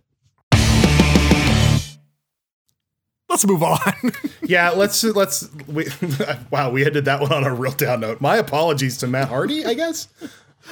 Let's 3.38 3.46
move 3.46 3.62
on. 3.62 4.12
Yeah, 4.48 4.70
let's 4.70 5.04
let's. 5.04 5.46
We, 5.66 5.88
wow, 6.50 6.70
we 6.70 6.82
ended 6.86 7.04
that 7.04 7.20
one 7.20 7.34
on 7.34 7.44
a 7.44 7.52
real 7.54 7.72
down 7.72 8.00
note. 8.00 8.18
My 8.22 8.38
apologies 8.38 8.96
to 8.98 9.06
Matt 9.06 9.28
Hardy. 9.28 9.62
I 9.66 9.74
guess. 9.74 10.08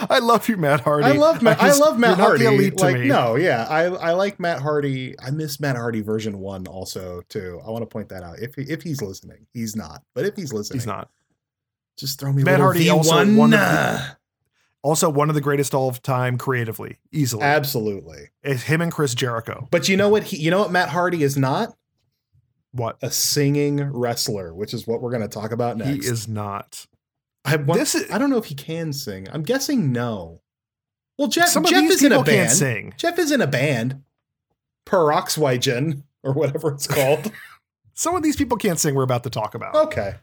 I 0.08 0.18
love 0.18 0.48
you, 0.48 0.56
Matt 0.56 0.80
Hardy. 0.80 1.04
I 1.08 1.12
love 1.12 1.42
Matt. 1.42 1.60
I, 1.62 1.68
just- 1.68 1.80
love 1.80 1.98
Matt 1.98 2.10
you're 2.10 2.16
not 2.16 2.24
Hardy. 2.24 2.44
The 2.44 2.50
elite 2.54 2.76
to 2.78 2.84
like 2.84 2.94
me. 3.00 3.08
no, 3.08 3.34
yeah, 3.36 3.66
I 3.68 3.82
I 3.84 4.12
like 4.12 4.40
Matt 4.40 4.62
Hardy. 4.62 5.14
I 5.20 5.30
miss 5.30 5.60
Matt 5.60 5.76
Hardy 5.76 6.00
version 6.00 6.38
one 6.38 6.66
also 6.66 7.20
too. 7.28 7.60
I 7.66 7.70
want 7.70 7.82
to 7.82 7.86
point 7.86 8.08
that 8.08 8.22
out. 8.22 8.38
If 8.38 8.56
if 8.56 8.80
he's 8.80 9.02
listening, 9.02 9.46
he's 9.52 9.76
not. 9.76 10.02
But 10.14 10.24
if 10.24 10.36
he's 10.36 10.54
listening, 10.54 10.78
he's 10.78 10.86
not. 10.86 11.10
Just 11.98 12.18
throw 12.18 12.32
me 12.32 12.44
Matt 12.44 12.60
a 12.60 12.64
little 12.66 12.66
Hardy 12.72 12.88
also 12.88 13.14
V1. 13.26 13.36
one 13.36 13.52
of 13.52 13.60
the- 13.60 14.16
Also, 14.82 15.10
one 15.10 15.28
of 15.28 15.34
the 15.34 15.40
greatest 15.42 15.74
all 15.74 15.88
of 15.90 16.00
time 16.02 16.38
creatively, 16.38 16.96
easily. 17.12 17.42
Absolutely. 17.42 18.30
It's 18.42 18.62
him 18.62 18.80
and 18.80 18.90
Chris 18.92 19.14
Jericho. 19.14 19.68
But 19.70 19.88
you 19.90 19.98
know 19.98 20.08
what? 20.08 20.22
He, 20.24 20.38
you 20.38 20.50
know 20.50 20.60
what 20.60 20.70
Matt 20.72 20.88
Hardy 20.88 21.22
is 21.22 21.36
not 21.36 21.74
What 22.76 22.98
a 23.02 23.10
singing 23.10 23.80
wrestler, 23.92 24.54
which 24.54 24.74
is 24.74 24.86
what 24.86 25.00
we're 25.00 25.10
going 25.10 25.22
to 25.22 25.28
talk 25.28 25.50
about 25.52 25.76
next. 25.78 25.90
he 26.04 26.10
is 26.10 26.28
not. 26.28 26.86
I, 27.44 27.56
want- 27.56 27.80
This 27.80 27.94
is- 27.94 28.10
I 28.10 28.18
don't 28.18 28.28
know 28.30 28.38
if 28.38 28.46
he 28.46 28.54
can 28.54 28.92
sing. 28.92 29.26
I'm 29.32 29.42
guessing 29.42 29.92
no. 29.92 30.40
Well, 31.18 31.28
Jeff, 31.28 31.48
Some 31.48 31.64
Jeff 31.64 31.84
is 31.90 32.02
in 32.04 32.12
a 32.12 32.22
band. 32.22 32.50
sing. 32.50 32.92
Jeff 32.98 33.18
is 33.18 33.32
in 33.32 33.40
a 33.40 33.46
band. 33.46 34.02
Peroxygen 34.84 36.02
or 36.22 36.32
whatever 36.32 36.72
it's 36.72 36.86
called. 36.86 37.32
Some 37.94 38.14
of 38.14 38.22
these 38.22 38.36
people 38.36 38.58
can't 38.58 38.78
sing. 38.78 38.94
We're 38.94 39.02
about 39.04 39.22
to 39.24 39.30
talk 39.30 39.54
about. 39.54 39.74
okay. 39.74 40.16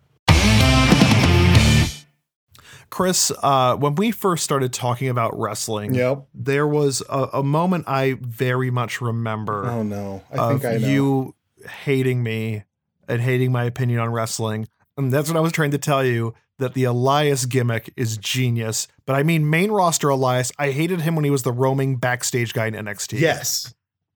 Chris, 2.89 3.31
uh, 3.41 3.75
when 3.75 3.95
we 3.95 4.11
first 4.11 4.43
started 4.43 4.71
talking 4.71 5.09
about 5.09 5.37
wrestling, 5.39 5.95
Yep. 5.95 6.27
there 6.35 6.67
was 6.67 7.01
a, 7.09 7.27
a 7.33 7.43
moment 7.43 7.85
I 7.87 8.17
very 8.21 8.69
much 8.69 9.01
remember 9.01 9.65
Oh 9.65 9.81
no. 9.81 10.21
I 10.31 10.49
think 10.49 10.63
I 10.65 10.77
know. 10.77 10.87
you 10.87 11.35
hating 11.67 12.23
me 12.23 12.63
and 13.07 13.21
hating 13.21 13.51
my 13.51 13.63
opinion 13.65 13.99
on 13.99 14.11
wrestling. 14.11 14.67
And 14.97 15.11
that's 15.11 15.27
what 15.29 15.37
I 15.37 15.41
was 15.41 15.51
trying 15.51 15.71
to 15.71 15.77
tell 15.77 16.05
you 16.05 16.33
that 16.59 16.73
the 16.75 16.83
Elias 16.83 17.45
gimmick 17.45 17.91
is 17.97 18.17
genius. 18.17 18.87
But 19.05 19.15
I 19.15 19.23
mean, 19.23 19.49
main 19.49 19.71
roster 19.71 20.09
Elias, 20.09 20.51
I 20.59 20.71
hated 20.71 21.01
him 21.01 21.15
when 21.15 21.25
he 21.25 21.31
was 21.31 21.43
the 21.43 21.51
roaming 21.51 21.95
backstage 21.97 22.53
guy 22.53 22.67
in 22.67 22.73
NXT. 22.75 23.19
Yes. 23.19 23.73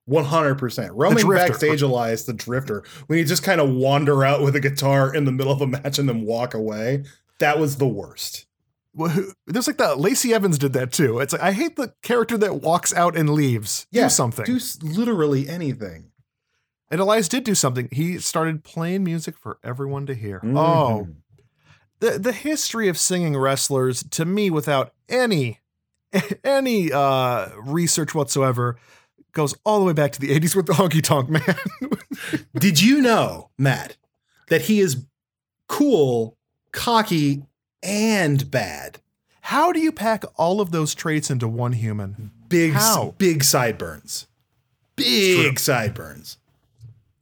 100%. 0.08 0.90
Roaming 0.94 1.28
backstage 1.28 1.82
Elias, 1.82 2.24
the 2.24 2.32
drifter, 2.32 2.82
when 3.08 3.18
you 3.18 3.24
just 3.24 3.42
kind 3.42 3.60
of 3.60 3.68
wander 3.70 4.24
out 4.24 4.42
with 4.42 4.56
a 4.56 4.60
guitar 4.60 5.14
in 5.14 5.24
the 5.24 5.32
middle 5.32 5.52
of 5.52 5.60
a 5.60 5.66
match 5.66 5.98
and 5.98 6.08
then 6.08 6.22
walk 6.22 6.54
away, 6.54 7.04
that 7.40 7.58
was 7.58 7.76
the 7.76 7.86
worst. 7.88 8.46
Well, 8.94 9.10
who- 9.10 9.32
There's 9.46 9.66
like 9.66 9.76
that. 9.78 10.00
Lacey 10.00 10.32
Evans 10.32 10.58
did 10.58 10.72
that 10.72 10.92
too. 10.92 11.18
It's 11.18 11.32
like, 11.32 11.42
I 11.42 11.52
hate 11.52 11.76
the 11.76 11.92
character 12.02 12.38
that 12.38 12.62
walks 12.62 12.94
out 12.94 13.16
and 13.16 13.30
leaves. 13.30 13.86
Yeah, 13.90 14.04
do 14.04 14.08
something. 14.10 14.44
Do 14.46 14.58
literally 14.82 15.48
anything. 15.48 16.10
And 16.90 17.00
Elias 17.00 17.28
did 17.28 17.44
do 17.44 17.54
something. 17.54 17.88
He 17.92 18.18
started 18.18 18.64
playing 18.64 19.04
music 19.04 19.36
for 19.38 19.58
everyone 19.62 20.06
to 20.06 20.14
hear. 20.14 20.40
Mhm. 20.40 20.56
Oh, 20.56 21.08
the 22.00 22.18
the 22.18 22.32
history 22.32 22.88
of 22.88 22.96
singing 22.98 23.36
wrestlers 23.36 24.02
to 24.10 24.24
me 24.24 24.50
without 24.50 24.92
any 25.08 25.60
any 26.44 26.92
uh 26.92 27.48
research 27.60 28.14
whatsoever 28.14 28.76
goes 29.32 29.54
all 29.64 29.78
the 29.80 29.84
way 29.84 29.92
back 29.92 30.12
to 30.12 30.20
the 30.20 30.30
80s 30.38 30.56
with 30.56 30.66
the 30.66 30.72
honky 30.72 31.02
tonk 31.02 31.28
man 31.28 31.42
Did 32.58 32.80
you 32.80 33.00
know, 33.02 33.50
Matt, 33.58 33.96
that 34.48 34.62
he 34.62 34.80
is 34.80 35.04
cool, 35.68 36.36
cocky, 36.72 37.44
and 37.82 38.50
bad? 38.50 39.00
how 39.42 39.72
do 39.72 39.80
you 39.80 39.90
pack 39.92 40.24
all 40.36 40.60
of 40.60 40.70
those 40.72 40.94
traits 40.94 41.30
into 41.30 41.48
one 41.48 41.72
human 41.72 42.30
Big, 42.48 42.72
How? 42.72 43.14
big 43.18 43.44
sideburns. 43.44 44.26
Big 44.96 45.58
sideburns. 45.58 46.38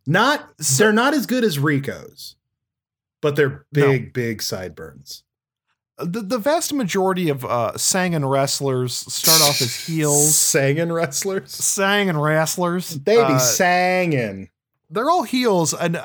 Not, 0.07 0.49
they're 0.79 0.92
not 0.92 1.14
as 1.14 1.27
good 1.27 1.42
as 1.45 1.59
Rico's, 1.59 2.37
but 3.21 3.35
they're 3.37 3.66
No. 3.75 3.87
big, 3.88 4.12
big 4.12 4.42
sideburns. 4.42 5.25
the, 5.99 6.21
the 6.21 6.38
vast 6.38 6.73
majority 6.75 7.29
of 7.31 7.42
uh 7.45 7.77
sang 7.79 8.14
and 8.14 8.31
wrestlers 8.31 8.92
start 8.95 9.40
off 9.40 9.61
as 9.62 9.75
heels 9.87 10.37
Singing 10.38 10.92
wrestlers. 10.92 11.51
sang 11.51 12.11
and 12.11 12.23
wrestlers 12.23 12.90
They 12.90 13.16
be 13.16 13.23
uh, 13.23 13.38
singing. 13.38 14.51
they're 14.90 15.09
all 15.11 15.23
heels 15.23 15.73
and 15.73 15.99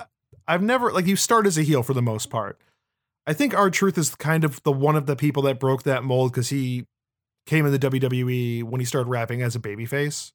i've 0.48 0.62
never 0.64 0.94
like 0.94 1.08
you 1.08 1.18
start 1.18 1.46
as 1.46 1.58
a 1.58 1.62
heel 1.64 1.84
for 1.84 1.94
the 1.94 2.02
most 2.02 2.30
part 2.30 2.58
i 3.28 3.34
think 3.34 3.54
R-Truth 3.54 3.98
is 3.98 4.16
kind 4.16 4.46
of 4.46 4.64
the 4.64 4.72
one 4.72 4.96
of 4.96 5.08
the 5.08 5.18
people 5.18 5.44
that 5.44 5.60
broke 5.60 5.84
that 5.84 6.06
mold 6.06 6.32
because 6.32 6.48
he 6.48 6.86
came 7.46 7.66
in 7.66 7.74
the 7.74 7.80
wwe 7.80 8.64
when 8.64 8.80
he 8.80 8.86
started 8.86 9.10
rapping 9.10 9.42
as 9.42 9.58
a 9.58 9.60
babyface 9.60 10.32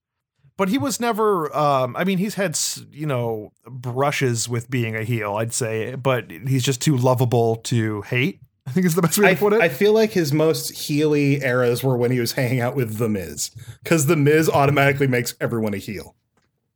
but 0.57 0.69
he 0.69 0.79
was 0.79 0.99
never 1.01 1.55
um 1.57 1.95
i 1.97 2.05
mean 2.05 2.19
he's 2.19 2.35
had 2.35 2.59
you 2.90 3.07
know 3.07 3.53
brushes 3.69 4.49
with 4.49 4.69
being 4.71 4.95
a 4.97 5.03
heel 5.05 5.37
i'd 5.37 5.53
say 5.53 5.95
but 5.95 6.31
he's 6.31 6.62
just 6.64 6.81
too 6.81 6.97
lovable 6.97 7.57
to 7.57 8.03
hate 8.03 8.40
i 8.66 8.71
think 8.71 8.85
is 8.87 8.95
the 8.95 9.03
best 9.03 9.19
way 9.19 9.31
I, 9.31 9.35
to 9.35 9.40
put 9.40 9.53
it 9.53 9.61
I 9.61 9.69
feel 9.69 9.92
like 9.92 10.11
his 10.12 10.33
most 10.33 10.73
heely 10.73 11.42
eras 11.42 11.83
were 11.85 11.97
when 11.97 12.11
he 12.11 12.21
was 12.21 12.33
hanging 12.33 12.61
out 12.61 12.75
with 12.75 12.97
The 12.99 13.09
Miz, 13.09 13.51
because 13.83 14.07
The 14.07 14.16
Miz 14.16 14.49
automatically 14.49 15.07
makes 15.07 15.35
everyone 15.40 15.73
a 15.75 15.79
heel. 15.79 16.14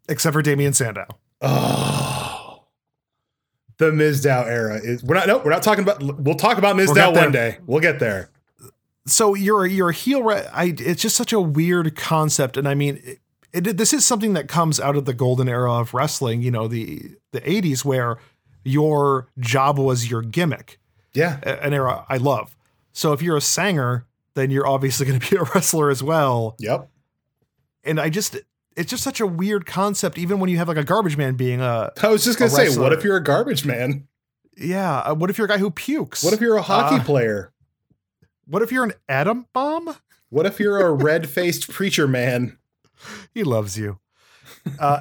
except 0.09 0.33
for 0.35 0.43
Damien 0.43 0.73
Sandow 0.73 1.07
Oh, 1.43 2.65
the 3.79 3.91
Mizdow 3.91 4.47
era 4.47 4.79
is. 4.83 5.03
We're 5.03 5.15
not. 5.15 5.27
No, 5.27 5.39
we're 5.39 5.51
not 5.51 5.63
talking 5.63 5.83
about. 5.83 6.03
We'll 6.03 6.35
talk 6.35 6.59
about 6.59 6.77
Mizdow 6.77 7.15
one 7.15 7.33
day. 7.33 7.57
We'll 7.67 7.81
get 7.81 7.99
there. 7.99 8.31
so 9.07 9.35
you're 9.35 9.65
you're 9.67 9.89
a 9.89 9.93
heel. 9.95 10.23
Re- 10.23 10.47
I 10.53 10.75
it's 10.79 11.01
just 11.01 11.17
such 11.17 11.33
a 11.33 11.41
weird 11.41 11.97
concept, 11.97 12.59
and 12.59 12.69
I 12.69 12.75
mean, 12.75 13.01
it, 13.53 13.77
this 13.77 13.93
is 13.93 14.05
something 14.05 14.33
that 14.35 14.49
comes 14.49 14.79
out 14.81 14.97
of 14.97 15.05
the 15.05 15.15
golden 15.15 15.49
era 15.49 15.73
of 15.73 15.93
wrestling. 15.95 16.43
You 16.43 16.51
know, 16.51 16.69
the 16.69 17.13
the 17.33 17.41
'80s 17.41 17.85
where 17.85 18.19
your 18.65 19.29
job 19.39 19.79
was 19.79 20.11
your 20.11 20.23
gimmick, 20.23 20.79
Yeah, 21.15 21.39
an 21.63 21.73
era 21.75 22.05
I 22.09 22.17
love. 22.19 22.57
So 22.93 23.13
if 23.13 23.23
you're 23.23 23.37
a 23.37 23.41
sanger, 23.41 24.07
then 24.35 24.51
you're 24.51 24.67
obviously 24.67 25.07
going 25.09 25.19
to 25.21 25.31
be 25.31 25.37
a 25.37 25.43
wrestler 25.55 25.91
as 25.91 26.03
well. 26.03 26.57
Yep. 26.59 26.89
And 27.85 27.99
I 28.01 28.11
just 28.11 28.37
it's 28.77 28.91
just 28.91 29.03
such 29.03 29.21
a 29.21 29.27
weird 29.27 29.67
concept, 29.67 30.19
even 30.19 30.39
when 30.41 30.49
you 30.51 30.59
have 30.59 30.69
like 30.69 30.77
a 30.77 30.85
garbage 30.85 31.17
man 31.17 31.35
being 31.35 31.61
a 31.61 31.91
I 32.03 32.09
was 32.09 32.25
just 32.25 32.39
gonna 32.39 32.51
say, 32.51 32.77
what 32.79 32.93
if 32.93 33.03
you're 33.05 33.17
a 33.17 33.23
garbage 33.23 33.65
man? 33.65 34.07
yeah. 34.57 34.99
uh, 35.01 35.15
What 35.15 35.31
if 35.31 35.39
you're 35.39 35.47
a 35.47 35.49
guy 35.49 35.59
who 35.59 35.71
pukes? 35.71 36.23
What 36.23 36.35
if 36.35 36.41
you're 36.41 36.57
a 36.57 36.63
hockey 36.63 36.97
Uh, 36.97 37.05
player? 37.05 37.53
what 38.47 38.63
if 38.63 38.71
you're 38.73 38.85
an 38.85 38.93
atom 39.09 39.47
bomb? 39.53 39.95
What 40.29 40.45
if 40.47 40.61
you're 40.61 40.79
a 40.85 40.93
red 40.93 41.29
faced 41.29 41.69
preacher 41.71 42.07
man? 42.07 42.59
He 43.35 43.45
loves 43.45 43.79
you. 43.79 43.99
Uh, 44.79 45.01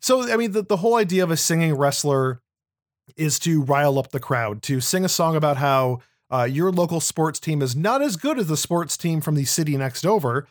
So, 0.00 0.30
I 0.32 0.36
mean, 0.36 0.52
the, 0.52 0.62
the 0.62 0.78
whole 0.78 0.96
idea 0.96 1.22
of 1.22 1.30
a 1.30 1.36
singing 1.36 1.74
wrestler 1.74 2.40
is 3.16 3.38
to 3.40 3.62
rile 3.62 3.98
up 3.98 4.10
the 4.10 4.20
crowd, 4.20 4.62
to 4.62 4.80
sing 4.80 5.04
a 5.04 5.08
song 5.08 5.36
about 5.36 5.56
how 5.58 6.00
uh, 6.32 6.44
your 6.44 6.72
local 6.72 7.00
sports 7.00 7.38
team 7.38 7.60
is 7.60 7.76
not 7.76 8.02
as 8.02 8.16
good 8.16 8.38
as 8.38 8.46
the 8.46 8.56
sports 8.56 8.96
team 8.96 9.20
from 9.20 9.34
the 9.34 9.44
city 9.44 9.76
next 9.76 10.06
over. 10.06 10.46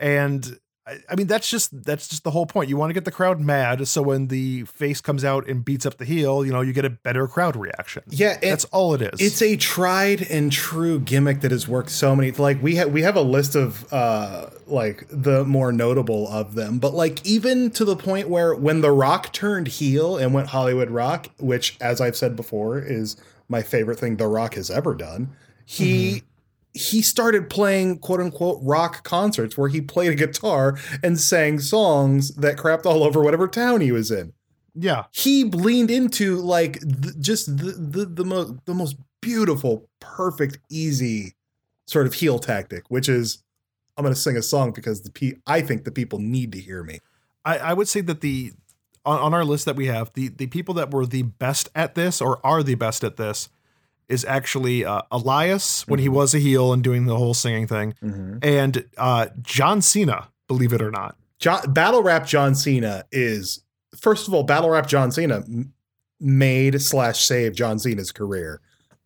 And 0.00 0.58
I, 0.86 0.98
I 1.08 1.14
mean, 1.14 1.28
that's 1.28 1.48
just 1.48 1.84
that's 1.84 2.08
just 2.08 2.24
the 2.24 2.30
whole 2.32 2.46
point. 2.46 2.68
You 2.68 2.76
want 2.76 2.90
to 2.90 2.94
get 2.94 3.04
the 3.04 3.12
crowd 3.12 3.40
mad, 3.40 3.86
so 3.86 4.02
when 4.02 4.26
the 4.28 4.64
face 4.64 5.00
comes 5.00 5.24
out 5.24 5.48
and 5.48 5.64
beats 5.64 5.86
up 5.86 5.98
the 5.98 6.04
heel, 6.04 6.44
you 6.44 6.52
know, 6.52 6.60
you 6.60 6.72
get 6.72 6.84
a 6.84 6.90
better 6.90 7.28
crowd 7.28 7.54
reaction. 7.54 8.02
Yeah, 8.08 8.36
That's 8.42 8.64
all 8.66 8.92
it 8.94 9.02
is. 9.02 9.20
it's 9.20 9.40
a 9.42 9.56
tried 9.56 10.22
and 10.22 10.50
true 10.50 10.98
gimmick 10.98 11.40
that 11.42 11.52
has 11.52 11.68
worked 11.68 11.90
so 11.90 12.16
many. 12.16 12.32
Like 12.32 12.60
we 12.62 12.74
have 12.76 12.90
we 12.90 13.02
have 13.02 13.14
a 13.16 13.20
list 13.22 13.54
of 13.54 13.92
uh 13.92 14.46
like 14.66 15.04
the 15.08 15.44
more 15.44 15.70
notable 15.70 16.26
of 16.28 16.54
them, 16.54 16.78
but 16.78 16.94
like 16.94 17.24
even 17.24 17.70
to 17.72 17.84
the 17.84 17.94
point 17.96 18.28
where 18.28 18.54
when 18.54 18.80
The 18.80 18.90
Rock 18.90 19.32
turned 19.32 19.68
heel 19.68 20.16
and 20.16 20.34
went 20.34 20.48
Hollywood 20.48 20.90
Rock, 20.90 21.28
which 21.38 21.76
as 21.80 22.00
I've 22.00 22.16
said 22.16 22.34
before 22.34 22.78
is 22.80 23.16
my 23.48 23.62
favorite 23.62 23.98
thing 24.00 24.16
The 24.16 24.26
Rock 24.26 24.54
has 24.54 24.70
ever 24.70 24.94
done, 24.94 25.36
he 25.64 26.22
he 26.74 27.02
started 27.02 27.50
playing 27.50 27.98
quote 27.98 28.20
unquote 28.20 28.58
rock 28.62 29.04
concerts 29.04 29.58
where 29.58 29.68
he 29.68 29.80
played 29.80 30.12
a 30.12 30.14
guitar 30.14 30.78
and 31.02 31.20
sang 31.20 31.58
songs 31.58 32.34
that 32.36 32.56
crapped 32.56 32.86
all 32.86 33.02
over 33.02 33.22
whatever 33.22 33.46
town 33.46 33.80
he 33.80 33.92
was 33.92 34.10
in 34.10 34.32
yeah. 34.74 35.04
he 35.12 35.44
leaned 35.44 35.90
into 35.90 36.36
like 36.36 36.80
th- 36.80 37.18
just 37.20 37.56
the 37.56 37.72
the 37.72 38.06
the 38.06 38.24
most 38.24 38.64
the 38.64 38.74
most 38.74 38.96
beautiful, 39.22 39.88
perfect, 40.00 40.58
easy 40.68 41.34
sort 41.86 42.06
of 42.06 42.14
heel 42.14 42.38
tactic, 42.38 42.84
which 42.90 43.08
is 43.08 43.42
I'm 43.96 44.02
going 44.02 44.14
to 44.14 44.20
sing 44.20 44.36
a 44.36 44.42
song 44.42 44.72
because 44.72 45.02
the 45.02 45.10
pe- 45.10 45.38
I 45.46 45.62
think 45.62 45.84
the 45.84 45.90
people 45.90 46.18
need 46.18 46.52
to 46.52 46.58
hear 46.58 46.82
me. 46.82 46.98
I, 47.44 47.58
I 47.58 47.72
would 47.72 47.88
say 47.88 48.02
that 48.02 48.20
the 48.20 48.52
on, 49.04 49.18
on 49.18 49.34
our 49.34 49.44
list 49.44 49.64
that 49.64 49.76
we 49.76 49.86
have, 49.86 50.12
the 50.12 50.28
the 50.28 50.46
people 50.46 50.74
that 50.74 50.90
were 50.90 51.06
the 51.06 51.22
best 51.22 51.70
at 51.74 51.94
this 51.94 52.20
or 52.20 52.44
are 52.44 52.62
the 52.62 52.74
best 52.74 53.02
at 53.04 53.16
this 53.16 53.48
is 54.12 54.24
actually 54.24 54.84
uh, 54.84 55.02
Elias 55.10 55.86
when 55.88 55.98
he 55.98 56.06
Mhm. 56.08 56.12
was 56.12 56.34
a 56.34 56.38
heel 56.38 56.72
and 56.72 56.82
doing 56.84 57.06
the 57.06 57.16
whole 57.16 57.34
singing 57.34 57.66
thing, 57.66 57.94
and 58.42 58.84
uh, 58.98 59.26
John 59.40 59.80
Cena, 59.82 60.28
believe 60.48 60.72
it 60.72 60.82
or 60.82 60.90
not. 60.90 61.16
John, 61.38 61.72
battle 61.72 62.02
rap 62.02 62.26
John 62.26 62.54
Cena 62.54 63.04
is 63.10 63.64
first 63.98 64.28
of 64.28 64.34
all 64.34 64.42
battle 64.44 64.70
rap 64.70 64.86
John 64.86 65.10
Cena 65.10 65.42
made 66.20 66.80
slash 66.80 67.24
saved 67.24 67.56
John 67.56 67.78
Cena's 67.78 68.12
career. 68.12 68.60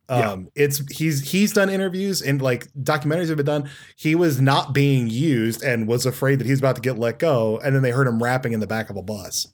Yeah. 0.08 0.30
Um, 0.32 0.48
it's 0.54 0.78
he's 0.96 1.30
he's 1.32 1.52
done 1.52 1.68
interviews 1.68 2.22
and 2.22 2.40
like 2.40 2.68
documentaries 2.74 3.28
have 3.28 3.38
been 3.38 3.46
done. 3.46 3.68
He 3.96 4.14
was 4.14 4.40
not 4.40 4.72
being 4.72 5.08
used 5.08 5.62
and 5.64 5.88
was 5.88 6.06
afraid 6.06 6.38
that 6.38 6.44
he 6.44 6.52
was 6.52 6.60
about 6.60 6.76
to 6.76 6.82
get 6.82 6.96
let 6.98 7.18
go, 7.18 7.58
and 7.64 7.74
then 7.74 7.82
they 7.82 7.90
heard 7.90 8.06
him 8.06 8.22
rapping 8.22 8.52
in 8.52 8.60
the 8.60 8.68
back 8.68 8.88
of 8.90 8.96
a 8.96 9.02
bus, 9.02 9.48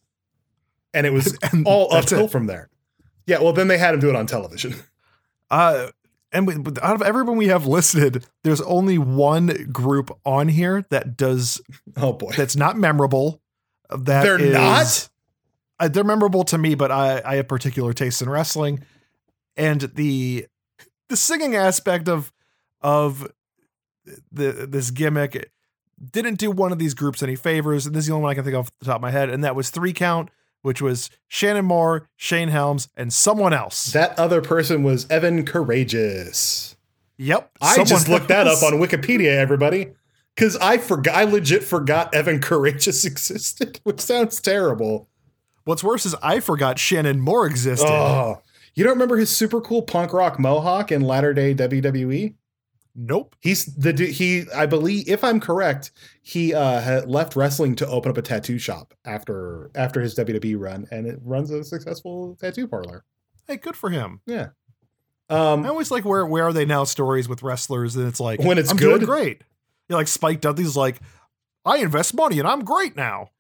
and 0.93 1.07
it 1.07 1.13
was 1.13 1.39
all 1.65 1.93
uphill 1.95 2.27
it. 2.27 2.31
from 2.31 2.47
there. 2.49 2.69
Yeah, 3.27 3.39
well, 3.41 3.53
then 3.55 3.69
they 3.69 3.79
had 3.79 3.95
him 3.95 4.01
do 4.01 4.11
it 4.11 4.17
on 4.17 4.27
television. 4.27 4.75
Uh, 5.53 5.89
and 6.33 6.47
we, 6.47 6.55
out 6.83 6.95
of 6.95 7.03
everyone 7.03 7.37
we 7.37 7.49
have 7.49 7.67
listed, 7.67 8.27
there's 8.43 8.63
only 8.63 8.97
one 8.99 9.69
group 9.71 10.11
on 10.25 10.49
here 10.49 10.87
that 10.91 11.17
does 11.17 11.61
Oh 11.97 12.15
boy. 12.15 12.33
that's 12.37 12.57
not 12.57 12.77
memorable. 12.79 13.41
That 13.91 14.23
They're 14.23 14.41
is- 14.41 14.53
not? 14.55 15.09
uh, 15.79 15.89
they're 15.89 16.05
memorable 16.05 16.43
to 16.45 16.57
me, 16.57 16.75
but 16.75 16.91
I, 16.91 17.21
I 17.25 17.35
have 17.37 17.49
particular 17.49 17.93
tastes 17.93 18.23
in 18.23 18.31
wrestling, 18.31 18.83
and 19.57 19.83
the 19.95 20.47
the 21.11 21.17
singing 21.19 21.55
aspect 21.55 22.09
of 22.09 22.33
of 22.81 23.31
the 24.33 24.67
this 24.69 24.91
gimmick 24.91 25.51
didn't 26.13 26.37
do 26.37 26.51
one 26.51 26.73
of 26.73 26.79
these 26.79 26.95
groups 26.95 27.23
any 27.23 27.37
favors. 27.37 27.85
And 27.85 27.95
this 27.95 28.05
is 28.05 28.09
the 28.09 28.15
only 28.15 28.23
one 28.23 28.31
I 28.31 28.35
can 28.35 28.45
think 28.45 28.55
of 28.57 28.61
off 28.67 28.73
the 28.81 28.87
top 28.87 28.97
of 28.97 29.03
my 29.03 29.11
head, 29.11 29.29
and 29.29 29.45
that 29.45 29.55
was 29.55 29.69
three 29.69 29.93
count, 29.93 30.31
which 30.63 30.81
was 30.81 31.11
Shannon 31.29 31.65
Moore, 31.65 32.09
Shane 32.17 32.49
Helms, 32.49 32.89
and 32.97 33.13
someone 33.13 33.53
else. 33.53 33.93
That 33.93 34.19
other 34.19 34.41
person 34.41 34.83
was 34.83 35.09
Evan 35.11 35.45
Karagias. 35.45 36.77
yep, 37.19 37.51
I 37.61 37.85
just 37.85 38.09
looked 38.09 38.29
that 38.29 38.47
up 38.47 38.63
on 38.63 38.75
Wikipedia, 38.75 39.37
everybody. 39.37 39.93
Because 40.35 40.57
I 40.57 40.79
forgot 40.79 41.15
I 41.15 41.25
legit 41.25 41.63
forgot 41.63 42.15
Evan 42.15 42.41
Karagias 42.41 43.05
existed, 43.05 43.81
which 43.85 44.01
sounds 44.01 44.41
terrible. 44.41 45.09
What's 45.65 45.85
worse 45.85 46.07
is 46.07 46.15
I 46.23 46.41
forgot 46.41 46.79
Shannon 46.79 47.21
Moore 47.21 47.47
existed. 47.47 47.87
Oh. 47.87 48.41
You 48.75 48.85
don't 48.85 48.95
remember 48.95 49.19
his 49.19 49.29
super 49.29 49.61
cool 49.61 49.83
punk 49.83 50.13
rock 50.13 50.39
mohawk 50.39 50.91
in 50.91 51.03
latter 51.03 51.35
day 51.35 51.55
WWE? 51.55 52.35
Nope. 52.95 53.35
He's 53.41 53.67
the 53.75 53.93
he 54.07 54.45
I 54.55 54.67
believe 54.67 55.09
if 55.09 55.25
I'm 55.25 55.41
correct, 55.41 55.93
he 56.21 56.53
uh 56.53 57.05
left 57.07 57.35
wrestling 57.37 57.75
to 57.77 57.87
open 57.87 58.11
up 58.11 58.19
a 58.19 58.23
tattoo 58.23 58.59
shop 58.59 58.93
after 59.07 59.71
after 59.75 60.01
his 60.03 60.15
WWE 60.15 60.59
run 60.59 60.87
and 60.91 61.07
it 61.07 61.19
runs 61.23 61.51
a 61.51 61.65
successful 61.65 62.37
tattoo 62.41 62.69
parlor. 62.69 63.05
Hey, 63.47 63.57
good 63.57 63.77
for 63.77 63.89
him. 63.91 64.21
Yeah. 64.27 64.49
Um, 65.31 65.65
I 65.65 65.69
always 65.71 65.91
like 65.91 66.05
where 66.05 66.27
where 66.27 66.45
are 66.45 66.53
they 66.53 66.67
now 66.67 66.85
stories 66.85 67.29
with 67.31 67.43
wrestlers 67.43 67.97
and 67.97 68.07
it's 68.07 68.21
like 68.21 68.41
When 68.41 68.59
it's 68.59 68.71
I'm 68.71 68.77
good? 68.77 68.99
doing 69.01 69.05
great. 69.07 69.39
You 69.89 69.95
know, 69.95 69.97
like 69.97 70.09
Spike 70.09 70.43
Dudley's 70.43 70.77
like, 70.77 71.01
I 71.65 71.79
invest 71.79 72.13
money 72.13 72.39
and 72.39 72.47
I'm 72.47 72.63
great 72.63 72.95
now. 72.95 73.31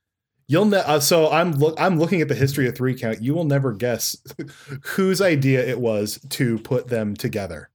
you'll 0.49 0.65
ne- 0.65 0.79
uh, 0.79 1.01
so 1.01 1.31
I'm 1.31 1.53
look 1.53 1.79
I'm 1.79 1.99
looking 1.99 2.23
at 2.23 2.29
the 2.29 2.35
history 2.35 2.67
of 2.69 2.75
3 2.75 2.95
count. 2.99 3.21
You 3.21 3.35
will 3.35 3.45
never 3.45 3.73
guess 3.75 4.17
whose 4.97 5.21
idea 5.21 5.63
it 5.67 5.79
was 5.79 6.19
to 6.31 6.59
put 6.61 6.89
them 6.89 7.15
together. 7.15 7.69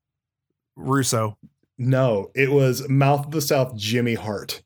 Russo. 0.76 1.38
No, 1.78 2.32
it 2.34 2.52
was 2.52 2.88
Mouth 2.90 3.26
of 3.28 3.32
the 3.32 3.42
South 3.42 3.76
Jimmy 3.76 4.16
Hart 4.16 4.64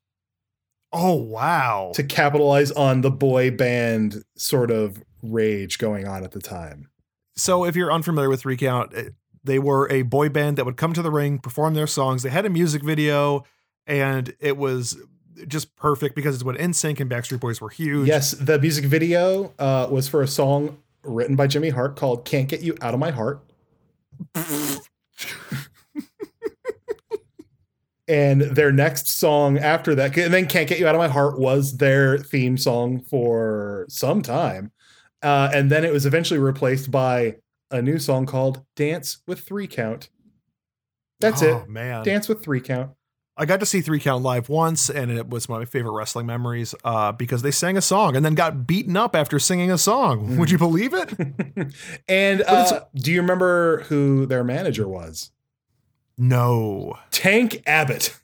Oh 0.94 1.16
wow. 1.16 1.92
to 1.96 2.04
capitalize 2.04 2.72
on 2.72 3.02
the 3.02 3.12
boy 3.12 3.52
band 3.52 4.24
sort 4.36 4.72
of 4.72 5.02
rage 5.22 5.78
going 5.78 6.08
on 6.08 6.24
at 6.24 6.32
the 6.32 6.40
time. 6.40 6.90
So 7.36 7.66
if 7.66 7.76
you're 7.76 7.92
unfamiliar 7.92 8.30
with 8.30 8.42
Three 8.42 8.58
Count, 8.58 8.92
eh, 8.96 9.10
they 9.44 9.58
were 9.60 9.90
a 9.92 10.02
boy 10.04 10.30
band 10.30 10.58
that 10.58 10.66
would 10.66 10.78
come 10.78 10.94
to 10.94 11.02
the 11.02 11.12
ring, 11.12 11.40
perform 11.40 11.74
their 11.74 11.88
songs. 11.88 12.24
They 12.24 12.30
had 12.30 12.46
a 12.46 12.50
music 12.50 12.84
video, 12.84 13.44
and 13.88 14.34
it 14.40 14.58
was 14.58 14.98
just 15.48 15.76
perfect 15.76 16.14
because 16.16 16.36
it's 16.36 16.44
when 16.44 16.56
NSYNC 16.58 17.00
and 17.00 17.10
Backstreet 17.10 17.40
Boys 17.40 17.60
were 17.62 17.70
huge. 17.70 18.08
Yes, 18.08 18.32
the 18.32 18.60
music 18.60 18.86
video 18.86 19.54
uh, 19.58 19.88
was 19.90 20.08
for 20.08 20.22
a 20.22 20.28
song 20.28 20.78
written 21.04 21.36
by 21.36 21.48
Jimmy 21.48 21.70
Hart 21.70 21.96
called 21.96 22.26
"Can't 22.26 22.48
Get 22.50 22.62
You 22.62 22.78
Out 22.82 22.94
of 22.94 23.00
My 23.00 23.12
Heart." 23.12 23.42
and 28.12 28.42
their 28.42 28.74
next 28.74 29.08
song 29.08 29.58
after 29.58 29.96
that, 29.96 30.18
and 30.18 30.34
then 30.34 30.46
"Can't 30.46 30.68
Get 30.68 30.80
You 30.80 30.88
Out 30.88 30.96
of 30.96 31.00
My 31.00 31.08
Heart" 31.08 31.40
was 31.40 31.78
their 31.78 32.18
theme 32.18 32.58
song 32.58 33.00
for 33.00 33.86
some 33.88 34.22
time, 34.22 34.72
uh, 35.24 35.50
and 35.54 35.72
then 35.72 35.86
it 35.86 35.94
was 35.94 36.06
eventually 36.06 36.40
replaced 36.40 36.92
by 36.92 37.38
a 37.72 37.82
new 37.82 37.98
song 37.98 38.26
called 38.26 38.66
"Dance 38.76 39.20
with 39.26 39.40
Three 39.40 39.66
Count." 39.68 40.10
That's 41.22 41.42
oh, 41.42 41.60
it. 41.60 41.70
man. 41.70 42.04
Dance 42.04 42.28
with 42.28 42.44
Three 42.44 42.60
Count. 42.60 42.92
I 43.38 43.46
got 43.46 43.62
to 43.62 43.66
see 43.66 43.80
Three 43.80 44.00
Count 44.00 44.24
live 44.24 44.50
once, 44.50 44.90
and 44.90 45.10
it 45.10 45.30
was 45.30 45.48
one 45.48 45.62
of 45.62 45.68
my 45.68 45.72
favorite 45.72 45.94
wrestling 45.94 46.26
memories 46.26 46.76
uh, 46.84 47.14
because 47.14 47.44
they 47.44 47.52
sang 47.52 47.78
a 47.78 47.82
song 47.82 48.18
and 48.18 48.26
then 48.26 48.36
got 48.36 48.68
beaten 48.68 48.98
up 48.98 49.16
after 49.16 49.40
singing 49.40 49.72
a 49.72 49.78
song. 49.78 50.32
Mhm. 50.32 50.38
Would 50.38 50.52
you 50.52 50.58
believe 50.58 50.94
it? 50.94 51.74
and 52.10 52.42
uh, 52.42 52.82
do 52.94 53.12
you 53.12 53.22
remember 53.22 53.84
who 53.84 54.26
their 54.26 54.44
manager 54.44 54.88
was? 54.88 55.32
No. 56.22 56.98
Tank 57.12 57.64
Abbott. 57.66 58.18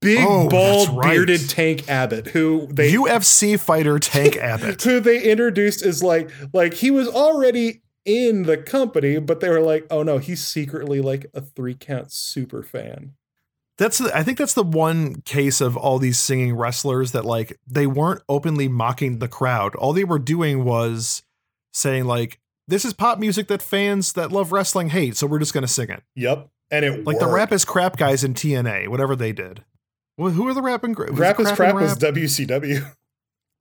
Big, 0.00 0.18
Oh, 0.20 0.48
bald, 0.48 0.90
right. 0.90 1.10
bearded 1.14 1.48
Tank 1.48 1.88
Abbott, 1.88 2.28
who 2.28 2.66
they 2.70 2.92
UFC 2.92 3.58
fighter 3.58 3.98
Tank 3.98 4.36
Abbott. 4.40 4.80
who 4.82 5.00
they 5.00 5.22
introduced 5.22 5.82
as 5.84 6.02
like 6.02 6.30
like 6.52 6.74
he 6.74 6.90
was 6.90 7.08
already 7.08 7.82
in 8.04 8.42
the 8.42 8.56
company, 8.58 9.18
but 9.18 9.40
they 9.40 9.48
were 9.48 9.60
like, 9.62 9.86
oh 9.90 10.02
no, 10.02 10.18
he's 10.18 10.46
secretly 10.46 11.00
like 11.00 11.26
a 11.34 11.40
three 11.40 11.74
count 11.74 12.12
super 12.12 12.62
fan. 12.62 13.14
That's 13.78 13.98
the, 13.98 14.16
I 14.16 14.22
think 14.22 14.38
that's 14.38 14.54
the 14.54 14.62
one 14.62 15.22
case 15.22 15.60
of 15.60 15.76
all 15.76 15.98
these 15.98 16.18
singing 16.18 16.54
wrestlers 16.54 17.10
that 17.12 17.24
like 17.24 17.58
they 17.66 17.86
weren't 17.88 18.22
openly 18.28 18.68
mocking 18.68 19.18
the 19.18 19.26
crowd. 19.28 19.74
All 19.76 19.92
they 19.92 20.04
were 20.04 20.18
doing 20.20 20.62
was 20.64 21.22
saying 21.72 22.04
like 22.04 22.38
this 22.68 22.84
is 22.84 22.92
pop 22.92 23.18
music 23.18 23.48
that 23.48 23.62
fans 23.62 24.12
that 24.12 24.30
love 24.30 24.52
wrestling 24.52 24.90
hate, 24.90 25.16
so 25.16 25.26
we're 25.26 25.38
just 25.40 25.52
going 25.54 25.62
to 25.66 25.68
sing 25.68 25.88
it. 25.90 26.02
Yep, 26.14 26.48
and 26.74 26.84
it 26.84 27.04
Like 27.06 27.18
the 27.18 27.24
worked. 27.26 27.34
rap 27.36 27.52
is 27.52 27.64
crap 27.64 27.96
guys 27.96 28.24
in 28.24 28.34
TNA, 28.34 28.88
whatever 28.88 29.14
they 29.16 29.32
did. 29.32 29.64
Well, 30.16 30.30
who 30.32 30.46
are 30.48 30.54
the 30.54 30.62
rapping? 30.62 30.94
was 30.94 31.10
Rap 31.10 31.40
is 31.40 31.50
crap 31.52 31.74
was 31.74 31.96
WCW. 31.98 32.88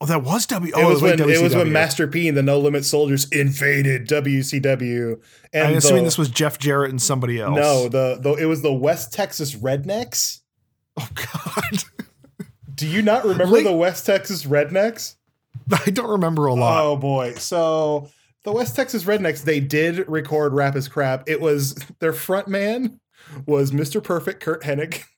oh, 0.01 0.05
that 0.05 0.23
was 0.23 0.45
W. 0.47 0.71
it 0.75 0.79
Oh, 0.83 0.89
was 0.89 1.01
when 1.01 1.17
like 1.19 1.29
it 1.29 1.41
was 1.41 1.55
when 1.55 1.71
Master 1.71 2.07
P 2.07 2.27
and 2.27 2.37
the 2.37 2.43
No 2.43 2.59
Limit 2.59 2.85
Soldiers 2.85 3.27
invaded 3.31 4.07
WCW. 4.07 5.19
And 5.51 5.67
I'm 5.69 5.77
assuming 5.77 6.03
the- 6.03 6.07
this 6.07 6.17
was 6.17 6.29
Jeff 6.29 6.59
Jarrett 6.59 6.91
and 6.91 7.01
somebody 7.01 7.39
else. 7.39 7.55
no 7.55 7.87
the 7.89 8.17
the 8.21 8.33
it 8.33 8.45
was 8.45 8.61
the 8.61 8.73
West 8.73 9.13
Texas 9.13 9.55
Rednecks. 9.55 10.41
Oh 10.97 11.07
God, 11.15 11.83
Do 12.75 12.87
you 12.87 13.01
not 13.01 13.23
remember 13.23 13.45
Late- 13.55 13.63
the 13.63 13.73
West 13.73 14.05
Texas 14.05 14.45
Rednecks? 14.45 15.15
I 15.85 15.89
don't 15.91 16.09
remember 16.09 16.45
a 16.47 16.53
lot. 16.53 16.83
Oh 16.83 16.97
boy. 16.97 17.33
So 17.35 18.09
the 18.43 18.51
West 18.51 18.75
Texas 18.75 19.05
Rednecks, 19.05 19.43
they 19.43 19.59
did 19.59 20.07
record 20.09 20.53
Rap 20.53 20.75
is 20.75 20.87
Crap. 20.87 21.27
It 21.29 21.39
was 21.41 21.73
their 21.99 22.13
front 22.13 22.47
man 22.47 22.99
was 23.45 23.71
Mr. 23.71 24.03
Perfect 24.03 24.41
Curt 24.41 24.63
Hennig. 24.63 25.03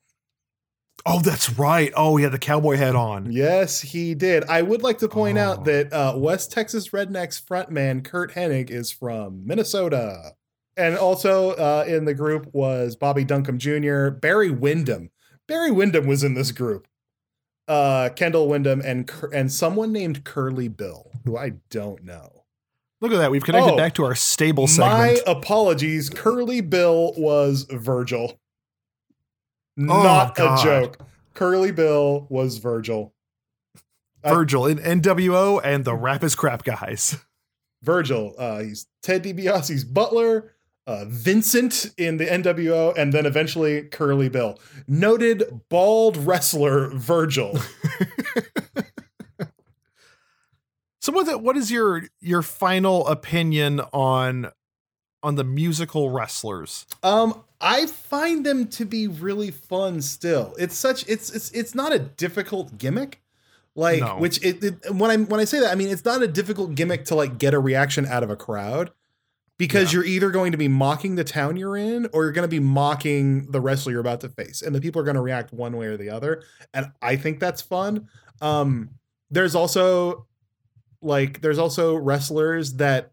Oh, 1.07 1.19
that's 1.19 1.51
right. 1.51 1.93
Oh, 1.95 2.15
he 2.17 2.23
had 2.23 2.31
the 2.31 2.39
cowboy 2.39 2.77
hat 2.77 2.95
on. 2.95 3.31
Yes, 3.31 3.79
he 3.79 4.15
did. 4.15 4.43
I 4.45 4.63
would 4.63 4.81
like 4.81 4.97
to 4.99 5.07
point 5.07 5.37
Oh. 5.37 5.41
out 5.41 5.65
that 5.65 5.93
uh, 5.93 6.13
West 6.17 6.51
Texas 6.51 6.89
Rednecks 6.89 7.39
frontman 7.39 8.03
Curt 8.03 8.33
Hennig 8.33 8.71
is 8.71 8.89
from 8.91 9.45
Minnesota. 9.45 10.31
And 10.75 10.97
also 10.97 11.51
uh, 11.51 11.85
in 11.87 12.05
the 12.05 12.15
group 12.15 12.49
was 12.53 12.95
Bobby 12.95 13.23
Duncum 13.23 13.57
Jr., 13.59 14.15
Barry 14.17 14.49
Windham. 14.49 15.11
Barry 15.47 15.69
Windham 15.69 16.07
was 16.07 16.23
in 16.23 16.33
this 16.33 16.51
group. 16.51 16.87
Uh, 17.67 18.09
Kendall 18.15 18.47
Windham 18.47 18.81
and 18.81 19.11
and 19.31 19.51
someone 19.51 19.91
named 19.91 20.23
Curly 20.23 20.69
Bill, 20.69 21.11
who 21.23 21.37
I 21.37 21.51
don't 21.69 22.03
know. 22.03 22.34
Look 23.05 23.13
at 23.13 23.19
that. 23.19 23.29
We've 23.29 23.43
connected 23.43 23.73
Oh, 23.73 23.77
back 23.77 23.93
to 23.95 24.03
our 24.03 24.15
stable 24.15 24.63
My 24.63 25.13
segment. 25.13 25.19
apologies. 25.27 26.09
Curly 26.09 26.61
Bill 26.61 27.13
was 27.15 27.67
Virgil. 27.69 28.39
Oh, 29.77 29.83
Not 29.83 30.31
a 30.31 30.41
God. 30.41 30.63
joke. 30.63 30.97
Curly 31.35 31.71
Bill 31.71 32.25
was 32.29 32.57
Virgil. 32.57 33.13
I- 34.23 34.33
Virgil 34.33 34.65
in 34.65 34.79
NWO 34.79 35.61
and 35.63 35.85
the 35.85 35.93
Rap 35.93 36.23
is 36.23 36.33
Crap 36.33 36.63
guys. 36.63 37.17
Virgil. 37.83 38.33
Uh, 38.39 38.61
he's 38.63 38.87
Ted 39.03 39.23
DiBiase's 39.23 39.83
butler. 39.83 40.53
Uh, 40.87 41.05
Vincent 41.07 41.91
in 41.97 42.17
the 42.17 42.25
NWO, 42.25 42.95
and 42.97 43.11
then 43.13 43.25
eventually 43.27 43.83
Curly 43.83 44.29
Bill. 44.29 44.59
Noted 44.87 45.61
bald 45.69 46.15
wrestler 46.17 46.89
Virgil. 46.89 47.59
So 51.05 51.11
what 51.11 51.43
what 51.43 51.55
is 51.55 51.69
your 51.69 52.05
your 52.19 52.41
final 52.41 53.05
opinion 53.07 53.79
on 53.93 54.51
on 55.21 55.35
the 55.35 55.43
musical 55.43 56.09
wrestlers? 56.09 56.87
Um, 57.03 57.43
I 57.61 57.85
find 57.85 58.43
them 58.43 58.67
to 58.69 58.85
be 58.85 59.07
really 59.07 59.51
fun 59.51 60.01
still. 60.01 60.55
It's 60.57 60.75
such 60.75 61.07
it's 61.07 61.29
it's 61.29 61.51
it's 61.51 61.75
not 61.75 61.93
a 61.93 61.99
difficult 61.99 62.79
gimmick. 62.79 63.21
Like 63.75 63.99
No. 63.99 64.17
which 64.17 64.43
it, 64.43 64.63
it 64.63 64.95
when 64.95 65.11
I 65.11 65.17
when 65.17 65.39
I 65.39 65.43
say 65.43 65.59
that, 65.59 65.71
I 65.71 65.75
mean 65.75 65.89
it's 65.89 66.03
not 66.03 66.23
a 66.23 66.27
difficult 66.27 66.73
gimmick 66.73 67.05
to 67.05 67.13
like 67.15 67.37
get 67.37 67.53
a 67.53 67.59
reaction 67.59 68.07
out 68.07 68.23
of 68.23 68.31
a 68.31 68.35
crowd 68.35 68.89
because 69.59 69.93
Yeah. 69.93 69.97
you're 69.97 70.05
either 70.07 70.31
going 70.31 70.53
to 70.53 70.57
be 70.57 70.67
mocking 70.67 71.13
the 71.17 71.23
town 71.23 71.55
you're 71.55 71.77
in 71.77 72.09
or 72.13 72.23
you're 72.23 72.31
going 72.31 72.49
to 72.49 72.55
be 72.55 72.59
mocking 72.59 73.51
the 73.51 73.61
wrestler 73.61 73.91
you're 73.91 74.01
about 74.01 74.21
to 74.21 74.29
face 74.29 74.63
and 74.63 74.73
the 74.73 74.81
people 74.81 74.99
are 74.99 75.05
going 75.05 75.17
to 75.17 75.21
react 75.21 75.53
one 75.53 75.77
way 75.77 75.85
or 75.85 75.97
the 75.97 76.09
other 76.09 76.41
and 76.73 76.91
I 77.03 77.15
think 77.15 77.39
that's 77.39 77.61
fun. 77.61 78.09
Um 78.41 78.89
there's 79.29 79.53
also 79.53 80.25
like 81.01 81.41
there's 81.41 81.57
also 81.59 81.95
wrestlers 81.95 82.73
that 82.75 83.11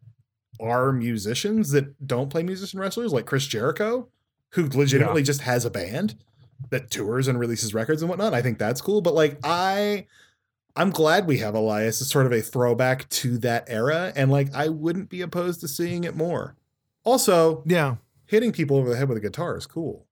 are 0.60 0.92
musicians 0.92 1.70
that 1.72 2.06
don't 2.06 2.30
play 2.30 2.42
musician 2.42 2.78
wrestlers 2.78 3.12
like 3.12 3.26
Chris 3.26 3.46
Jericho 3.46 4.08
who 4.50 4.68
legitimately 4.68 5.22
just 5.22 5.40
has 5.42 5.64
a 5.64 5.70
band 5.70 6.14
that 6.70 6.90
tours 6.90 7.26
and 7.26 7.38
releases 7.40 7.74
records 7.74 8.02
and 8.02 8.08
whatnot. 8.08 8.34
I 8.34 8.42
think 8.42 8.58
that's 8.58 8.80
cool. 8.80 9.00
But 9.00 9.14
like 9.14 9.38
I 9.42 10.06
I'm 10.76 10.90
glad 10.90 11.26
we 11.26 11.38
have 11.38 11.54
Elias 11.54 12.00
as 12.00 12.08
sort 12.08 12.26
of 12.26 12.32
a 12.32 12.40
throwback 12.40 13.08
to 13.10 13.38
that 13.38 13.64
era. 13.66 14.12
And 14.14 14.30
like 14.30 14.54
I 14.54 14.68
wouldn't 14.68 15.08
be 15.08 15.20
opposed 15.22 15.60
to 15.60 15.68
seeing 15.68 16.04
it 16.04 16.16
more. 16.16 16.54
Also, 17.04 17.62
Yeah. 17.66 17.96
hitting 18.26 18.52
people 18.52 18.76
over 18.76 18.88
the 18.88 18.96
head 18.96 19.08
with 19.08 19.18
a 19.18 19.22
guitar 19.22 19.56
is 19.56 19.66
cool. 19.66 20.06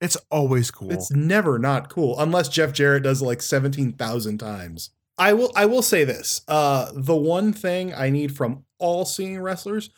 It's 0.00 0.16
always 0.30 0.70
cool. 0.70 0.90
It's 0.92 1.10
never 1.10 1.58
not 1.58 1.88
cool 1.88 2.20
unless 2.20 2.48
Jeff 2.48 2.72
Jarrett 2.72 3.04
does 3.04 3.22
it 3.22 3.24
like 3.24 3.40
17,000 3.40 4.38
times. 4.38 4.90
I 5.18 5.32
will 5.32 5.52
I 5.54 5.66
will 5.66 5.82
say 5.82 6.04
this. 6.04 6.42
Uh 6.48 6.90
the 6.94 7.16
one 7.16 7.52
thing 7.52 7.94
I 7.94 8.10
need 8.10 8.36
from 8.36 8.64
all 8.78 9.04
singing 9.04 9.40
wrestlers 9.40 9.90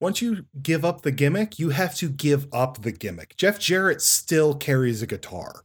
once 0.00 0.20
you 0.20 0.44
give 0.62 0.84
up 0.84 1.00
the 1.02 1.12
gimmick, 1.12 1.58
you 1.58 1.70
have 1.70 1.94
to 1.96 2.08
give 2.10 2.46
up 2.52 2.82
the 2.82 2.92
gimmick. 2.92 3.36
Jeff 3.36 3.58
Jarrett 3.58 4.02
still 4.02 4.54
carries 4.54 5.00
a 5.00 5.06
guitar. 5.06 5.64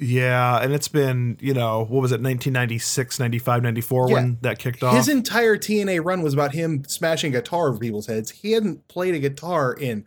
Yeah, 0.00 0.60
and 0.62 0.72
it's 0.72 0.88
been, 0.88 1.36
you 1.40 1.54
know, 1.54 1.80
what 1.80 2.00
was 2.02 2.12
it, 2.12 2.20
1996, 2.22 3.18
95, 3.20 3.62
94 3.62 4.08
Yeah. 4.08 4.14
when 4.14 4.38
that 4.42 4.58
kicked 4.58 4.82
off? 4.82 4.96
His 4.96 5.08
entire 5.08 5.56
TNA 5.56 6.04
run 6.04 6.22
was 6.22 6.34
about 6.34 6.52
him 6.54 6.82
smashing 6.88 7.32
guitar 7.32 7.68
over 7.68 7.78
people's 7.78 8.06
heads. 8.06 8.30
He 8.30 8.52
hadn't 8.52 8.86
played 8.88 9.14
a 9.14 9.18
guitar 9.18 9.72
in 9.72 10.06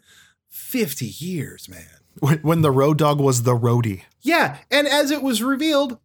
50 0.49 1.05
years, 1.05 1.67
man. 1.69 1.87
when, 2.19 2.39
when 2.39 2.61
the 2.61 2.71
Road 2.71 2.97
Dog 2.97 3.19
was 3.19 3.43
the 3.43 3.55
roadie. 3.55 4.03
Yeah, 4.21 4.57
and 4.69 4.87
as 4.87 5.11
it 5.11 5.21
was 5.21 5.41
revealed, 5.43 5.97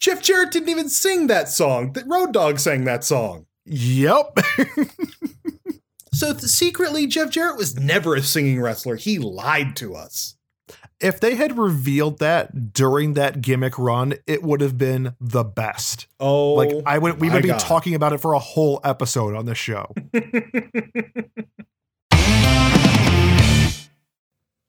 Jeff 0.00 0.22
Jarrett 0.22 0.52
didn't 0.52 0.68
even 0.68 0.88
sing 0.88 1.26
that 1.26 1.48
song. 1.48 1.92
The 1.92 2.04
Road 2.04 2.32
Dog 2.32 2.58
sang 2.60 2.84
that 2.84 3.04
song. 3.04 3.46
Yep. 3.64 4.38
So 6.10 6.32
th- 6.32 6.42
secretly, 6.44 7.06
Jeff 7.06 7.30
Jarrett 7.30 7.56
was 7.58 7.76
never 7.78 8.16
a 8.16 8.22
singing 8.22 8.60
wrestler. 8.60 8.96
He 8.96 9.20
lied 9.20 9.76
to 9.76 9.94
us. 9.94 10.34
if 11.00 11.20
they 11.20 11.36
had 11.36 11.56
revealed 11.56 12.18
that 12.18 12.72
during 12.72 13.14
that 13.14 13.40
gimmick 13.40 13.78
run, 13.78 14.14
it 14.26 14.42
would 14.42 14.60
have 14.60 14.76
been 14.76 15.14
the 15.20 15.44
best. 15.44 16.08
Oh, 16.18 16.54
Like 16.54 16.72
I 16.86 16.98
would 16.98 17.20
we 17.20 17.30
would 17.30 17.42
be 17.42 17.48
God. 17.50 17.60
talking 17.60 17.94
about 17.94 18.12
it 18.14 18.18
for 18.18 18.32
a 18.32 18.40
whole 18.40 18.80
episode 18.82 19.36
on 19.36 19.46
the 19.46 19.54
show. 19.54 19.94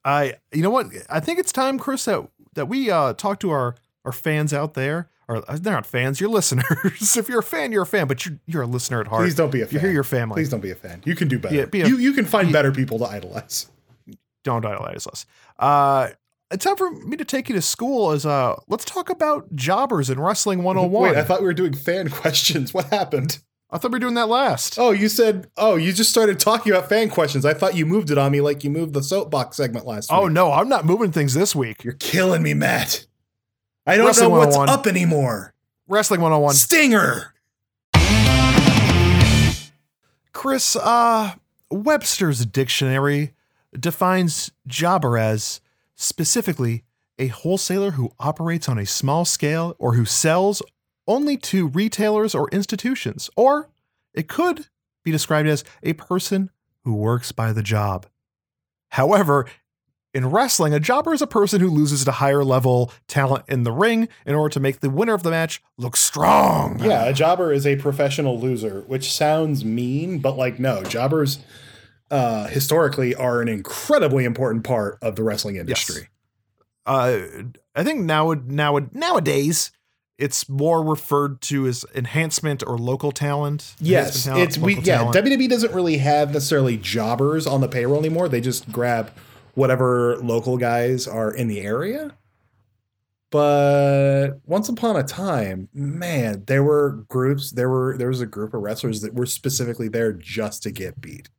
I 0.05 0.36
you 0.53 0.61
know 0.61 0.69
what? 0.69 0.88
I 1.09 1.19
think 1.19 1.39
it's 1.39 1.51
time, 1.51 1.77
Chris, 1.80 2.05
that 2.05 2.27
that 2.53 2.67
we 2.67 2.89
uh 2.91 3.13
talk 3.13 3.39
to 3.41 3.49
our 3.51 3.75
our 4.05 4.11
fans 4.11 4.53
out 4.53 4.73
there. 4.73 5.09
Or 5.30 5.43
uh, 5.47 5.57
they're 5.61 5.73
not 5.73 5.86
fans, 5.86 6.19
you're 6.19 6.30
listeners. 6.30 7.15
if 7.17 7.30
you're 7.30 7.39
a 7.39 7.43
fan, 7.43 7.71
you're 7.71 7.84
a 7.84 7.86
fan, 7.86 8.07
but 8.07 8.25
you're 8.25 8.38
you're 8.47 8.63
a 8.63 8.67
listener 8.67 8.99
at 8.99 9.07
heart. 9.07 9.21
Please 9.23 9.36
don't 9.36 9.51
be 9.51 9.61
a 9.61 9.67
You're 9.67 9.80
fan. 9.82 9.93
your 9.93 10.03
family. 10.03 10.36
Please 10.36 10.49
don't 10.49 10.59
be 10.59 10.71
a 10.71 10.75
fan. 10.75 11.01
You 11.05 11.15
can 11.15 11.27
do 11.27 11.38
better. 11.39 11.53
Yeah, 11.55 11.65
be 11.65 11.82
a- 11.82 11.88
you 11.88 11.97
you 11.97 12.13
can 12.13 12.25
find 12.25 12.47
be- 12.47 12.53
better 12.53 12.71
people 12.71 12.97
to 12.99 13.05
idolize. 13.05 13.69
don't 14.43 14.65
idolize 14.65 15.05
us. 15.07 15.25
Uh 15.59 16.09
it's 16.51 16.65
time 16.65 16.75
for 16.77 16.89
me 16.89 17.15
to 17.15 17.23
take 17.25 17.47
you 17.47 17.53
to 17.53 17.61
school 17.61 18.09
as 18.09 18.25
uh 18.25 18.55
let's 18.67 18.84
talk 18.86 19.11
about 19.11 19.55
jobbers 19.55 20.09
in 20.09 20.19
wrestling 20.19 20.63
101. 20.63 21.03
Wait, 21.11 21.15
I 21.17 21.23
thought 21.23 21.41
we 21.41 21.45
were 21.45 21.53
doing 21.53 21.73
fan 21.75 22.09
questions. 22.21 22.73
What 22.73 22.86
happened? 22.86 23.38
I 23.69 23.77
thought 23.77 23.91
we 23.91 23.97
were 23.97 23.99
doing 23.99 24.15
that 24.15 24.30
last. 24.30 24.80
Oh, 24.80 24.89
you 24.89 25.07
said. 25.09 25.47
Oh, 25.55 25.75
you 25.75 25.93
just 25.93 26.09
started 26.09 26.39
talking 26.39 26.73
about 26.73 26.89
fan 26.89 27.07
questions. 27.11 27.45
I 27.45 27.53
thought 27.53 27.75
you 27.75 27.86
moved 27.86 28.09
it 28.09 28.17
on 28.17 28.32
me 28.32 28.41
like 28.41 28.63
you 28.63 28.71
moved 28.71 28.95
the 28.95 29.03
soapbox 29.03 29.57
segment 29.57 29.86
last 29.86 30.09
Oh 30.11 30.23
week. 30.23 30.32
no, 30.34 30.51
I'm 30.51 30.67
not 30.69 30.86
moving 30.86 31.11
things 31.11 31.36
this 31.36 31.55
week. 31.55 31.84
You're 31.84 31.93
killing 31.93 32.41
me, 32.41 32.55
Matt. 32.55 33.05
I 33.89 33.97
don't 33.97 34.05
Wrestling 34.05 34.29
know 34.29 34.37
what's 34.37 34.55
up 34.55 34.85
anymore. 34.85 35.55
Wrestling 35.87 36.21
101. 36.21 36.53
Stinger. 36.53 37.33
Chris, 40.31 40.75
uh, 40.75 41.33
Webster's 41.71 42.45
dictionary 42.45 43.33
defines 43.73 44.51
jobber 44.67 45.17
as 45.17 45.59
specifically 45.95 46.83
a 47.17 47.29
wholesaler 47.29 47.91
who 47.91 48.11
operates 48.19 48.69
on 48.69 48.77
a 48.77 48.85
small 48.85 49.25
scale 49.25 49.75
or 49.79 49.95
who 49.95 50.05
sells 50.05 50.61
only 51.07 51.35
to 51.37 51.67
retailers 51.67 52.35
or 52.35 52.47
institutions. 52.51 53.27
Or 53.35 53.69
it 54.13 54.27
could 54.27 54.67
be 55.03 55.09
described 55.09 55.49
as 55.49 55.63
a 55.81 55.93
person 55.93 56.51
who 56.83 56.93
works 56.93 57.31
by 57.31 57.53
the 57.53 57.63
job. 57.63 58.05
However, 58.89 59.47
in 60.14 60.28
wrestling, 60.28 60.74
a 60.74 60.80
jobber 60.80 61.14
is 61.14 61.22
a 61.22 61.28
person 61.28 61.62
who 61.62 61.70
loses 61.70 62.03
to 62.05 62.12
higher 62.12 62.43
level 62.43 62.91
talent 63.07 63.45
in 63.47 63.64
the 63.64 63.72
ring 63.72 64.10
in 64.26 64.36
order 64.36 64.51
to 64.53 64.60
make 64.60 64.80
the 64.80 64.89
winner 64.89 65.14
of 65.14 65.24
the 65.24 65.30
match 65.30 65.62
look 65.78 65.95
strong. 65.95 66.80
Yeah, 66.80 67.05
a 67.05 67.14
jobber 67.14 67.53
is 67.53 67.68
a 67.68 67.76
professional 67.76 68.39
loser, 68.39 68.82
which 68.88 69.14
sounds 69.14 69.64
mean, 69.64 70.20
but 70.20 70.38
like 70.38 70.60
no, 70.60 70.84
jobbers 70.84 71.39
uh 72.12 72.47
historically 72.47 73.14
are 73.14 73.39
an 73.39 73.47
incredibly 73.47 74.26
important 74.26 74.64
part 74.64 74.97
of 75.01 75.16
the 75.16 75.24
wrestling 75.24 75.57
industry. 75.57 76.10
uh, 76.88 77.20
I 77.76 77.84
think 77.84 78.01
now 78.01 78.34
now 78.45 78.80
nowadays 78.91 79.72
it's 80.18 80.49
more 80.49 80.84
referred 80.84 81.39
to 81.39 81.66
as 81.68 81.86
enhancement 81.95 82.62
or 82.66 82.78
local 82.78 83.12
talent. 83.12 83.76
Yes, 83.80 84.26
talent, 84.26 84.43
it's 84.43 84.57
we 84.57 84.76
yeah, 84.78 84.97
talent. 84.97 85.16
WWE 85.16 85.49
doesn't 85.49 85.74
really 85.74 85.97
have 85.97 86.34
necessarily 86.34 86.78
jobbers 86.78 87.45
on 87.45 87.62
the 87.62 87.68
payroll 87.68 87.99
anymore. 87.99 88.28
They 88.28 88.41
just 88.41 88.72
grab 88.72 89.12
whatever 89.56 90.18
local 90.18 90.58
guys 90.58 91.08
are 91.08 91.32
in 91.32 91.47
the 91.47 91.62
area. 91.62 92.16
But 93.32 94.39
once 94.45 94.70
upon 94.70 94.95
a 94.95 95.04
time, 95.04 95.70
man, 95.74 96.43
there 96.47 96.64
were 96.64 97.06
groups, 97.10 97.52
there 97.52 97.70
were 97.70 97.95
there 97.97 98.08
was 98.08 98.22
a 98.22 98.26
group 98.26 98.54
of 98.54 98.62
wrestlers 98.62 99.02
that 99.02 99.14
were 99.14 99.28
specifically 99.28 99.88
there 99.88 100.14
just 100.14 100.64
to 100.64 100.72
get 100.72 101.00
beat. 101.00 101.30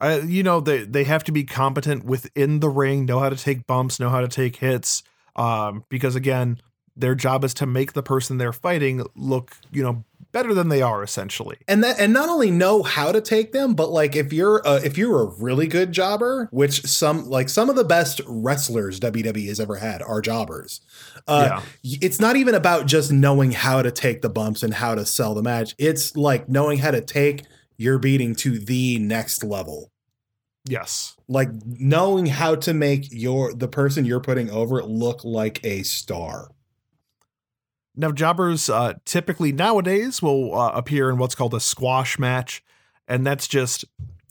Uh, 0.00 0.20
you 0.24 0.42
know 0.42 0.60
they 0.60 0.84
they 0.84 1.04
have 1.04 1.24
to 1.24 1.32
be 1.32 1.44
competent 1.44 2.04
within 2.04 2.60
the 2.60 2.68
ring, 2.68 3.04
know 3.04 3.20
how 3.20 3.28
to 3.28 3.36
take 3.36 3.66
bumps, 3.66 4.00
know 4.00 4.08
how 4.08 4.20
to 4.20 4.28
take 4.28 4.56
hits. 4.56 5.02
Um, 5.36 5.84
because 5.88 6.14
again, 6.16 6.58
their 6.96 7.14
job 7.14 7.44
is 7.44 7.54
to 7.54 7.66
make 7.66 7.92
the 7.92 8.02
person 8.02 8.38
they're 8.38 8.52
fighting 8.52 9.04
look, 9.14 9.56
you 9.72 9.82
know, 9.82 10.04
better 10.34 10.52
than 10.52 10.68
they 10.68 10.82
are 10.82 11.02
essentially. 11.02 11.56
and 11.66 11.82
that 11.82 11.98
and 11.98 12.12
not 12.12 12.28
only 12.28 12.50
know 12.50 12.82
how 12.82 13.10
to 13.10 13.22
take 13.22 13.52
them 13.52 13.72
but 13.74 13.88
like 13.88 14.14
if 14.14 14.32
you're 14.34 14.60
uh, 14.68 14.80
if 14.84 14.98
you're 14.98 15.22
a 15.22 15.26
really 15.38 15.66
good 15.66 15.92
jobber 15.92 16.48
which 16.52 16.82
some 16.82 17.24
like 17.30 17.48
some 17.48 17.70
of 17.70 17.76
the 17.76 17.84
best 17.84 18.20
wrestlers 18.26 19.00
WWE 19.00 19.46
has 19.48 19.60
ever 19.60 19.76
had 19.76 20.02
are 20.02 20.20
jobbers 20.20 20.82
uh 21.26 21.60
yeah. 21.82 21.98
it's 22.02 22.20
not 22.20 22.36
even 22.36 22.54
about 22.54 22.84
just 22.86 23.10
knowing 23.12 23.52
how 23.52 23.80
to 23.80 23.90
take 23.90 24.20
the 24.20 24.28
bumps 24.28 24.62
and 24.62 24.74
how 24.74 24.94
to 24.94 25.06
sell 25.06 25.32
the 25.34 25.42
match 25.42 25.74
it's 25.78 26.14
like 26.16 26.48
knowing 26.48 26.78
how 26.78 26.90
to 26.90 27.00
take 27.00 27.44
your 27.78 27.98
beating 27.98 28.34
to 28.34 28.58
the 28.58 28.98
next 28.98 29.42
level 29.42 29.90
Yes. 30.66 31.14
like 31.28 31.50
knowing 31.66 32.26
how 32.26 32.54
to 32.56 32.72
make 32.74 33.08
your 33.12 33.52
the 33.54 33.68
person 33.68 34.04
you're 34.04 34.20
putting 34.20 34.50
over 34.50 34.82
look 34.82 35.22
like 35.22 35.62
a 35.64 35.82
star 35.82 36.48
Now, 37.96 38.10
jobbers 38.12 38.68
uh, 38.68 38.94
typically 39.04 39.52
nowadays 39.52 40.20
will 40.20 40.54
uh, 40.58 40.70
appear 40.72 41.10
in 41.10 41.18
what's 41.18 41.34
called 41.34 41.54
a 41.54 41.60
squash 41.60 42.18
match, 42.18 42.62
and 43.06 43.26
that's 43.26 43.46
just 43.46 43.84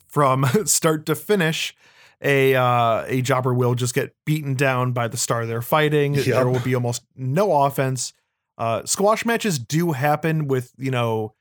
from 0.08 0.46
start 0.66 1.06
to 1.08 1.16
finish. 1.16 1.76
A 2.22 2.56
uh, 2.56 3.04
a 3.08 3.22
jobber 3.22 3.54
will 3.54 3.76
just 3.76 3.94
get 3.94 4.16
beaten 4.26 4.54
down 4.56 4.92
by 4.94 5.08
the 5.10 5.18
star 5.18 5.46
they're 5.46 5.62
fighting. 5.62 6.14
Yep. 6.16 6.26
There 6.26 6.48
will 6.50 6.60
be 6.62 6.74
almost 6.76 7.04
no 7.16 7.52
offense. 7.64 8.14
Uh, 8.58 8.86
squash 8.86 9.26
matches 9.26 9.60
do 9.60 9.92
happen 9.92 10.48
with 10.48 10.72
you 10.78 10.92
know 10.92 11.34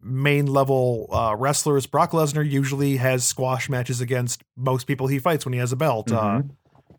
main 0.00 0.46
level 0.46 1.08
uh, 1.12 1.34
wrestlers. 1.38 1.86
Brock 1.86 2.10
Lesnar 2.12 2.48
usually 2.48 2.96
has 2.96 3.24
squash 3.24 3.68
matches 3.68 4.00
against 4.00 4.42
most 4.56 4.86
people 4.86 5.06
he 5.06 5.18
fights 5.18 5.44
when 5.46 5.52
he 5.52 5.58
has 5.60 5.72
a 5.72 5.76
belt. 5.76 6.10
Uh, 6.10 6.20
Mhm. 6.40 6.50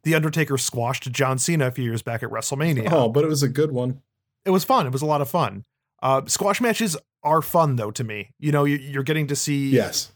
the 0.04 0.16
Undertaker 0.16 0.58
squashed 0.58 1.12
John 1.12 1.38
Cena 1.38 1.68
a 1.68 1.72
few 1.72 1.84
years 1.84 2.02
back 2.02 2.24
at 2.24 2.30
WrestleMania 2.30 2.90
oh 2.92 3.10
but 3.10 3.24
it 3.24 3.28
was 3.28 3.42
a 3.44 3.50
good 3.50 3.72
one 3.72 4.02
it 4.46 4.52
was 4.52 4.64
fun. 4.64 4.86
It 4.86 4.92
was 4.94 5.02
a 5.02 5.06
lot 5.06 5.22
of 5.22 5.30
fun. 5.30 5.64
Uh, 6.02 6.22
squash 6.28 6.62
matches 6.62 6.96
are 7.24 7.42
fun 7.42 7.76
though 7.76 7.92
to 7.92 8.04
me. 8.04 8.32
You 8.40 8.52
know, 8.52 8.64
you- 8.66 8.78
you're 8.78 9.04
getting 9.04 9.28
to 9.28 9.36
see 9.36 9.70
yes 9.70 10.12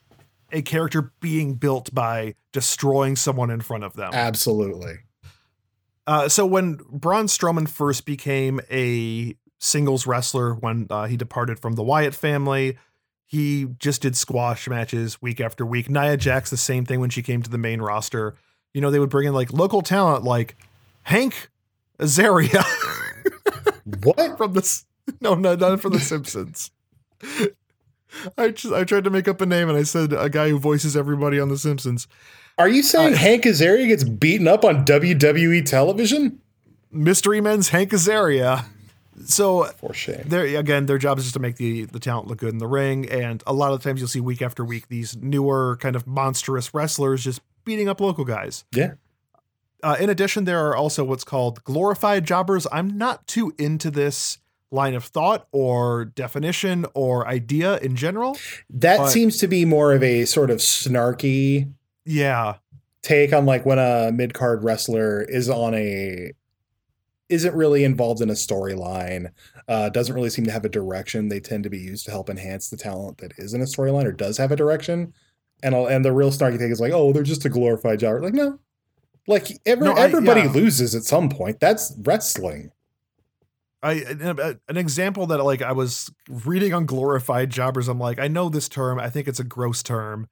a 0.51 0.61
character 0.63 1.11
being 1.19 1.53
built 1.55 1.93
by 1.93 2.33
destroying 2.53 3.15
someone 3.15 3.51
in 3.51 3.61
front 3.61 3.83
of 3.83 3.93
them. 3.93 4.09
absolutely 4.13 4.99
Uh, 6.07 6.27
so 6.27 6.43
when 6.45 6.79
Braun 6.91 7.27
Strowman 7.27 7.69
first 7.69 8.03
became 8.05 8.59
a 8.71 9.35
singles 9.59 10.07
wrestler, 10.07 10.55
when 10.55 10.87
uh, 10.89 11.05
he 11.05 11.15
departed 11.15 11.59
from 11.59 11.73
the 11.73 11.83
Wyatt 11.83 12.15
family, 12.15 12.77
he 13.27 13.65
just 13.77 14.01
did 14.01 14.15
squash 14.17 14.67
matches 14.67 15.21
week 15.21 15.39
after 15.39 15.63
week. 15.67 15.87
Nia 15.87 16.17
Jax 16.17 16.49
the 16.49 16.57
same 16.57 16.83
thing 16.83 16.99
when 16.99 17.11
she 17.11 17.21
came 17.21 17.43
to 17.43 17.49
the 17.49 17.59
main 17.59 17.79
roster. 17.79 18.33
You 18.73 18.81
know, 18.81 18.89
they 18.89 18.97
would 18.97 19.11
bring 19.11 19.27
in 19.27 19.35
like 19.35 19.53
local 19.53 19.83
talent 19.83 20.23
like 20.23 20.55
Hank 21.03 21.49
Azaria. 21.99 22.63
what 24.03 24.37
from 24.37 24.53
this. 24.53 24.85
No, 25.21 25.33
no, 25.33 25.55
not 25.55 25.79
from 25.81 25.93
The 25.93 25.99
Simpsons. 26.11 26.69
I 28.37 28.49
just 28.49 28.73
I 28.73 28.83
tried 28.83 29.03
to 29.03 29.09
make 29.09 29.27
up 29.27 29.41
a 29.41 29.45
name 29.45 29.69
and 29.69 29.77
I 29.77 29.83
said 29.83 30.13
a 30.13 30.29
guy 30.29 30.49
who 30.49 30.59
voices 30.59 30.95
everybody 30.97 31.39
on 31.39 31.49
The 31.49 31.57
Simpsons. 31.57 32.07
Are 32.57 32.69
you 32.69 32.83
saying 32.83 33.13
Uh, 33.13 33.17
Hank 33.17 33.43
Azaria 33.43 33.87
gets 33.87 34.03
beaten 34.03 34.47
up 34.47 34.63
on 34.65 34.85
WWE 34.85 35.65
television? 35.65 36.39
Mystery 36.91 37.39
Men's 37.41 37.69
Hank 37.69 37.91
Azaria. 37.91 38.65
So 39.25 39.65
For 39.79 39.93
shame. 39.93 40.23
there 40.27 40.43
again, 40.57 40.85
their 40.85 40.97
job 40.97 41.17
is 41.17 41.25
just 41.25 41.33
to 41.33 41.39
make 41.39 41.57
the 41.57 41.85
the 41.85 41.99
talent 41.99 42.27
look 42.27 42.37
good 42.39 42.53
in 42.53 42.57
the 42.59 42.67
ring, 42.67 43.09
and 43.09 43.43
a 43.45 43.53
lot 43.53 43.73
of 43.73 43.83
times 43.83 43.99
you'll 43.99 44.07
see 44.07 44.21
week 44.21 44.41
after 44.41 44.63
week 44.63 44.87
these 44.87 45.15
newer 45.17 45.77
kind 45.81 45.95
of 45.95 46.07
monstrous 46.07 46.73
wrestlers 46.73 47.23
just 47.23 47.41
beating 47.65 47.89
up 47.89 47.99
local 47.99 48.25
guys. 48.25 48.63
Yeah. 48.71 48.93
Uh, 49.81 49.95
in 49.99 50.09
addition, 50.09 50.43
there 50.45 50.65
are 50.67 50.75
also 50.75 51.03
what's 51.03 51.23
called 51.23 51.63
glorified 51.63 52.25
jobbers. 52.25 52.67
I'm 52.71 52.97
not 52.97 53.25
too 53.27 53.53
into 53.57 53.89
this 53.89 54.39
line 54.71 54.93
of 54.93 55.03
thought 55.05 55.47
or 55.51 56.05
definition 56.05 56.85
or 56.93 57.27
idea 57.27 57.77
in 57.77 57.95
general. 57.95 58.37
That 58.69 59.09
seems 59.09 59.37
to 59.37 59.47
be 59.47 59.65
more 59.65 59.93
of 59.93 60.03
a 60.03 60.25
sort 60.25 60.49
of 60.51 60.57
snarky. 60.59 61.71
Yeah. 62.05 62.55
take 63.01 63.33
on 63.33 63.45
like 63.45 63.65
when 63.65 63.79
a 63.79 64.11
mid 64.11 64.33
card 64.33 64.63
wrestler 64.63 65.21
is 65.21 65.49
on 65.49 65.73
a 65.75 66.31
isn't 67.29 67.53
really 67.55 67.83
involved 67.83 68.21
in 68.21 68.29
a 68.29 68.33
storyline, 68.33 69.29
uh, 69.67 69.89
doesn't 69.89 70.15
really 70.15 70.31
seem 70.31 70.45
to 70.45 70.51
have 70.51 70.65
a 70.65 70.69
direction. 70.69 71.29
They 71.29 71.39
tend 71.39 71.63
to 71.63 71.69
be 71.69 71.77
used 71.77 72.05
to 72.05 72.11
help 72.11 72.29
enhance 72.29 72.69
the 72.69 72.77
talent 72.77 73.19
that 73.19 73.33
is 73.37 73.53
in 73.53 73.61
a 73.61 73.65
storyline 73.65 74.05
or 74.05 74.11
does 74.11 74.37
have 74.37 74.51
a 74.51 74.55
direction. 74.55 75.13
And 75.61 75.75
and 75.75 76.03
the 76.03 76.11
real 76.11 76.31
snarky 76.31 76.57
thing 76.57 76.71
is 76.71 76.79
like, 76.81 76.93
oh, 76.93 77.13
they're 77.13 77.23
just 77.23 77.45
a 77.45 77.49
glorified 77.49 77.99
jobber. 77.99 78.21
Like, 78.21 78.33
no, 78.33 78.59
like 79.29 79.59
every, 79.65 79.85
no, 79.85 79.93
I, 79.93 80.01
everybody 80.01 80.41
yeah. 80.41 80.51
loses 80.51 80.95
at 80.95 81.03
some 81.03 81.29
point. 81.29 81.59
That's 81.59 81.93
wrestling. 81.99 82.71
I 83.81 84.57
an 84.67 84.75
example 84.75 85.27
that 85.27 85.41
like 85.43 85.61
I 85.61 85.71
was 85.71 86.11
reading 86.27 86.73
on 86.73 86.85
glorified 86.85 87.49
jobbers. 87.49 87.87
I'm 87.87 87.99
like, 87.99 88.19
I 88.19 88.27
know 88.27 88.49
this 88.49 88.67
term. 88.67 88.99
I 88.99 89.09
think 89.09 89.27
it's 89.27 89.39
a 89.39 89.43
gross 89.45 89.83
term. 89.83 90.27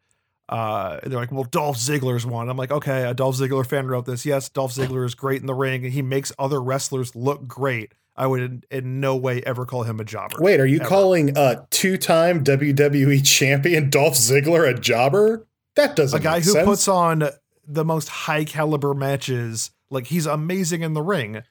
Uh, 0.49 0.99
they're 1.03 1.19
like, 1.19 1.31
well, 1.31 1.43
Dolph 1.43 1.77
Ziggler's 1.77 2.25
one. 2.25 2.49
I'm 2.49 2.57
like, 2.57 2.71
okay, 2.71 3.03
a 3.03 3.13
Dolph 3.13 3.35
Ziggler 3.35 3.65
fan 3.65 3.87
wrote 3.87 4.05
this. 4.05 4.25
Yes, 4.25 4.49
Dolph 4.49 4.73
Ziggler 4.73 5.05
is 5.05 5.13
great 5.13 5.41
in 5.41 5.47
the 5.47 5.53
ring, 5.53 5.83
and 5.83 5.93
he 5.93 6.01
makes 6.01 6.31
other 6.39 6.61
wrestlers 6.61 7.15
look 7.15 7.47
great. 7.47 7.93
I 8.15 8.27
would 8.27 8.41
in, 8.41 8.63
in 8.71 8.99
no 8.99 9.15
way 9.15 9.43
ever 9.45 9.65
call 9.65 9.83
him 9.83 9.99
a 9.99 10.03
jobber. 10.03 10.37
Wait, 10.39 10.59
are 10.59 10.65
you 10.65 10.79
ever. 10.79 10.89
calling 10.89 11.37
a 11.37 11.67
two-time 11.69 12.43
WWE 12.43 13.25
champion 13.25 13.89
Dolph 13.89 14.15
Ziggler 14.15 14.67
a 14.67 14.77
jobber? 14.77 15.45
That 15.75 15.95
doesn't. 15.95 16.19
A 16.19 16.23
guy 16.23 16.39
who 16.39 16.51
sense. 16.51 16.65
puts 16.65 16.87
on 16.87 17.29
the 17.67 17.85
most 17.85 18.09
high 18.09 18.45
caliber 18.45 18.93
matches. 18.93 19.71
Like 19.89 20.07
he's 20.07 20.25
amazing 20.25 20.81
in 20.81 20.93
the 20.93 21.01
ring 21.01 21.43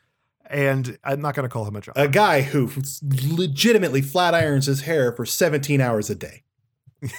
and 0.49 0.99
I'm 1.05 1.21
not 1.21 1.35
going 1.35 1.45
to 1.45 1.49
call 1.49 1.67
him 1.67 1.77
a 1.77 1.81
job. 1.81 1.95
A 1.97 2.09
guy 2.09 2.43
who 2.43 2.71
legitimately 3.03 4.03
flat 4.03 4.35
irons 4.35 4.67
his 4.67 4.83
hair 4.83 5.13
for 5.13 5.25
17 5.27 5.81
hours 5.81 6.11
a 6.11 6.15
day. 6.15 6.43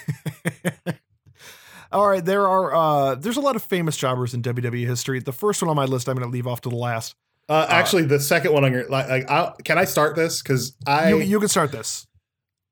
All 1.92 2.08
right, 2.08 2.24
there 2.24 2.48
are 2.48 2.76
uh 2.76 3.16
there's 3.16 3.38
a 3.38 3.42
lot 3.42 3.56
of 3.56 3.64
famous 3.64 3.96
jobbers 3.96 4.34
in 4.34 4.42
WWE 4.42 4.86
history. 4.86 5.20
The 5.20 5.32
first 5.32 5.62
one 5.62 5.70
on 5.70 5.76
my 5.76 5.86
list 5.86 6.10
I'm 6.10 6.18
going 6.18 6.28
to 6.28 6.34
leave 6.34 6.48
off 6.48 6.62
to 6.62 6.70
the 6.70 6.76
last. 6.76 7.16
Uh, 7.48 7.54
uh 7.54 7.68
actually, 7.70 8.04
uh, 8.04 8.08
the 8.08 8.20
second 8.20 8.52
one 8.52 8.66
on 8.66 8.74
your 8.74 8.90
like, 8.90 9.08
like 9.08 9.32
I'll, 9.32 9.56
can 9.64 9.78
I 9.78 9.86
start 9.86 10.16
this 10.16 10.42
because 10.42 10.76
I 10.86 11.10
you, 11.10 11.20
you, 11.20 11.40
can 11.40 11.48
start 11.48 11.72
this. 11.72 12.06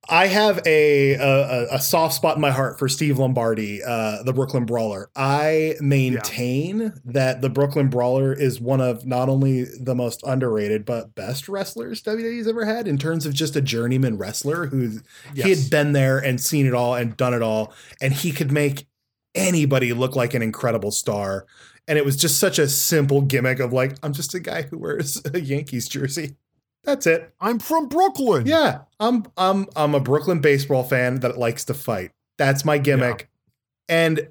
I 0.09 0.27
have 0.27 0.61
a, 0.65 1.13
a, 1.13 1.75
a 1.75 1.79
soft 1.79 2.13
spot 2.13 2.35
in 2.35 2.41
my 2.41 2.51
heart 2.51 2.77
for 2.77 2.87
Steve 2.87 3.17
Lombardi, 3.17 3.83
uh, 3.83 4.23
the 4.23 4.33
Brooklyn 4.33 4.65
Brawler. 4.65 5.09
I 5.15 5.75
maintain 5.79 6.79
yeah. 6.79 6.89
that 7.05 7.41
the 7.41 7.49
Brooklyn 7.49 7.89
Brawler 7.89 8.33
is 8.33 8.59
one 8.59 8.81
of 8.81 9.05
not 9.05 9.29
only 9.29 9.63
the 9.63 9.95
most 9.95 10.21
underrated 10.23 10.85
but 10.85 11.15
best 11.15 11.47
wrestlers 11.49 12.03
WWE's 12.03 12.47
ever 12.47 12.65
had 12.65 12.87
in 12.87 12.97
terms 12.97 13.25
of 13.25 13.33
just 13.33 13.55
a 13.55 13.61
journeyman 13.61 14.17
wrestler 14.17 14.67
who 14.67 14.99
yes. 15.33 15.45
he 15.45 15.49
had 15.49 15.69
been 15.69 15.93
there 15.93 16.19
and 16.19 16.39
seen 16.39 16.65
it 16.65 16.73
all 16.73 16.95
and 16.95 17.17
done 17.17 17.33
it 17.33 17.41
all, 17.41 17.73
and 18.01 18.13
he 18.13 18.31
could 18.31 18.51
make 18.51 18.87
anybody 19.33 19.93
look 19.93 20.15
like 20.15 20.33
an 20.33 20.41
incredible 20.41 20.91
star. 20.91 21.45
And 21.87 21.99
it 21.99 22.05
was 22.05 22.15
just 22.15 22.39
such 22.39 22.57
a 22.57 22.67
simple 22.67 23.21
gimmick 23.21 23.59
of 23.59 23.71
like, 23.71 23.97
I'm 24.01 24.13
just 24.13 24.33
a 24.33 24.39
guy 24.39 24.63
who 24.63 24.79
wears 24.79 25.21
a 25.33 25.39
Yankees 25.39 25.87
jersey. 25.87 26.35
That's 26.85 27.07
it. 27.07 27.33
I'm 27.41 27.59
from 27.59 27.87
Brooklyn. 27.87 28.45
Yeah, 28.45 28.81
I'm 28.99 29.25
I'm 29.37 29.67
I'm 29.75 29.95
a 29.95 29.99
Brooklyn 29.99 30.39
baseball 30.39 30.83
fan 30.83 31.19
that 31.21 31.37
likes 31.37 31.65
to 31.65 31.73
fight. 31.73 32.11
That's 32.37 32.63
my 32.63 32.77
gimmick. 32.77 33.29
Yeah. 33.89 33.95
And 33.95 34.27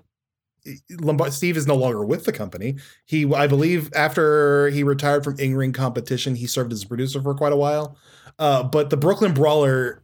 Lombard 0.91 1.33
Steve 1.33 1.57
is 1.57 1.67
no 1.67 1.75
longer 1.75 2.05
with 2.05 2.25
the 2.25 2.33
company. 2.33 2.77
He, 3.05 3.33
I 3.33 3.47
believe, 3.47 3.93
after 3.95 4.69
he 4.71 4.83
retired 4.83 5.25
from 5.25 5.39
in 5.39 5.55
ring 5.57 5.73
competition, 5.73 6.35
he 6.35 6.47
served 6.47 6.73
as 6.73 6.83
a 6.83 6.87
producer 6.89 7.21
for 7.21 7.35
quite 7.35 7.53
a 7.53 7.57
while. 7.57 7.97
Uh, 8.39 8.63
but 8.63 8.91
the 8.91 8.97
Brooklyn 8.97 9.35
Brawler, 9.35 10.03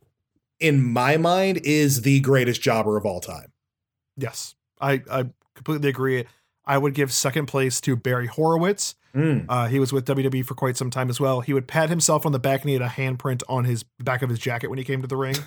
in 0.59 0.83
my 0.83 1.17
mind, 1.17 1.61
is 1.65 2.03
the 2.03 2.21
greatest 2.21 2.61
jobber 2.61 2.97
of 2.97 3.07
all 3.07 3.21
time. 3.21 3.53
Yes, 4.17 4.55
I 4.81 5.03
I 5.11 5.31
completely 5.55 5.89
agree. 5.89 6.27
I 6.65 6.79
would 6.79 6.95
give 6.95 7.13
second 7.13 7.47
place 7.47 7.81
to 7.83 7.97
Barry 7.97 8.27
Horowitz. 8.27 8.95
Mm. 9.15 9.47
Uh, 9.49 9.67
he 9.67 9.79
was 9.81 9.93
with 9.93 10.07
WWE 10.07 10.45
for 10.45 10.55
quite 10.55 10.77
some 10.77 10.91
time 10.91 11.11
as 11.11 11.19
well. 11.19 11.41
He 11.41 11.53
would 11.53 11.67
pat 11.67 11.89
himself 11.89 12.25
on 12.25 12.33
the 12.33 12.39
back 12.39 12.61
and 12.63 12.69
he 12.69 12.75
had 12.75 12.83
a 12.83 12.89
handprint 12.89 13.43
on 13.49 13.65
his 13.65 13.83
back 13.99 14.23
of 14.23 14.31
his 14.31 14.39
jacket 14.39 14.69
when 14.69 14.79
he 14.79 14.85
came 14.85 15.03
to 15.03 15.09
the 15.09 15.17
ring. 15.17 15.37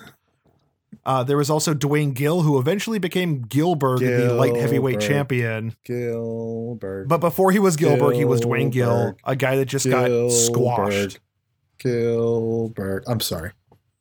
Uh, 1.04 1.24
there 1.24 1.36
was 1.36 1.50
also 1.50 1.74
Duane 1.74 2.12
Gill, 2.12 2.42
who 2.42 2.58
eventually 2.58 2.98
became 2.98 3.42
Gilbert. 3.42 3.98
the 4.00 4.32
light 4.32 4.56
heavyweight 4.56 5.00
champion. 5.00 5.74
Gillberg. 5.84 7.08
But 7.08 7.18
before 7.18 7.50
he 7.50 7.58
was 7.58 7.76
Gillberg. 7.76 8.14
he 8.14 8.24
was 8.24 8.40
Duane 8.40 8.70
Gill, 8.70 9.16
a 9.24 9.36
guy 9.36 9.56
that 9.56 9.66
just 9.66 9.88
got 9.88 10.30
squashed. 10.30 11.18
Gillberg. 11.78 13.02
I'm 13.06 13.20
sorry. 13.20 13.52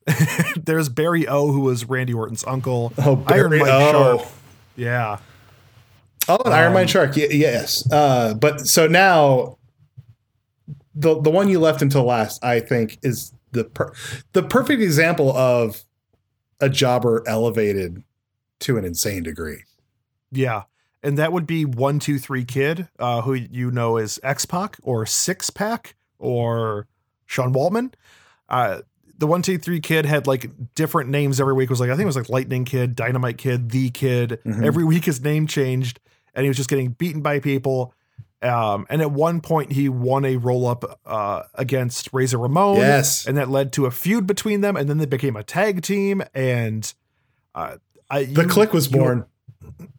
There's 0.56 0.90
Barry 0.90 1.28
O, 1.28 1.52
who 1.52 1.62
was 1.62 1.86
Randy 1.86 2.14
Orton's 2.14 2.44
uncle. 2.46 2.94
Oh, 2.98 3.16
Barry 3.16 3.60
Iron 3.60 3.60
Mike 3.60 3.70
o. 3.72 3.92
Sharpe. 4.18 4.32
Yeah. 4.76 5.18
Oh, 6.28 6.38
an 6.46 6.48
um, 6.48 6.54
Iron 6.54 6.74
Mike 6.74 6.90
Sharpe. 6.90 7.16
Y- 7.16 7.28
yes. 7.32 7.90
Uh, 7.92 8.34
but 8.34 8.62
so 8.62 8.88
now 8.88 9.58
the 10.96 11.20
the 11.20 11.30
one 11.30 11.50
you 11.50 11.60
left 11.60 11.82
until 11.82 12.04
last, 12.04 12.44
I 12.44 12.60
think, 12.60 13.00
is 13.02 13.34
the 13.52 13.66
per- 13.66 13.94
the 14.34 14.44
perfect 14.44 14.82
example 14.82 15.36
of 15.36 15.84
a 16.60 16.70
jobber 16.70 17.24
elevated 17.28 18.04
to 18.62 18.78
an 18.78 18.86
insane 18.86 19.24
degree. 19.24 19.64
Yeah. 20.32 20.64
And 21.06 21.18
that 21.18 21.34
would 21.34 21.46
be 21.46 21.66
one, 21.66 22.00
two, 22.00 22.18
three 22.18 22.46
kid, 22.46 22.88
uh, 22.98 23.22
who 23.22 23.34
you 23.34 23.72
know 23.72 23.98
as 23.98 24.20
X 24.24 24.46
Pac 24.46 24.78
or 24.84 25.06
Six 25.06 25.50
Pack 25.50 25.96
or 26.18 26.88
Sean 27.26 27.54
Waltman. 27.54 27.94
Uh, 28.48 28.82
the 29.18 29.28
one, 29.28 29.42
two, 29.42 29.58
three 29.58 29.82
kid 29.82 30.06
had 30.06 30.28
like 30.28 30.50
different 30.76 31.10
names 31.10 31.42
every 31.42 31.54
week. 31.54 31.66
It 31.66 31.72
was 31.72 31.82
like 31.82 31.90
I 31.90 31.94
think 31.94 32.04
it 32.04 32.08
was 32.08 32.16
like 32.16 32.30
Lightning 32.30 32.64
Kid, 32.64 32.96
Dynamite 32.96 33.38
Kid, 33.38 33.72
The 33.72 33.90
Kid. 33.90 34.40
Mm-hmm. 34.46 34.64
Every 34.64 34.86
week 34.86 35.06
his 35.06 35.22
name 35.22 35.46
changed 35.48 36.00
and 36.34 36.44
he 36.44 36.50
was 36.50 36.58
just 36.58 36.70
getting 36.70 36.92
beaten 36.92 37.22
by 37.22 37.40
people. 37.40 37.94
Um, 38.42 38.86
and 38.90 39.02
at 39.02 39.12
one 39.12 39.40
point, 39.40 39.72
he 39.72 39.88
won 39.88 40.26
a 40.26 40.36
roll 40.36 40.68
up 40.68 41.00
uh, 41.06 41.44
against 41.54 42.10
Razor 42.12 42.38
Ramon. 42.38 42.78
Yes. 42.78 43.26
And 43.26 43.38
that 43.38 43.50
led 43.50 43.72
to 43.74 43.86
a 43.86 43.92
feud 43.92 44.28
between 44.28 44.62
them. 44.62 44.76
And 44.76 44.90
then 44.90 44.98
they 44.98 45.06
became 45.06 45.36
a 45.38 45.44
tag 45.44 45.82
team. 45.82 46.22
And 46.34 46.94
uh, 47.56 47.78
I, 48.10 48.26
the 48.26 48.44
Kliq 48.44 48.74
was 48.74 48.88
born. 48.88 49.26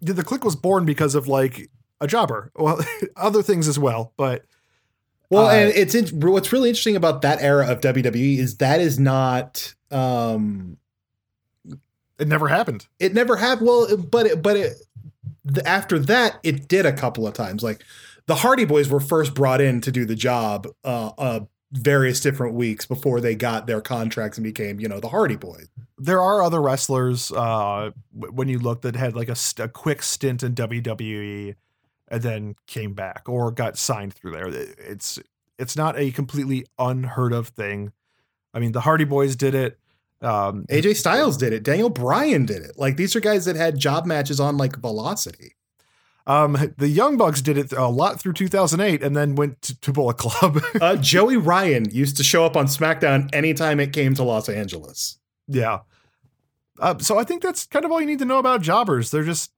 You, 0.00 0.12
the 0.12 0.22
Kliq 0.22 0.44
was 0.44 0.56
born 0.56 0.84
because 0.84 1.14
of 1.14 1.26
like 1.26 1.70
a 2.00 2.06
jobber. 2.06 2.50
Well, 2.54 2.80
other 3.16 3.42
things 3.42 3.66
as 3.66 3.78
well. 3.78 4.12
But. 4.16 4.44
Well, 5.30 5.46
uh, 5.46 5.54
and 5.54 5.72
it's 5.74 5.94
in, 5.94 6.20
what's 6.20 6.52
really 6.52 6.68
interesting 6.68 6.96
about 6.96 7.22
that 7.22 7.40
era 7.40 7.66
of 7.66 7.80
WWE 7.80 8.38
is 8.38 8.58
that 8.58 8.80
is 8.80 8.98
not. 8.98 9.74
Um, 9.90 10.76
it 12.18 12.28
never 12.28 12.46
happened. 12.46 12.86
It 13.00 13.14
never 13.14 13.36
happened. 13.36 13.66
Well, 13.66 13.96
but 13.96 14.26
it, 14.26 14.42
but 14.42 14.56
it, 14.56 14.74
the, 15.44 15.66
after 15.66 15.98
that, 15.98 16.38
it 16.42 16.68
did 16.68 16.86
a 16.86 16.92
couple 16.92 17.26
of 17.26 17.34
times. 17.34 17.62
Like 17.62 17.82
the 18.26 18.36
Hardy 18.36 18.64
Boys 18.64 18.88
were 18.88 19.00
first 19.00 19.34
brought 19.34 19.60
in 19.60 19.80
to 19.82 19.92
do 19.92 20.04
the 20.04 20.14
job 20.14 20.66
uh, 20.84 21.10
uh, 21.18 21.40
various 21.72 22.20
different 22.20 22.54
weeks 22.54 22.86
before 22.86 23.20
they 23.20 23.34
got 23.34 23.66
their 23.66 23.80
contracts 23.80 24.38
and 24.38 24.44
became, 24.44 24.80
you 24.80 24.88
know, 24.88 25.00
the 25.00 25.08
Hardy 25.08 25.36
Boys. 25.36 25.68
There 25.98 26.20
are 26.20 26.42
other 26.42 26.60
wrestlers 26.60 27.30
uh, 27.32 27.90
when 28.12 28.48
you 28.48 28.58
look 28.58 28.82
that 28.82 28.96
had 28.96 29.14
like 29.14 29.28
a, 29.28 29.36
a 29.58 29.68
quick 29.68 30.02
stint 30.02 30.42
in 30.42 30.54
WWE 30.54 31.54
and 32.08 32.22
then 32.22 32.54
came 32.66 32.94
back 32.94 33.22
or 33.26 33.50
got 33.50 33.76
signed 33.76 34.14
through 34.14 34.32
there. 34.32 34.48
It's 34.48 35.18
it's 35.58 35.76
not 35.76 35.98
a 35.98 36.10
completely 36.10 36.66
unheard 36.78 37.32
of 37.32 37.48
thing. 37.48 37.92
I 38.52 38.58
mean, 38.58 38.72
the 38.72 38.80
Hardy 38.80 39.04
Boys 39.04 39.36
did 39.36 39.54
it. 39.54 39.78
Um, 40.24 40.64
AJ 40.70 40.96
Styles 40.96 41.36
did 41.36 41.52
it. 41.52 41.62
Daniel 41.62 41.90
Bryan 41.90 42.46
did 42.46 42.62
it. 42.62 42.78
Like 42.78 42.96
these 42.96 43.14
are 43.14 43.20
guys 43.20 43.44
that 43.44 43.56
had 43.56 43.78
job 43.78 44.06
matches 44.06 44.40
on 44.40 44.56
like 44.56 44.76
Velocity. 44.76 45.54
Um, 46.26 46.72
the 46.78 46.88
Young 46.88 47.18
Bucks 47.18 47.42
did 47.42 47.58
it 47.58 47.72
a 47.72 47.86
lot 47.86 48.18
through 48.18 48.32
2008 48.32 49.02
and 49.02 49.14
then 49.14 49.34
went 49.34 49.60
to, 49.62 49.78
to 49.80 49.92
Bullet 49.92 50.16
Club. 50.16 50.58
uh, 50.80 50.96
Joey 50.96 51.36
Ryan 51.36 51.90
used 51.90 52.16
to 52.16 52.24
show 52.24 52.46
up 52.46 52.56
on 52.56 52.66
SmackDown 52.66 53.28
anytime 53.34 53.78
it 53.78 53.92
came 53.92 54.14
to 54.14 54.22
Los 54.22 54.48
Angeles. 54.48 55.18
Yeah. 55.46 55.80
Uh, 56.80 56.98
so 56.98 57.18
I 57.18 57.24
think 57.24 57.42
that's 57.42 57.66
kind 57.66 57.84
of 57.84 57.92
all 57.92 58.00
you 58.00 58.06
need 58.06 58.20
to 58.20 58.24
know 58.24 58.38
about 58.38 58.62
jobbers. 58.62 59.10
They're 59.10 59.22
just 59.22 59.52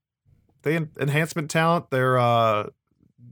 they 0.63 0.77
enhancement 1.01 1.51
talent. 1.51 1.91
They're 1.91 2.19
uh, 2.19 2.71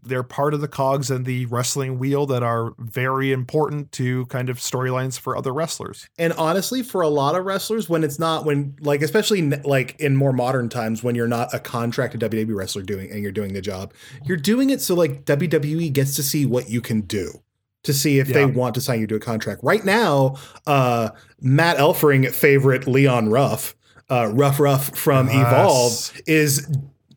they're 0.04 0.22
part 0.22 0.54
of 0.54 0.60
the 0.60 0.68
cogs 0.68 1.10
and 1.10 1.24
the 1.24 1.46
wrestling 1.46 1.98
wheel 1.98 2.26
that 2.26 2.42
are 2.42 2.74
very 2.78 3.32
important 3.32 3.90
to 3.92 4.26
kind 4.26 4.48
of 4.48 4.58
storylines 4.58 5.18
for 5.18 5.36
other 5.36 5.52
wrestlers. 5.52 6.08
And 6.18 6.32
honestly, 6.34 6.82
for 6.82 7.00
a 7.02 7.08
lot 7.08 7.34
of 7.34 7.44
wrestlers, 7.44 7.88
when 7.88 8.04
it's 8.04 8.18
not 8.18 8.44
when 8.44 8.76
like 8.80 9.02
especially 9.02 9.42
like 9.42 9.98
in 9.98 10.16
more 10.16 10.32
modern 10.32 10.68
times 10.68 11.02
when 11.02 11.14
you're 11.14 11.28
not 11.28 11.52
a 11.52 11.58
contracted 11.58 12.20
WWE 12.20 12.54
wrestler 12.54 12.82
doing 12.82 13.10
and 13.10 13.22
you're 13.22 13.32
doing 13.32 13.54
the 13.54 13.60
job, 13.60 13.92
you're 14.24 14.36
doing 14.36 14.70
it 14.70 14.80
so 14.80 14.94
like 14.94 15.24
WWE 15.24 15.92
gets 15.92 16.16
to 16.16 16.22
see 16.22 16.46
what 16.46 16.68
you 16.68 16.80
can 16.80 17.00
do 17.02 17.42
to 17.84 17.92
see 17.92 18.18
if 18.18 18.28
yeah. 18.28 18.34
they 18.34 18.46
want 18.46 18.74
to 18.74 18.80
sign 18.80 19.00
you 19.00 19.06
to 19.06 19.14
a 19.14 19.20
contract. 19.20 19.62
Right 19.62 19.84
now, 19.84 20.36
uh, 20.66 21.10
Matt 21.40 21.76
Elfring 21.76 22.30
favorite 22.32 22.86
Leon 22.86 23.28
Ruff, 23.28 23.76
uh, 24.10 24.30
Rough 24.32 24.58
Ruff 24.58 24.96
from 24.96 25.28
yes. 25.28 25.36
Evolve 25.36 26.22
is 26.26 26.68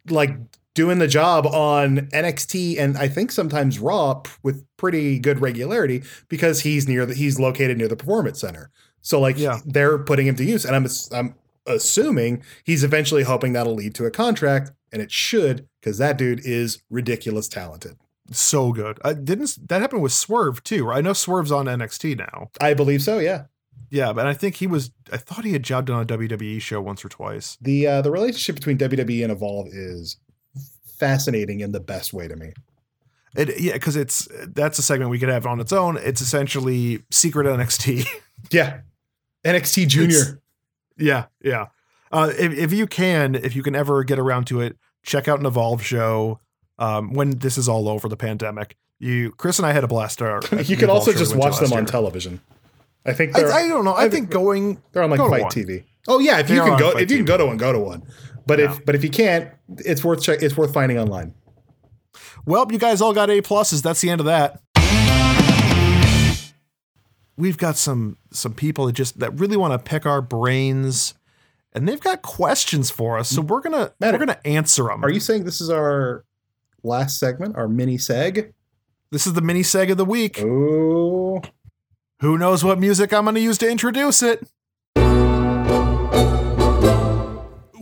like 0.09 0.37
doing 0.77 0.99
the 0.99 1.07
job 1.07 1.47
on 1.47 2.07
NXT 2.11 2.79
and 2.79 2.95
I 2.99 3.07
think 3.07 3.31
sometimes 3.31 3.79
Raw 3.79 4.21
with 4.43 4.63
pretty 4.77 5.17
good 5.17 5.41
regularity 5.41 6.03
because 6.29 6.61
he's 6.61 6.87
near 6.87 7.03
the 7.03 7.15
he's 7.15 7.39
located 7.39 7.79
near 7.79 7.87
the 7.87 7.95
performance 7.95 8.39
center. 8.39 8.69
So 9.01 9.19
like 9.19 9.39
yeah. 9.39 9.57
they're 9.65 9.97
putting 9.97 10.27
him 10.27 10.35
to 10.35 10.43
use, 10.45 10.65
and 10.65 10.75
I'm 10.75 10.85
I'm 11.11 11.33
assuming 11.65 12.43
he's 12.63 12.83
eventually 12.83 13.23
hoping 13.23 13.53
that'll 13.53 13.73
lead 13.73 13.95
to 13.95 14.05
a 14.05 14.11
contract. 14.11 14.71
and 14.91 15.01
it 15.01 15.11
should 15.11 15.67
because 15.81 15.97
that 15.97 16.15
dude 16.15 16.45
is 16.45 16.83
ridiculous 16.91 17.47
talented. 17.47 17.97
So 18.31 18.71
good. 18.71 18.99
Uh, 19.03 19.13
didn't 19.13 19.57
that 19.67 19.81
happen 19.81 19.99
with 19.99 20.11
Swerve 20.11 20.63
too? 20.63 20.85
Right? 20.85 20.99
I 20.99 21.01
know 21.01 21.13
Swerve's 21.13 21.51
on 21.51 21.65
NXT 21.65 22.19
now. 22.19 22.51
I 22.61 22.75
believe 22.75 23.01
so. 23.01 23.17
Yeah. 23.17 23.45
Yeah, 23.89 24.13
but 24.13 24.27
I 24.27 24.33
think 24.33 24.55
he 24.55 24.67
was. 24.67 24.91
I 25.11 25.17
thought 25.17 25.43
he 25.45 25.53
had 25.53 25.63
jobbed 25.63 25.89
on 25.89 26.03
a 26.03 26.05
WWE 26.05 26.61
show 26.61 26.81
once 26.81 27.03
or 27.03 27.09
twice. 27.09 27.57
The 27.61 27.87
uh, 27.87 28.01
the 28.01 28.11
relationship 28.11 28.55
between 28.55 28.77
WWE 28.77 29.23
and 29.23 29.31
Evolve 29.31 29.67
is 29.71 30.17
fascinating 30.99 31.59
in 31.61 31.71
the 31.71 31.79
best 31.79 32.13
way 32.13 32.27
to 32.27 32.35
me. 32.35 32.53
It, 33.35 33.59
yeah, 33.59 33.73
because 33.73 33.95
it's 33.95 34.27
that's 34.47 34.79
a 34.79 34.81
segment 34.81 35.11
we 35.11 35.19
could 35.19 35.29
have 35.29 35.45
on 35.45 35.59
its 35.59 35.71
own. 35.73 35.97
It's 35.97 36.21
essentially 36.21 37.03
secret 37.11 37.45
NXT. 37.47 38.05
Yeah, 38.51 38.81
NXT 39.43 39.87
Junior. 39.87 40.15
It's- 40.17 40.35
yeah, 40.95 41.25
yeah. 41.41 41.65
Uh, 42.11 42.31
if 42.37 42.53
if 42.53 42.71
you 42.71 42.85
can, 42.85 43.33
if 43.33 43.55
you 43.55 43.63
can 43.63 43.75
ever 43.75 44.03
get 44.03 44.19
around 44.19 44.45
to 44.47 44.61
it, 44.61 44.77
check 45.03 45.27
out 45.27 45.39
an 45.39 45.45
Evolve 45.47 45.83
show. 45.83 46.39
Um, 46.77 47.13
when 47.13 47.31
this 47.39 47.57
is 47.57 47.67
all 47.67 47.89
over 47.89 48.07
the 48.07 48.15
pandemic, 48.15 48.77
you 48.99 49.31
Chris 49.31 49.57
and 49.57 49.65
I 49.65 49.71
had 49.71 49.83
a 49.83 49.87
blast. 49.87 50.21
Our, 50.21 50.39
you 50.51 50.63
the 50.63 50.75
can 50.75 50.89
also 50.91 51.11
we 51.11 51.17
just 51.17 51.35
watch 51.35 51.57
them 51.59 51.73
on 51.73 51.79
year. 51.79 51.85
television. 51.87 52.39
I 53.05 53.13
think 53.13 53.35
I, 53.35 53.63
I 53.63 53.67
don't 53.67 53.83
know. 53.83 53.93
I, 53.93 54.03
I 54.03 54.09
think 54.09 54.29
going. 54.29 54.79
they're 54.91 55.01
on 55.03 55.09
like 55.09 55.19
Fight. 55.19 55.51
TV. 55.51 55.83
Oh 56.07 56.19
yeah, 56.19 56.37
if 56.39 56.47
They 56.47 56.53
you 56.55 56.61
can 56.61 56.77
go 56.77 56.91
if 56.91 57.09
you 57.09 57.17
can 57.17 57.25
go 57.25 57.37
to 57.37 57.45
one, 57.47 57.57
go 57.57 57.73
to 57.73 57.79
one. 57.79 58.03
But 58.47 58.59
if 58.59 58.85
but 58.85 58.95
if 58.95 59.03
you 59.03 59.09
can't, 59.09 59.51
it's 59.79 60.03
worth 60.03 60.23
check. 60.23 60.41
It's 60.41 60.55
worth 60.55 60.73
finding 60.73 60.97
online. 60.97 61.33
Well, 62.45 62.65
you 62.71 62.77
guys 62.79 63.01
all 63.01 63.13
got 63.13 63.29
A 63.29 63.41
pluses. 63.41 63.81
That's 63.83 64.01
the 64.01 64.09
end 64.09 64.21
of 64.21 64.25
that. 64.25 64.61
We've 67.35 67.57
got 67.57 67.75
some 67.75 68.17
some 68.31 68.53
people 68.53 68.87
that 68.87 68.93
just 68.93 69.19
that 69.19 69.37
really 69.39 69.57
want 69.57 69.73
to 69.73 69.79
pick 69.79 70.05
our 70.05 70.21
brains, 70.21 71.13
and 71.73 71.87
they've 71.87 71.99
got 71.99 72.21
questions 72.23 72.89
for 72.89 73.19
us. 73.19 73.29
So 73.29 73.41
we're 73.41 73.61
gonna 73.61 73.91
Matt, 73.99 74.13
we're 74.13 74.19
gonna 74.19 74.39
answer 74.45 74.83
them. 74.83 75.03
Are 75.03 75.11
you 75.11 75.19
saying 75.19 75.43
this 75.43 75.61
is 75.61 75.69
our 75.69 76.25
last 76.83 77.19
segment, 77.19 77.55
our 77.55 77.67
mini 77.67 77.97
seg? 77.97 78.53
This 79.11 79.27
is 79.27 79.33
the 79.33 79.41
mini 79.41 79.61
seg 79.61 79.91
of 79.91 79.97
the 79.97 80.05
week. 80.05 80.41
Oh, 80.41 81.41
Who 82.21 82.37
knows 82.37 82.63
what 82.63 82.79
music 82.79 83.13
I'm 83.13 83.25
gonna 83.25 83.39
use 83.39 83.57
to 83.59 83.69
introduce 83.69 84.23
it? 84.23 84.47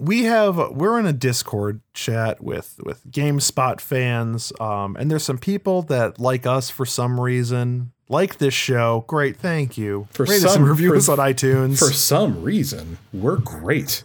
We 0.05 0.25
have 0.25 0.57
we're 0.71 0.99
in 0.99 1.05
a 1.07 1.13
Discord 1.13 1.81
chat 1.95 2.39
with 2.43 2.79
with 2.83 3.03
GameSpot 3.09 3.81
fans, 3.81 4.53
um, 4.59 4.95
and 4.99 5.09
there's 5.09 5.23
some 5.23 5.39
people 5.39 5.81
that 5.83 6.19
like 6.19 6.45
us 6.45 6.69
for 6.69 6.85
some 6.85 7.19
reason, 7.19 7.91
like 8.07 8.37
this 8.37 8.53
show. 8.53 9.03
Great, 9.07 9.35
thank 9.37 9.77
you. 9.79 10.07
For 10.11 10.25
Rate 10.25 10.41
some- 10.41 10.61
and 10.61 10.69
review 10.69 10.99
for- 11.01 11.11
on 11.13 11.17
iTunes. 11.17 11.79
for 11.79 11.91
some 11.91 12.43
reason, 12.43 12.99
we're 13.13 13.37
great. 13.37 14.03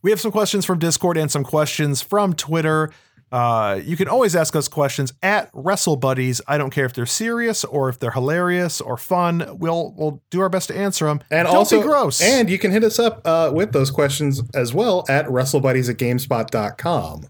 We 0.00 0.10
have 0.10 0.20
some 0.20 0.32
questions 0.32 0.64
from 0.64 0.78
Discord 0.78 1.16
and 1.18 1.30
some 1.30 1.44
questions 1.44 2.00
from 2.00 2.32
Twitter. 2.34 2.90
Uh, 3.32 3.80
you 3.84 3.96
can 3.96 4.06
always 4.08 4.36
ask 4.36 4.54
us 4.54 4.68
questions 4.68 5.12
at 5.22 5.50
Wrestle 5.52 5.96
Buddies. 5.96 6.40
I 6.46 6.56
don't 6.56 6.70
care 6.70 6.84
if 6.86 6.92
they're 6.92 7.04
serious 7.06 7.64
or 7.64 7.88
if 7.88 7.98
they're 7.98 8.12
hilarious 8.12 8.80
or 8.80 8.96
fun. 8.96 9.44
We'll 9.58 9.92
we'll 9.96 10.22
do 10.30 10.40
our 10.40 10.48
best 10.48 10.68
to 10.68 10.76
answer 10.76 11.06
them. 11.06 11.20
And 11.30 11.46
don't 11.46 11.56
also, 11.56 11.80
be 11.80 11.86
gross. 11.86 12.20
And 12.20 12.48
you 12.48 12.58
can 12.58 12.70
hit 12.70 12.84
us 12.84 12.98
up 12.98 13.22
uh, 13.26 13.50
with 13.52 13.72
those 13.72 13.90
questions 13.90 14.40
as 14.54 14.72
well 14.72 15.04
at 15.08 15.26
WrestleBuddies 15.26 15.90
at 15.90 15.96
GameSpot.com. 15.96 17.26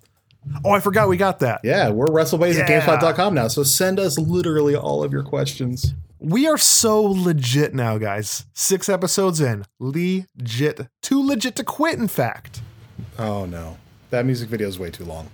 oh, 0.65 0.71
I 0.71 0.81
forgot 0.81 1.09
we 1.09 1.17
got 1.17 1.39
that. 1.39 1.61
Yeah, 1.65 1.89
we're 1.91 2.07
WrestleBuddies 2.07 2.61
at 2.61 2.69
Yeah. 2.69 2.81
GameSpot.com 2.87 3.33
now. 3.35 3.49
So 3.49 3.63
send 3.63 3.99
us 3.99 4.19
literally 4.19 4.77
all 4.77 5.03
of 5.03 5.11
your 5.13 5.23
questions. 5.23 5.95
We 6.19 6.47
are 6.47 6.59
so 6.59 7.03
legit 7.03 7.75
now, 7.75 7.99
guys. 7.99 8.45
Six 8.55 8.89
episodes 8.89 9.41
in, 9.41 9.65
legit, 9.79 10.87
too 11.03 11.27
legit 11.27 11.57
to 11.57 11.65
quit. 11.65 11.99
In 11.99 12.09
fact. 12.09 12.61
Oh 13.19 13.45
no, 13.47 13.79
that 14.11 14.27
music 14.27 14.49
video 14.49 14.69
is 14.69 14.79
way 14.79 14.91
too 14.91 15.05
long. 15.05 15.29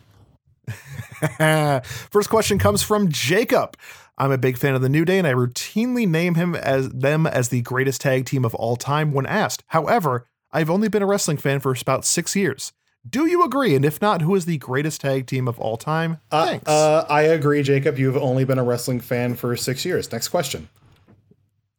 First 2.10 2.30
question 2.30 2.58
comes 2.58 2.82
from 2.82 3.10
Jacob. 3.10 3.76
I'm 4.18 4.32
a 4.32 4.38
big 4.38 4.58
fan 4.58 4.74
of 4.74 4.82
the 4.82 4.88
New 4.88 5.04
Day, 5.04 5.18
and 5.18 5.26
I 5.26 5.32
routinely 5.32 6.06
name 6.06 6.34
him 6.34 6.54
as 6.54 6.90
them 6.90 7.26
as 7.26 7.48
the 7.48 7.62
greatest 7.62 8.02
tag 8.02 8.26
team 8.26 8.44
of 8.44 8.54
all 8.54 8.76
time 8.76 9.12
when 9.12 9.26
asked. 9.26 9.64
However, 9.68 10.26
I've 10.52 10.68
only 10.68 10.88
been 10.88 11.02
a 11.02 11.06
wrestling 11.06 11.38
fan 11.38 11.60
for 11.60 11.74
about 11.80 12.04
six 12.04 12.36
years. 12.36 12.72
Do 13.08 13.24
you 13.26 13.42
agree? 13.42 13.74
And 13.74 13.84
if 13.84 14.02
not, 14.02 14.20
who 14.20 14.34
is 14.34 14.44
the 14.44 14.58
greatest 14.58 15.00
tag 15.00 15.26
team 15.26 15.48
of 15.48 15.58
all 15.58 15.78
time? 15.78 16.18
Uh, 16.30 16.46
Thanks. 16.46 16.68
uh, 16.68 17.06
I 17.08 17.22
agree, 17.22 17.62
Jacob. 17.62 17.98
You've 17.98 18.16
only 18.16 18.44
been 18.44 18.58
a 18.58 18.64
wrestling 18.64 19.00
fan 19.00 19.36
for 19.36 19.56
six 19.56 19.86
years. 19.86 20.12
Next 20.12 20.28
question. 20.28 20.68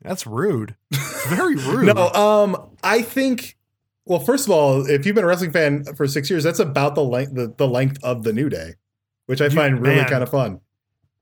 That's 0.01 0.25
rude. 0.25 0.75
Very 1.27 1.55
rude. 1.57 1.95
No, 1.95 2.09
um, 2.09 2.69
I 2.83 3.03
think. 3.03 3.55
Well, 4.05 4.19
first 4.19 4.47
of 4.47 4.51
all, 4.51 4.89
if 4.89 5.05
you've 5.05 5.13
been 5.13 5.23
a 5.23 5.27
wrestling 5.27 5.51
fan 5.51 5.83
for 5.95 6.07
six 6.07 6.27
years, 6.29 6.43
that's 6.43 6.59
about 6.59 6.95
the 6.95 7.03
length 7.03 7.35
the, 7.35 7.53
the 7.55 7.67
length 7.67 8.03
of 8.03 8.23
the 8.23 8.33
New 8.33 8.49
Day, 8.49 8.73
which 9.31 9.41
I 9.41 9.45
You- 9.45 9.51
find 9.51 9.81
really 9.81 10.03
kind 10.05 10.21
of 10.21 10.29
fun. 10.29 10.59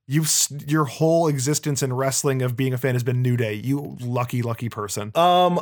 You've 0.08 0.30
your 0.68 0.86
whole 0.86 1.28
existence 1.28 1.84
in 1.84 1.94
wrestling 1.94 2.42
of 2.42 2.58
being 2.58 2.74
a 2.74 2.78
fan 2.80 2.96
has 2.96 3.04
been 3.04 3.22
New 3.22 3.38
Day. 3.38 3.54
You 3.54 3.96
lucky, 4.02 4.42
lucky 4.42 4.68
person. 4.68 5.12
Um, 5.14 5.60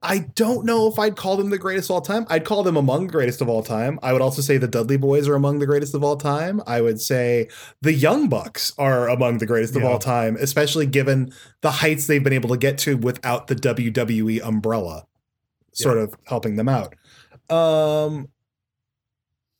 I 0.00 0.18
don't 0.36 0.64
know 0.64 0.86
if 0.86 0.96
I'd 0.98 1.16
call 1.16 1.36
them 1.36 1.50
the 1.50 1.58
greatest 1.58 1.88
of 1.90 1.94
all 1.94 2.00
time. 2.00 2.24
I'd 2.28 2.44
call 2.44 2.62
them 2.62 2.76
among 2.76 3.06
the 3.08 3.12
greatest 3.12 3.40
of 3.40 3.48
all 3.48 3.62
time. 3.64 3.98
I 4.02 4.12
would 4.12 4.22
also 4.22 4.42
say 4.42 4.58
the 4.58 4.68
Dudley 4.68 4.96
Boys 4.98 5.26
are 5.26 5.34
among 5.34 5.58
the 5.58 5.66
greatest 5.66 5.94
of 5.94 6.04
all 6.04 6.16
time. 6.16 6.62
I 6.66 6.82
would 6.82 7.00
say 7.00 7.48
the 7.80 7.92
Young 7.92 8.28
Bucks 8.28 8.72
are 8.78 9.08
among 9.08 9.38
the 9.38 9.46
greatest 9.46 9.74
of 9.74 9.82
all 9.82 9.98
time, 9.98 10.36
especially 10.38 10.86
given 10.86 11.32
the 11.62 11.70
heights 11.72 12.06
they've 12.06 12.22
been 12.22 12.34
able 12.34 12.50
to 12.50 12.56
get 12.58 12.78
to 12.78 12.96
without 12.96 13.46
the 13.48 13.56
WWE 13.56 14.40
umbrella 14.46 15.06
sort 15.72 15.98
of 15.98 16.14
helping 16.26 16.54
them 16.56 16.68
out. 16.68 16.94
Um 17.50 18.28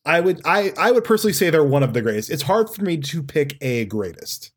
I 0.07 0.21
would 0.21 0.41
I 0.45 0.73
I 0.77 0.91
would 0.93 1.05
personally 1.05 1.33
say 1.33 1.51
they're 1.51 1.65
one 1.65 1.83
of 1.83 1.95
the 1.95 2.03
greatest. 2.03 2.31
It's 2.31 2.43
hard 2.43 2.71
for 2.71 2.83
me 2.83 2.99
to 2.99 3.23
pick 3.23 3.57
a 3.63 3.87
greatest. 3.87 4.53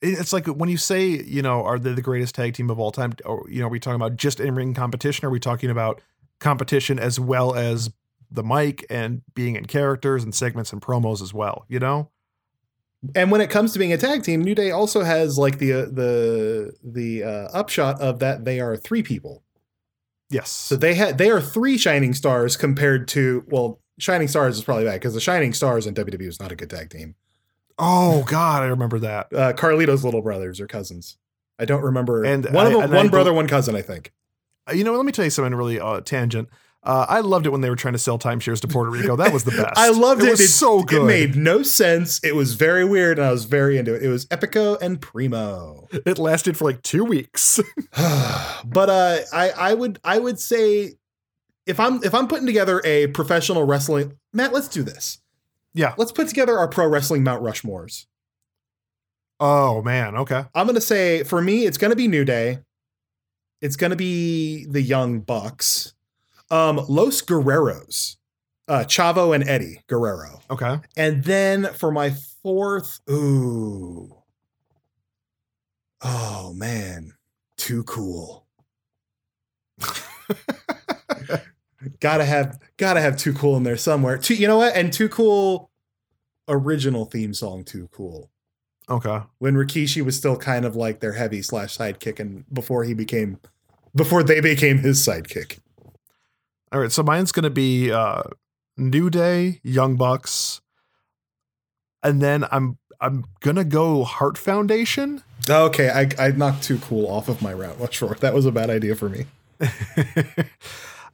It's 0.00 0.32
like 0.32 0.46
when 0.46 0.68
you 0.68 0.78
say, 0.78 1.06
you 1.06 1.42
know, 1.42 1.64
are 1.64 1.78
they 1.78 1.92
the 1.92 2.02
greatest 2.02 2.34
tag 2.34 2.54
team 2.54 2.70
of 2.70 2.80
all 2.80 2.90
time? 2.90 3.14
Or, 3.24 3.46
you 3.48 3.60
know, 3.60 3.66
are 3.66 3.70
we 3.70 3.78
talking 3.78 3.96
about 3.96 4.16
just 4.16 4.40
in 4.40 4.54
ring 4.54 4.74
competition? 4.74 5.24
Are 5.26 5.30
we 5.30 5.38
talking 5.38 5.70
about 5.70 6.00
competition 6.40 6.98
as 6.98 7.20
well 7.20 7.54
as 7.54 7.90
the 8.28 8.42
mic 8.42 8.84
and 8.90 9.22
being 9.34 9.54
in 9.54 9.66
characters 9.66 10.24
and 10.24 10.34
segments 10.34 10.72
and 10.72 10.82
promos 10.82 11.22
as 11.22 11.32
well? 11.32 11.64
You 11.68 11.78
know? 11.78 12.10
And 13.14 13.30
when 13.30 13.40
it 13.40 13.50
comes 13.50 13.72
to 13.72 13.78
being 13.78 13.92
a 13.92 13.98
tag 13.98 14.22
team, 14.22 14.42
New 14.42 14.54
Day 14.54 14.70
also 14.70 15.02
has 15.02 15.36
like 15.36 15.58
the 15.58 15.72
uh, 15.72 15.84
the 15.86 16.72
the 16.84 17.24
uh, 17.24 17.48
upshot 17.52 18.00
of 18.00 18.20
that 18.20 18.44
they 18.44 18.60
are 18.60 18.76
three 18.76 19.02
people. 19.02 19.42
Yes. 20.30 20.50
So 20.50 20.76
they 20.76 20.94
had 20.94 21.18
they 21.18 21.30
are 21.30 21.40
three 21.40 21.76
shining 21.76 22.14
stars 22.14 22.56
compared 22.56 23.08
to 23.08 23.44
well, 23.48 23.80
shining 23.98 24.28
stars 24.28 24.56
is 24.58 24.64
probably 24.64 24.84
bad 24.84 24.94
because 24.94 25.14
the 25.14 25.20
shining 25.20 25.52
stars 25.52 25.86
in 25.86 25.94
WWE 25.94 26.22
is 26.28 26.40
not 26.40 26.52
a 26.52 26.56
good 26.56 26.70
tag 26.70 26.90
team. 26.90 27.14
oh 27.78 28.22
God, 28.24 28.62
I 28.62 28.66
remember 28.66 28.98
that. 29.00 29.32
Uh, 29.32 29.52
Carlito's 29.52 30.04
little 30.04 30.22
brothers 30.22 30.60
or 30.60 30.66
cousins. 30.66 31.16
I 31.58 31.64
don't 31.64 31.82
remember. 31.82 32.24
And 32.24 32.44
one 32.50 32.66
of 32.66 32.72
them, 32.72 32.92
I 32.92 32.96
one 32.96 33.08
brother, 33.08 33.32
one 33.32 33.46
cousin. 33.48 33.76
I 33.76 33.82
think. 33.82 34.12
Uh, 34.68 34.72
You 34.74 34.84
know, 34.84 34.94
let 34.94 35.04
me 35.06 35.12
tell 35.12 35.24
you 35.24 35.30
something 35.30 35.54
really 35.54 35.78
uh, 35.80 36.00
tangent. 36.00 36.48
Uh, 36.84 37.06
I 37.08 37.20
loved 37.20 37.46
it 37.46 37.50
when 37.50 37.60
they 37.60 37.70
were 37.70 37.76
trying 37.76 37.92
to 37.92 37.98
sell 37.98 38.18
timeshares 38.18 38.60
to 38.62 38.66
Puerto 38.66 38.90
Rico. 38.90 39.14
That 39.14 39.32
was 39.32 39.44
the 39.44 39.50
best. 39.62 39.78
I 39.78 39.90
loved 39.90 40.20
it. 40.22 40.26
It 40.26 40.30
was 40.32 40.52
so 40.52 40.82
good. 40.82 41.02
It 41.02 41.04
made 41.04 41.36
no 41.36 41.62
sense. 41.62 42.18
It 42.24 42.34
was 42.34 42.54
very 42.54 42.84
weird, 42.84 43.20
and 43.20 43.26
I 43.28 43.30
was 43.30 43.44
very 43.44 43.78
into 43.78 43.94
it. 43.94 44.02
It 44.02 44.08
was 44.08 44.26
Epico 44.26 44.80
and 44.82 45.00
Primo. 45.00 45.86
It 45.92 46.18
lasted 46.18 46.56
for 46.56 46.64
like 46.64 46.82
two 46.82 47.04
weeks. 47.04 47.60
but 48.64 48.90
uh, 48.90 49.18
I 49.32 49.50
I 49.50 49.74
would 49.74 50.00
I 50.02 50.18
would 50.18 50.40
say 50.40 50.94
if 51.66 51.78
I'm 51.80 52.02
if 52.04 52.14
I'm 52.14 52.28
putting 52.28 52.46
together 52.46 52.80
a 52.84 53.08
professional 53.08 53.64
wrestling 53.64 54.18
Matt, 54.32 54.52
let's 54.52 54.68
do 54.68 54.82
this. 54.82 55.18
Yeah. 55.74 55.94
Let's 55.96 56.12
put 56.12 56.28
together 56.28 56.58
our 56.58 56.68
pro 56.68 56.86
wrestling 56.86 57.22
Mount 57.24 57.42
Rushmores. 57.42 58.06
oh 59.40 59.82
man. 59.82 60.16
Okay. 60.16 60.44
I'm 60.54 60.66
gonna 60.66 60.80
say 60.80 61.22
for 61.24 61.40
me, 61.42 61.66
it's 61.66 61.78
gonna 61.78 61.96
be 61.96 62.08
New 62.08 62.24
Day. 62.24 62.58
It's 63.60 63.76
gonna 63.76 63.96
be 63.96 64.66
the 64.66 64.82
Young 64.82 65.20
Bucks. 65.20 65.94
Um, 66.50 66.84
Los 66.88 67.22
Guerreros. 67.22 68.16
Uh, 68.68 68.84
Chavo 68.84 69.34
and 69.34 69.46
Eddie 69.48 69.82
Guerrero. 69.88 70.40
Okay. 70.50 70.78
And 70.96 71.24
then 71.24 71.72
for 71.74 71.90
my 71.90 72.10
fourth, 72.42 73.00
ooh. 73.10 74.16
Oh 76.00 76.52
man, 76.54 77.14
too 77.56 77.82
cool. 77.84 78.46
gotta 82.00 82.24
have 82.24 82.58
gotta 82.76 83.00
have 83.00 83.16
too 83.16 83.32
cool 83.32 83.56
in 83.56 83.62
there 83.62 83.76
somewhere. 83.76 84.18
Too, 84.18 84.34
you 84.34 84.46
know 84.46 84.58
what? 84.58 84.74
And 84.76 84.92
too 84.92 85.08
cool 85.08 85.70
original 86.48 87.04
theme 87.04 87.34
song 87.34 87.64
too 87.64 87.88
cool. 87.92 88.30
Okay. 88.88 89.20
When 89.38 89.54
Rikishi 89.54 90.04
was 90.04 90.16
still 90.16 90.36
kind 90.36 90.64
of 90.64 90.76
like 90.76 91.00
their 91.00 91.12
heavy 91.12 91.42
slash 91.42 91.76
sidekick 91.76 92.18
and 92.18 92.44
before 92.52 92.84
he 92.84 92.94
became 92.94 93.38
before 93.94 94.22
they 94.22 94.40
became 94.40 94.78
his 94.78 95.06
sidekick. 95.06 95.58
All 96.72 96.80
right. 96.80 96.92
So 96.92 97.02
mine's 97.02 97.32
gonna 97.32 97.50
be 97.50 97.90
uh, 97.90 98.22
New 98.76 99.10
Day, 99.10 99.60
Young 99.62 99.96
Bucks, 99.96 100.60
and 102.02 102.20
then 102.20 102.44
I'm 102.50 102.78
I'm 103.00 103.24
gonna 103.40 103.64
go 103.64 104.04
Heart 104.04 104.38
Foundation. 104.38 105.22
Okay, 105.48 105.90
I, 105.90 106.26
I 106.26 106.30
knocked 106.30 106.62
too 106.62 106.78
cool 106.78 107.06
off 107.06 107.28
of 107.28 107.42
my 107.42 107.52
route. 107.52 107.76
Well, 107.78 107.90
sure, 107.90 108.14
that 108.20 108.32
was 108.32 108.46
a 108.46 108.52
bad 108.52 108.70
idea 108.70 108.94
for 108.94 109.08
me. 109.08 109.26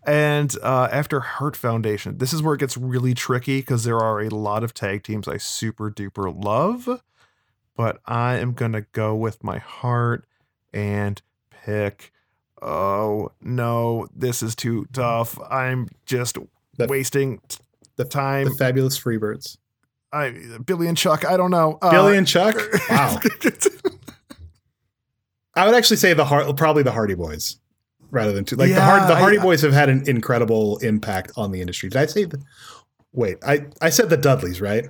And 0.09 0.57
uh, 0.63 0.89
after 0.91 1.21
Heart 1.21 1.55
Foundation, 1.55 2.17
this 2.17 2.33
is 2.33 2.43
where 2.43 2.55
it 2.55 2.61
gets 2.61 2.79
really 2.79 3.13
tricky 3.13 3.59
because 3.61 3.85
there 3.85 3.99
are 3.99 4.21
a 4.23 4.31
lot 4.31 4.65
of 4.65 4.73
tag 4.73 5.03
teams 5.03 5.29
I 5.29 5.37
super 5.37 5.91
duper 5.91 6.33
love, 6.43 7.03
but 7.77 8.01
I 8.07 8.37
am 8.37 8.55
gonna 8.55 8.87
go 8.93 9.15
with 9.15 9.45
my 9.45 9.59
heart 9.59 10.25
and 10.73 11.21
pick. 11.51 12.11
Oh 12.63 13.33
no, 13.43 14.09
this 14.17 14.43
is 14.43 14.55
too 14.57 14.87
tough. 14.95 15.39
I'm 15.51 15.89
just 16.07 16.39
The- 16.79 16.87
wasting 16.87 17.43
the 17.97 18.07
time. 18.07 18.47
The 18.47 18.55
fabulous 18.55 18.99
Freebirds. 18.99 19.59
I 20.11 20.31
Billy 20.65 20.89
and 20.89 20.97
Chuck. 20.97 21.27
I 21.27 21.37
don't 21.37 21.51
know. 21.51 21.77
Uh, 21.83 21.91
Billy 21.91 22.17
and 22.17 22.27
Chuck. 22.27 22.57
Wow. 22.91 23.19
I 25.55 25.67
would 25.67 25.75
actually 25.75 25.97
say 25.99 26.15
the 26.15 26.25
heart, 26.25 26.57
probably 26.57 26.83
the 26.83 26.93
Hardy 26.93 27.15
Boys 27.15 27.59
rather 28.11 28.33
than 28.33 28.45
two. 28.45 28.57
Like 28.57 28.71
the 28.73 28.81
Hard- 28.81 29.09
the 29.09 29.15
I- 29.15 29.19
Hardy 29.21 29.39
Boys 29.39 29.63
have 29.63 29.73
had 29.73 29.89
an 29.89 30.09
incredible 30.09 30.79
impact 30.79 31.33
on 31.37 31.51
the 31.53 31.61
industry. 31.61 31.89
Did 31.89 31.99
I 32.01 32.07
say 32.07 32.25
the 32.25 32.41
Wait, 33.13 33.39
I 33.47 33.67
I 33.81 33.91
said 33.91 34.11
the 34.11 34.17
Dudleys, 34.17 34.61
right? 34.61 34.89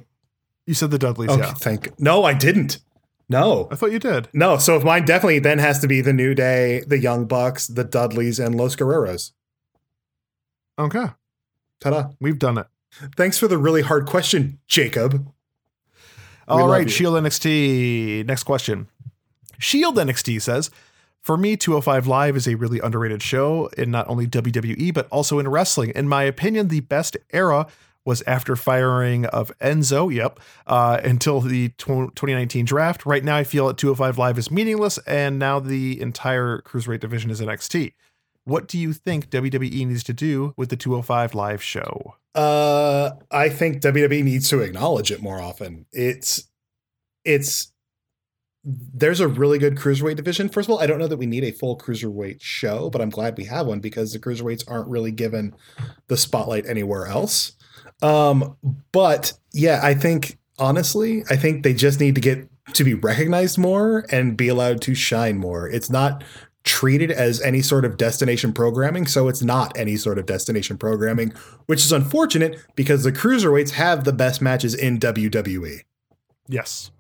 you 0.67 0.75
said 0.75 0.91
the 0.91 0.99
Dudleys. 0.99 1.31
Okay, 1.31 1.41
Yeah, 1.41 1.55
thank. 1.55 1.99
No, 1.99 2.25
I 2.25 2.35
didn't. 2.35 2.79
No. 3.31 3.69
I 3.71 3.75
thought 3.75 3.91
you 3.93 3.99
did. 3.99 4.29
No, 4.35 4.57
so 4.59 4.77
if 4.77 4.85
mine 4.85 5.05
definitely 5.07 5.39
then 5.39 5.59
has 5.59 5.79
to 5.81 5.87
be 5.89 6.01
the 6.03 6.13
New 6.13 6.35
Day, 6.35 6.83
the 6.87 6.99
Young 6.99 7.27
Bucks, 7.27 7.67
the 7.67 7.85
Dudleys, 7.85 8.39
and 8.39 8.55
Los 8.55 8.77
Guerreros. 8.77 9.33
Okay, 10.79 11.07
Ta-da! 11.81 12.11
we've 12.21 12.39
done 12.39 12.59
it. 12.59 12.67
Thanks 13.17 13.37
for 13.39 13.49
the 13.49 13.59
really 13.59 13.83
hard 13.83 14.07
question, 14.07 14.59
Jacob. 14.69 15.27
All 16.47 16.81
you. 16.81 16.89
Shield 16.89 17.15
NXT. 17.23 18.25
Next 18.27 18.45
question. 18.45 18.89
Shield 19.59 19.97
NXT 19.97 20.41
says, 20.41 20.71
for 21.29 21.37
me, 21.37 21.59
205 21.59 22.07
Live 22.07 22.37
is 22.37 22.49
a 22.49 22.55
really 22.55 22.81
underrated 22.81 23.23
show 23.23 23.67
in 23.77 23.91
not 23.91 24.09
only 24.09 24.27
WWE, 24.27 24.95
but 24.95 25.07
also 25.11 25.39
in 25.39 25.47
wrestling. 25.47 25.93
In 25.95 26.09
my 26.09 26.23
opinion, 26.23 26.69
the 26.69 26.81
best 26.81 27.19
era 27.35 27.67
was 28.03 28.23
after 28.23 28.57
firing 28.57 29.27
of 29.27 29.53
Enzo, 29.59 30.11
yep, 30.11 30.41
uh, 30.67 30.99
until 31.05 31.43
the 31.43 31.69
tw- 31.77 32.17
2019 32.17 32.65
draft. 32.65 33.05
Right 33.05 33.23
now, 33.23 33.37
I 33.37 33.45
feel 33.45 33.67
that 33.67 33.77
205 33.77 34.17
Live 34.17 34.39
is 34.39 34.51
meaningless, 34.51 34.97
and 35.07 35.39
now 35.39 35.61
the 35.61 36.01
entire 36.01 36.63
Cruiserweight 36.63 37.01
division 37.01 37.31
is 37.31 37.43
NXT. 37.43 37.93
What 38.45 38.67
do 38.67 38.79
you 38.79 38.95
think 38.95 39.29
WWE 39.29 39.87
needs 39.87 40.05
to 40.05 40.15
do 40.15 40.55
with 40.57 40.71
the 40.71 40.79
205 40.79 41.35
Live 41.35 41.63
show? 41.63 42.15
Uh, 42.35 43.11
I 43.31 43.51
think 43.51 43.83
WWE 43.83 44.25
needs 44.25 44.49
to 44.49 44.61
acknowledge 44.61 45.11
it 45.11 45.21
more 45.21 45.43
often. 45.43 45.85
It's, 45.93 46.49
it's, 47.27 47.71
there's 48.65 49.21
a 49.21 49.29
really 49.29 49.59
good 49.59 49.77
cruiserweight 49.77 50.17
division. 50.17 50.49
First 50.49 50.69
of 50.69 50.73
all, 50.73 50.81
I 50.81 50.87
don't 50.87 50.99
know 50.99 51.07
that 51.07 51.17
we 51.17 51.27
need 51.27 51.45
a 51.45 51.53
full 51.53 51.79
cruiserweight 51.79 52.41
show, 52.41 52.91
but 52.91 53.01
I'm 53.01 53.11
glad 53.11 53.37
we 53.37 53.45
have 53.45 53.67
one 53.67 53.81
because 53.81 54.13
the 54.13 54.19
cruiserweights 54.19 54.65
aren't 54.69 54.89
really 54.89 55.13
given 55.13 55.55
the 56.09 56.17
spotlight 56.17 56.67
anywhere 56.67 57.07
else. 57.07 57.53
Um, 58.03 58.57
but 58.93 59.33
yeah, 59.53 59.81
I 59.83 59.95
think 59.95 60.39
honestly, 60.59 61.25
I 61.31 61.37
think 61.37 61.63
they 61.63 61.75
just 61.75 62.01
need 62.01 62.15
to 62.17 62.21
get 62.21 62.49
to 62.75 62.85
be 62.85 62.95
recognized 62.95 63.59
more 63.59 64.05
and 64.11 64.37
be 64.37 64.49
allowed 64.49 64.83
to 64.83 64.95
shine 64.95 65.39
more. 65.39 65.69
It's 65.69 65.89
not 65.89 66.23
treated 66.65 67.11
as 67.11 67.41
any 67.41 67.63
sort 67.63 67.85
of 67.85 67.97
destination 67.97 68.53
programming, 68.53 69.07
so 69.07 69.29
it's 69.29 69.43
not 69.43 69.77
any 69.79 69.97
sort 69.97 70.19
of 70.19 70.27
destination 70.27 70.77
programming, 70.77 71.33
which 71.67 71.85
is 71.85 71.93
unfortunate 71.93 72.59
because 72.75 73.05
the 73.05 73.13
cruiserweights 73.13 73.71
have 73.71 74.05
the 74.05 74.13
best 74.13 74.43
matches 74.43 74.75
in. 74.75 74.99
WWE. 74.99 75.81
Yes. 76.49 76.91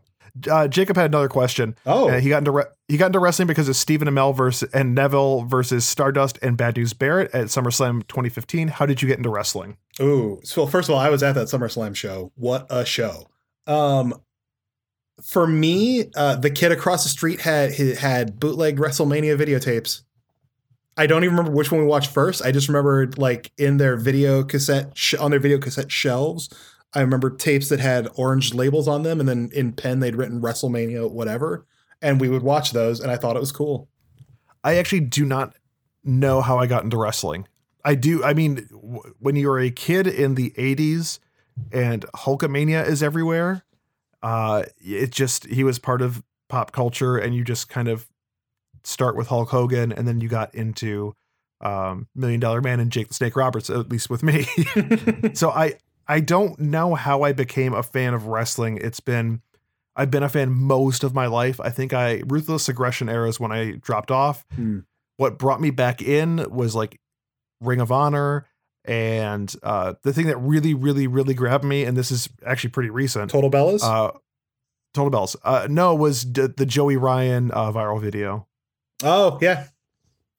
Uh, 0.50 0.68
Jacob 0.68 0.96
had 0.96 1.06
another 1.06 1.28
question. 1.28 1.74
Oh, 1.86 2.10
Uh, 2.10 2.20
he 2.20 2.28
got 2.28 2.38
into 2.38 2.50
re- 2.50 2.64
he 2.88 2.96
got 2.96 3.06
into 3.06 3.18
wrestling 3.18 3.48
because 3.48 3.68
of 3.68 3.76
Stephen 3.76 4.08
Amell 4.08 4.36
versus 4.36 4.68
and 4.72 4.94
Neville 4.94 5.42
versus 5.44 5.86
Stardust 5.86 6.38
and 6.42 6.56
Bad 6.56 6.76
News 6.76 6.92
Barrett 6.92 7.30
at 7.34 7.46
SummerSlam 7.46 8.06
2015. 8.08 8.68
How 8.68 8.86
did 8.86 9.00
you 9.02 9.08
get 9.08 9.16
into 9.18 9.30
wrestling? 9.30 9.76
Ooh, 10.00 10.40
so 10.44 10.66
first 10.66 10.88
of 10.88 10.94
all, 10.94 11.00
I 11.00 11.08
was 11.10 11.22
at 11.22 11.34
that 11.34 11.48
SummerSlam 11.48 11.96
show. 11.96 12.30
What 12.36 12.66
a 12.70 12.84
show! 12.84 13.28
Um, 13.66 14.14
for 15.22 15.46
me, 15.46 16.10
uh, 16.16 16.36
the 16.36 16.50
kid 16.50 16.70
across 16.72 17.02
the 17.02 17.08
street 17.08 17.40
had 17.40 17.72
had 17.98 18.38
bootleg 18.38 18.76
WrestleMania 18.78 19.36
videotapes. 19.36 20.02
I 20.96 21.06
don't 21.06 21.22
even 21.24 21.36
remember 21.36 21.56
which 21.56 21.70
one 21.70 21.80
we 21.80 21.86
watched 21.86 22.10
first. 22.10 22.42
I 22.42 22.50
just 22.50 22.68
remember 22.68 23.08
like 23.16 23.52
in 23.56 23.76
their 23.76 23.96
video 23.96 24.42
cassette 24.42 24.96
sh- 24.96 25.14
on 25.14 25.30
their 25.30 25.40
video 25.40 25.58
cassette 25.58 25.90
shelves. 25.92 26.48
I 26.94 27.00
remember 27.00 27.30
tapes 27.30 27.68
that 27.68 27.80
had 27.80 28.08
orange 28.14 28.54
labels 28.54 28.88
on 28.88 29.02
them, 29.02 29.20
and 29.20 29.28
then 29.28 29.50
in 29.52 29.72
pen 29.72 30.00
they'd 30.00 30.16
written 30.16 30.40
WrestleMania 30.40 31.10
whatever, 31.10 31.66
and 32.00 32.20
we 32.20 32.28
would 32.28 32.42
watch 32.42 32.72
those, 32.72 33.00
and 33.00 33.10
I 33.10 33.16
thought 33.16 33.36
it 33.36 33.40
was 33.40 33.52
cool. 33.52 33.88
I 34.64 34.76
actually 34.76 35.00
do 35.00 35.24
not 35.24 35.54
know 36.04 36.40
how 36.40 36.58
I 36.58 36.66
got 36.66 36.84
into 36.84 36.96
wrestling. 36.96 37.46
I 37.84 37.94
do. 37.94 38.24
I 38.24 38.34
mean, 38.34 38.66
w- 38.70 39.14
when 39.18 39.36
you 39.36 39.48
were 39.48 39.60
a 39.60 39.70
kid 39.70 40.06
in 40.06 40.34
the 40.34 40.50
80s 40.50 41.18
and 41.72 42.04
Hulkamania 42.14 42.86
is 42.86 43.02
everywhere, 43.02 43.62
uh, 44.22 44.64
it 44.78 45.10
just 45.10 45.46
he 45.46 45.64
was 45.64 45.78
part 45.78 46.02
of 46.02 46.22
pop 46.48 46.72
culture, 46.72 47.16
and 47.16 47.34
you 47.34 47.44
just 47.44 47.68
kind 47.68 47.88
of 47.88 48.08
start 48.84 49.16
with 49.16 49.28
Hulk 49.28 49.50
Hogan, 49.50 49.92
and 49.92 50.08
then 50.08 50.20
you 50.20 50.28
got 50.28 50.54
into 50.54 51.14
um, 51.60 52.08
Million 52.14 52.40
Dollar 52.40 52.60
Man 52.60 52.80
and 52.80 52.90
Jake 52.90 53.08
the 53.08 53.14
Snake 53.14 53.36
Roberts, 53.36 53.70
at 53.70 53.88
least 53.88 54.10
with 54.10 54.22
me. 54.22 54.46
so 55.34 55.50
I 55.50 55.74
I 56.08 56.20
don't 56.20 56.58
know 56.58 56.94
how 56.94 57.22
I 57.22 57.32
became 57.32 57.74
a 57.74 57.82
fan 57.82 58.14
of 58.14 58.26
wrestling. 58.26 58.78
It's 58.80 59.00
been 59.00 59.42
I've 59.94 60.10
been 60.10 60.22
a 60.22 60.28
fan 60.28 60.50
most 60.50 61.04
of 61.04 61.12
my 61.14 61.26
life. 61.26 61.60
I 61.60 61.70
think 61.70 61.92
I 61.92 62.22
ruthless 62.26 62.68
aggression 62.68 63.08
era 63.08 63.28
is 63.28 63.38
when 63.40 63.52
I 63.52 63.72
dropped 63.72 64.10
off. 64.10 64.46
Hmm. 64.54 64.80
What 65.16 65.38
brought 65.38 65.60
me 65.60 65.70
back 65.70 66.00
in 66.00 66.46
was 66.50 66.74
like 66.74 67.00
Ring 67.60 67.80
of 67.80 67.90
Honor 67.92 68.46
and 68.84 69.52
uh 69.62 69.94
the 70.02 70.12
thing 70.12 70.28
that 70.28 70.36
really 70.38 70.72
really 70.72 71.06
really 71.06 71.34
grabbed 71.34 71.64
me 71.64 71.84
and 71.84 71.96
this 71.96 72.10
is 72.10 72.28
actually 72.46 72.70
pretty 72.70 72.90
recent. 72.90 73.30
Total 73.30 73.50
Bellas. 73.50 73.82
Uh 73.82 74.12
Total 74.94 75.10
Bellas. 75.10 75.36
Uh 75.44 75.66
no, 75.68 75.94
was 75.94 76.24
d- 76.24 76.46
the 76.56 76.64
Joey 76.64 76.96
Ryan 76.96 77.50
uh 77.50 77.70
viral 77.72 78.00
video. 78.00 78.46
oh 79.02 79.38
yeah, 79.42 79.66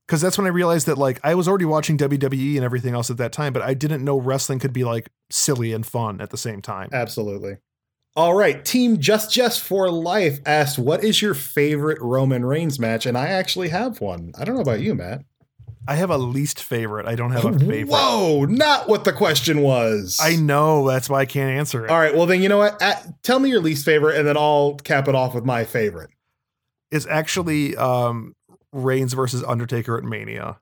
Cuz 0.09 0.21
that's 0.21 0.37
when 0.37 0.47
I 0.47 0.49
realized 0.49 0.87
that 0.87 0.97
like 0.97 1.19
I 1.23 1.35
was 1.35 1.47
already 1.47 1.65
watching 1.65 1.97
WWE 1.97 2.55
and 2.55 2.65
everything 2.65 2.95
else 2.95 3.09
at 3.09 3.17
that 3.17 3.31
time, 3.31 3.53
but 3.53 3.61
I 3.61 3.73
didn't 3.75 4.03
know 4.03 4.17
wrestling 4.19 4.57
could 4.59 4.73
be 4.73 4.83
like 4.83 5.09
silly 5.29 5.71
and 5.71 5.85
fun 5.85 6.19
at 6.19 6.31
the 6.31 6.37
same 6.37 6.61
time. 6.61 6.89
Absolutely. 6.91 7.57
All 8.15 8.33
right, 8.33 8.65
Team 8.65 8.97
Just 8.99 9.31
Just 9.31 9.61
for 9.61 9.89
Life 9.89 10.39
asked, 10.45 10.79
"What 10.79 11.03
is 11.03 11.21
your 11.21 11.35
favorite 11.35 11.99
Roman 12.01 12.43
Reigns 12.43 12.79
match?" 12.79 13.05
And 13.05 13.15
I 13.17 13.27
actually 13.27 13.69
have 13.69 14.01
one. 14.01 14.33
I 14.37 14.43
don't 14.45 14.55
know 14.55 14.61
about 14.61 14.81
you, 14.81 14.95
Matt. 14.95 15.21
I 15.87 15.95
have 15.95 16.09
a 16.09 16.17
least 16.17 16.61
favorite. 16.61 17.05
I 17.05 17.15
don't 17.15 17.31
have 17.31 17.45
a 17.45 17.57
favorite. 17.59 17.89
Whoa, 17.89 18.45
not 18.45 18.89
what 18.89 19.03
the 19.03 19.13
question 19.13 19.61
was. 19.61 20.17
I 20.19 20.35
know 20.35 20.87
that's 20.87 21.07
why 21.09 21.19
I 21.21 21.25
can't 21.25 21.51
answer 21.51 21.85
it. 21.85 21.91
All 21.91 21.99
right, 21.99 22.15
well 22.15 22.25
then 22.25 22.41
you 22.41 22.49
know 22.49 22.57
what? 22.57 22.81
At, 22.81 23.23
tell 23.23 23.39
me 23.39 23.49
your 23.49 23.61
least 23.61 23.85
favorite, 23.85 24.17
and 24.17 24.27
then 24.27 24.37
I'll 24.37 24.75
cap 24.83 25.07
it 25.07 25.13
off 25.15 25.35
with 25.35 25.45
my 25.45 25.63
favorite. 25.63 26.09
It's 26.91 27.05
actually 27.05 27.77
um 27.77 28.33
Reigns 28.71 29.13
versus 29.13 29.43
Undertaker 29.43 29.97
at 29.97 30.03
Mania. 30.03 30.59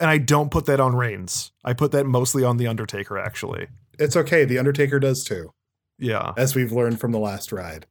And 0.00 0.10
I 0.10 0.18
don't 0.18 0.50
put 0.50 0.66
that 0.66 0.80
on 0.80 0.94
Reigns. 0.94 1.52
I 1.64 1.72
put 1.72 1.92
that 1.92 2.04
mostly 2.06 2.44
on 2.44 2.56
the 2.56 2.66
Undertaker 2.66 3.18
actually. 3.18 3.68
It's 3.98 4.16
okay. 4.16 4.44
The 4.44 4.58
Undertaker 4.58 5.00
does 5.00 5.24
too, 5.24 5.52
Yeah. 5.98 6.32
as 6.36 6.54
we've 6.54 6.72
learned 6.72 7.00
from 7.00 7.10
the 7.12 7.18
last 7.18 7.50
ride. 7.52 7.86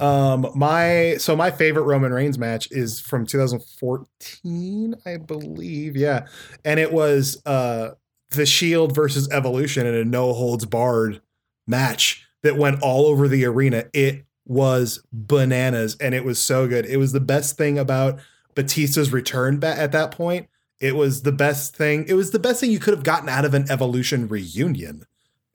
Um, 0.00 0.46
my 0.54 1.16
so 1.18 1.34
my 1.34 1.50
favorite 1.50 1.82
Roman 1.82 2.12
Reigns 2.12 2.38
match 2.38 2.68
is 2.70 3.00
from 3.00 3.26
2014, 3.26 4.94
I 5.04 5.16
believe. 5.16 5.96
Yeah, 5.96 6.26
and 6.64 6.78
it 6.78 6.92
was 6.92 7.42
uh 7.46 7.90
the 8.30 8.46
Shield 8.46 8.94
versus 8.94 9.28
Evolution 9.30 9.86
in 9.86 9.94
a 9.94 10.04
no 10.04 10.32
holds 10.34 10.66
barred 10.66 11.20
match 11.66 12.24
that 12.42 12.56
went 12.56 12.80
all 12.82 13.06
over 13.06 13.26
the 13.26 13.44
arena. 13.44 13.86
It 13.92 14.24
was 14.48 15.02
bananas, 15.12 15.96
and 16.00 16.14
it 16.14 16.24
was 16.24 16.44
so 16.44 16.66
good. 16.66 16.86
It 16.86 16.96
was 16.96 17.12
the 17.12 17.20
best 17.20 17.56
thing 17.56 17.78
about 17.78 18.18
Batista's 18.54 19.12
return 19.12 19.62
at 19.62 19.92
that 19.92 20.10
point. 20.10 20.48
It 20.80 20.96
was 20.96 21.22
the 21.22 21.32
best 21.32 21.76
thing. 21.76 22.06
It 22.08 22.14
was 22.14 22.32
the 22.32 22.38
best 22.38 22.60
thing 22.60 22.70
you 22.70 22.80
could 22.80 22.94
have 22.94 23.04
gotten 23.04 23.28
out 23.28 23.44
of 23.44 23.54
an 23.54 23.70
Evolution 23.70 24.26
reunion. 24.26 25.04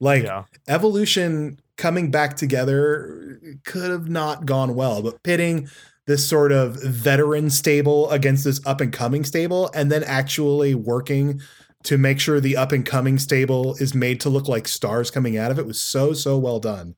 Like 0.00 0.24
yeah. 0.24 0.44
evolution 0.68 1.60
coming 1.76 2.10
back 2.10 2.36
together 2.36 3.40
could 3.64 3.90
have 3.90 4.08
not 4.08 4.46
gone 4.46 4.74
well 4.74 5.02
but 5.02 5.22
pitting 5.22 5.68
this 6.06 6.26
sort 6.26 6.52
of 6.52 6.80
veteran 6.82 7.50
stable 7.50 8.10
against 8.10 8.44
this 8.44 8.60
up 8.66 8.80
and 8.80 8.92
coming 8.92 9.24
stable 9.24 9.70
and 9.74 9.90
then 9.90 10.04
actually 10.04 10.74
working 10.74 11.40
to 11.84 11.98
make 11.98 12.20
sure 12.20 12.40
the 12.40 12.56
up 12.56 12.72
and 12.72 12.86
coming 12.86 13.18
stable 13.18 13.74
is 13.76 13.94
made 13.94 14.20
to 14.20 14.28
look 14.28 14.46
like 14.46 14.68
stars 14.68 15.10
coming 15.10 15.36
out 15.36 15.50
of 15.50 15.58
it 15.58 15.66
was 15.66 15.80
so 15.80 16.12
so 16.12 16.38
well 16.38 16.60
done 16.60 16.94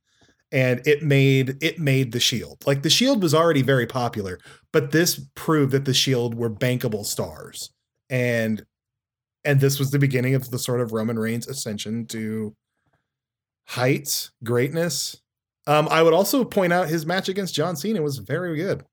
and 0.53 0.86
it 0.86 1.03
made 1.03 1.57
it 1.61 1.78
made 1.78 2.12
the 2.12 2.20
shield 2.20 2.57
like 2.66 2.82
the 2.82 2.90
shield 2.90 3.22
was 3.22 3.34
already 3.34 3.62
very 3.62 3.86
popular 3.86 4.38
but 4.72 4.92
this 4.92 5.20
proved 5.34 5.72
that 5.72 5.84
the 5.84 5.94
shield 5.94 6.34
were 6.34 6.51
bankable 6.51 7.05
stars 7.05 7.70
and 8.11 8.64
and 9.44 9.61
this 9.61 9.78
was 9.78 9.90
the 9.90 9.99
beginning 9.99 10.34
of 10.34 10.51
the 10.51 10.59
sort 10.59 10.80
of 10.80 10.92
roman 10.92 11.18
reigns 11.18 11.49
ascension 11.49 12.07
to 12.07 12.55
heights, 13.66 14.30
greatness. 14.42 15.20
Um, 15.66 15.88
I 15.90 16.03
would 16.03 16.14
also 16.14 16.44
point 16.44 16.72
out 16.72 16.88
his 16.88 17.05
match 17.05 17.28
against 17.28 17.55
John 17.55 17.76
Cena 17.76 18.01
was 18.01 18.18
very 18.18 18.57
good. 18.57 18.84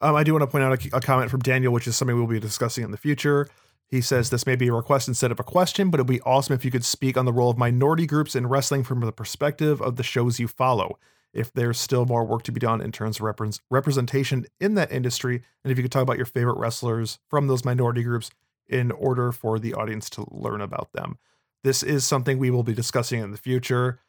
Um, 0.00 0.16
I 0.16 0.24
do 0.24 0.32
want 0.32 0.42
to 0.42 0.48
point 0.48 0.64
out 0.64 0.84
a, 0.84 0.96
a 0.96 1.00
comment 1.00 1.30
from 1.30 1.40
Daniel, 1.40 1.72
which 1.72 1.86
is 1.86 1.96
something 1.96 2.16
we'll 2.16 2.26
be 2.26 2.40
discussing 2.40 2.82
in 2.82 2.90
the 2.90 2.96
future. 2.96 3.48
He 3.92 4.00
says 4.00 4.30
this 4.30 4.46
may 4.46 4.56
be 4.56 4.68
a 4.68 4.72
request 4.72 5.06
instead 5.06 5.30
of 5.32 5.38
a 5.38 5.44
question, 5.44 5.90
but 5.90 6.00
it'd 6.00 6.06
be 6.06 6.22
awesome 6.22 6.54
if 6.54 6.64
you 6.64 6.70
could 6.70 6.82
speak 6.82 7.18
on 7.18 7.26
the 7.26 7.32
role 7.32 7.50
of 7.50 7.58
minority 7.58 8.06
groups 8.06 8.34
in 8.34 8.46
wrestling 8.46 8.84
from 8.84 9.00
the 9.00 9.12
perspective 9.12 9.82
of 9.82 9.96
the 9.96 10.02
shows 10.02 10.40
you 10.40 10.48
follow. 10.48 10.98
If 11.34 11.52
there's 11.52 11.78
still 11.78 12.06
more 12.06 12.24
work 12.24 12.42
to 12.44 12.52
be 12.52 12.58
done 12.58 12.80
in 12.80 12.90
terms 12.90 13.20
of 13.20 13.26
repre- 13.26 13.60
representation 13.70 14.46
in 14.58 14.76
that 14.76 14.90
industry, 14.90 15.42
and 15.62 15.70
if 15.70 15.76
you 15.76 15.84
could 15.84 15.92
talk 15.92 16.04
about 16.04 16.16
your 16.16 16.24
favorite 16.24 16.56
wrestlers 16.56 17.18
from 17.28 17.48
those 17.48 17.66
minority 17.66 18.02
groups 18.02 18.30
in 18.66 18.92
order 18.92 19.30
for 19.30 19.58
the 19.58 19.74
audience 19.74 20.08
to 20.08 20.26
learn 20.30 20.62
about 20.62 20.94
them. 20.94 21.18
This 21.62 21.82
is 21.82 22.06
something 22.06 22.38
we 22.38 22.50
will 22.50 22.62
be 22.62 22.72
discussing 22.72 23.20
in 23.20 23.30
the 23.30 23.36
future. 23.36 24.00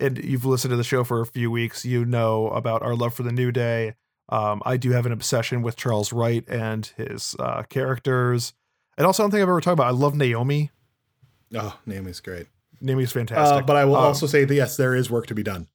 And 0.00 0.18
you've 0.18 0.46
listened 0.46 0.72
to 0.72 0.76
the 0.76 0.82
show 0.82 1.04
for 1.04 1.20
a 1.20 1.26
few 1.26 1.48
weeks, 1.48 1.84
you 1.84 2.04
know 2.04 2.48
about 2.48 2.82
our 2.82 2.96
love 2.96 3.14
for 3.14 3.22
the 3.22 3.30
New 3.30 3.52
Day. 3.52 3.94
Um, 4.30 4.62
I 4.66 4.78
do 4.78 4.90
have 4.90 5.06
an 5.06 5.12
obsession 5.12 5.62
with 5.62 5.76
Charles 5.76 6.12
Wright 6.12 6.44
and 6.48 6.86
his 6.96 7.36
uh, 7.38 7.62
characters. 7.62 8.52
And 8.98 9.06
also, 9.06 9.22
I 9.22 9.24
don't 9.24 9.30
think 9.30 9.42
I've 9.42 9.48
ever 9.48 9.60
talked 9.60 9.74
about. 9.74 9.86
I 9.86 9.90
love 9.90 10.14
Naomi. 10.14 10.70
Oh, 11.54 11.78
Naomi's 11.86 12.20
great. 12.20 12.46
Naomi's 12.80 13.12
fantastic. 13.12 13.62
Uh, 13.62 13.66
but 13.66 13.76
I 13.76 13.84
will 13.86 13.96
Um, 13.96 14.04
also 14.04 14.26
say 14.26 14.44
that 14.44 14.54
yes, 14.54 14.76
there 14.76 14.94
is 14.94 15.10
work 15.10 15.26
to 15.28 15.34
be 15.34 15.42
done. 15.42 15.68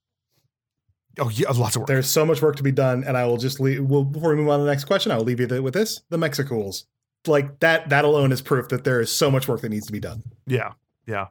oh 1.19 1.29
yeah, 1.29 1.49
lots 1.49 1.75
of 1.75 1.81
work. 1.81 1.87
There's 1.87 2.09
so 2.09 2.25
much 2.25 2.41
work 2.41 2.55
to 2.57 2.63
be 2.63 2.71
done, 2.71 3.03
and 3.03 3.17
I 3.17 3.25
will 3.25 3.37
just 3.37 3.59
leave. 3.59 3.83
Well, 3.85 4.03
before 4.03 4.29
we 4.31 4.35
move 4.35 4.49
on 4.49 4.59
to 4.59 4.65
the 4.65 4.69
next 4.71 4.85
question, 4.85 5.11
I 5.11 5.17
will 5.17 5.23
leave 5.23 5.39
you 5.39 5.63
with 5.63 5.73
this: 5.73 6.01
the 6.09 6.17
Mexicools. 6.17 6.85
Like 7.25 7.59
that. 7.61 7.89
That 7.89 8.03
alone 8.05 8.31
is 8.33 8.41
proof 8.41 8.67
that 8.69 8.83
there 8.83 8.99
is 8.99 9.09
so 9.11 9.31
much 9.31 9.47
work 9.47 9.61
that 9.61 9.69
needs 9.69 9.85
to 9.85 9.91
be 9.93 9.99
done. 10.01 10.23
yeah, 10.45 10.73
yeah. 11.07 11.27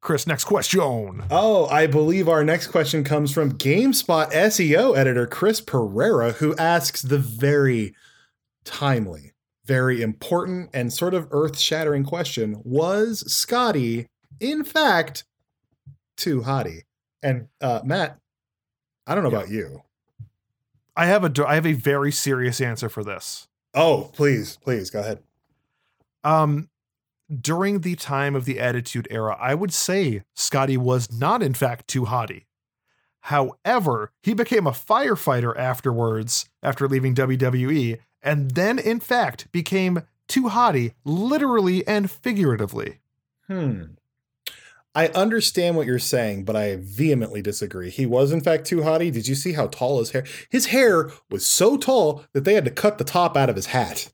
Chris, 0.00 0.26
next 0.26 0.44
question. 0.44 1.24
Oh, 1.30 1.66
I 1.66 1.86
believe 1.88 2.28
our 2.28 2.44
next 2.44 2.68
question 2.68 3.02
comes 3.04 3.32
from 3.32 3.52
GameSpot 3.58 4.30
SEO 4.32 4.96
editor 4.96 5.26
Chris 5.26 5.60
Pereira, 5.60 6.32
who 6.32 6.54
asks 6.56 7.02
the 7.02 7.18
very 7.18 7.94
timely, 8.64 9.32
very 9.66 10.00
important, 10.02 10.70
and 10.72 10.92
sort 10.92 11.12
of 11.14 11.28
earth 11.30 11.58
shattering 11.58 12.04
question 12.04 12.60
Was 12.64 13.20
Scotty, 13.32 14.06
in 14.40 14.64
fact, 14.64 15.24
too 16.16 16.42
hottie? 16.42 16.82
And 17.22 17.48
uh, 17.60 17.80
Matt, 17.84 18.18
I 19.06 19.14
don't 19.14 19.24
know 19.24 19.30
Yeah. 19.30 19.36
about 19.38 19.50
you. 19.50 19.82
I 20.96 21.06
have 21.06 21.24
a 21.24 21.46
I 21.46 21.54
have 21.56 21.66
a 21.66 21.72
very 21.74 22.10
serious 22.12 22.60
answer 22.60 22.88
for 22.88 23.04
this. 23.04 23.48
Oh, 23.74 24.10
please, 24.14 24.56
please 24.62 24.88
go 24.88 25.00
ahead. 25.00 25.18
Um, 26.24 26.68
during 27.40 27.80
the 27.80 27.94
time 27.96 28.34
of 28.34 28.44
the 28.46 28.58
Attitude 28.58 29.06
Era, 29.10 29.36
I 29.38 29.54
would 29.54 29.72
say 29.74 30.22
Scotty 30.34 30.76
was 30.76 31.12
not, 31.12 31.42
in 31.42 31.52
fact, 31.54 31.86
too 31.88 32.04
hottie. 32.06 32.44
However, 33.26 34.12
he 34.22 34.34
became 34.34 34.68
a 34.68 34.70
firefighter 34.70 35.52
afterwards, 35.58 36.48
after 36.62 36.86
leaving 36.86 37.12
WWE, 37.12 37.98
and 38.22 38.52
then, 38.52 38.78
in 38.78 39.00
fact, 39.00 39.50
became 39.50 40.02
too 40.28 40.44
hottie, 40.44 40.94
literally 41.04 41.84
and 41.88 42.08
figuratively. 42.08 43.00
Hmm. 43.48 43.82
I 44.94 45.08
understand 45.08 45.76
what 45.76 45.88
you're 45.88 45.98
saying, 45.98 46.44
but 46.44 46.54
I 46.54 46.76
vehemently 46.80 47.42
disagree. 47.42 47.90
He 47.90 48.06
was, 48.06 48.30
in 48.30 48.42
fact, 48.42 48.64
too 48.64 48.78
hottie. 48.78 49.12
Did 49.12 49.26
you 49.26 49.34
see 49.34 49.54
how 49.54 49.66
tall 49.66 49.98
his 49.98 50.12
hair? 50.12 50.24
His 50.48 50.66
hair 50.66 51.10
was 51.28 51.44
so 51.44 51.76
tall 51.76 52.24
that 52.32 52.44
they 52.44 52.54
had 52.54 52.64
to 52.64 52.70
cut 52.70 52.98
the 52.98 53.04
top 53.04 53.36
out 53.36 53.50
of 53.50 53.56
his 53.56 53.66
hat. 53.66 54.12